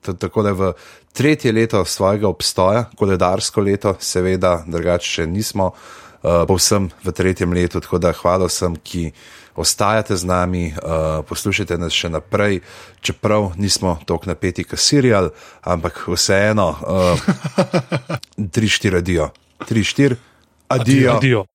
tako 0.00 0.42
da 0.42 0.52
v 0.56 0.72
tretje 1.12 1.52
leto 1.52 1.84
svojega 1.84 2.28
obstoja, 2.28 2.88
koledarsko 2.96 3.60
leto, 3.60 3.96
seveda, 4.00 4.62
drugače 4.66 5.08
še 5.20 5.28
nismo, 5.28 5.72
uh, 5.72 6.48
povsem 6.48 6.88
v 7.04 7.12
tretjem 7.12 7.52
letu, 7.52 7.80
tako 7.84 8.00
da 8.00 8.16
hvala 8.16 8.48
vsem, 8.48 8.80
ki 8.80 9.10
ostajate 9.58 10.16
z 10.16 10.24
nami, 10.24 10.64
uh, 10.70 11.20
poslušajte 11.26 11.78
nas 11.78 11.92
še 11.92 12.12
naprej, 12.14 12.62
čeprav 13.02 13.52
nismo 13.58 13.98
tako 14.06 14.30
napeti 14.30 14.64
kot 14.64 14.78
serial, 14.78 15.32
ampak 15.66 16.06
vseeno, 16.06 16.70
uh, 16.78 17.28
tri, 18.54 18.70
štiri 18.70 19.02
adijo, 19.02 19.30
tri, 19.66 19.84
štiri. 19.84 20.16
Adijo. 20.68 21.48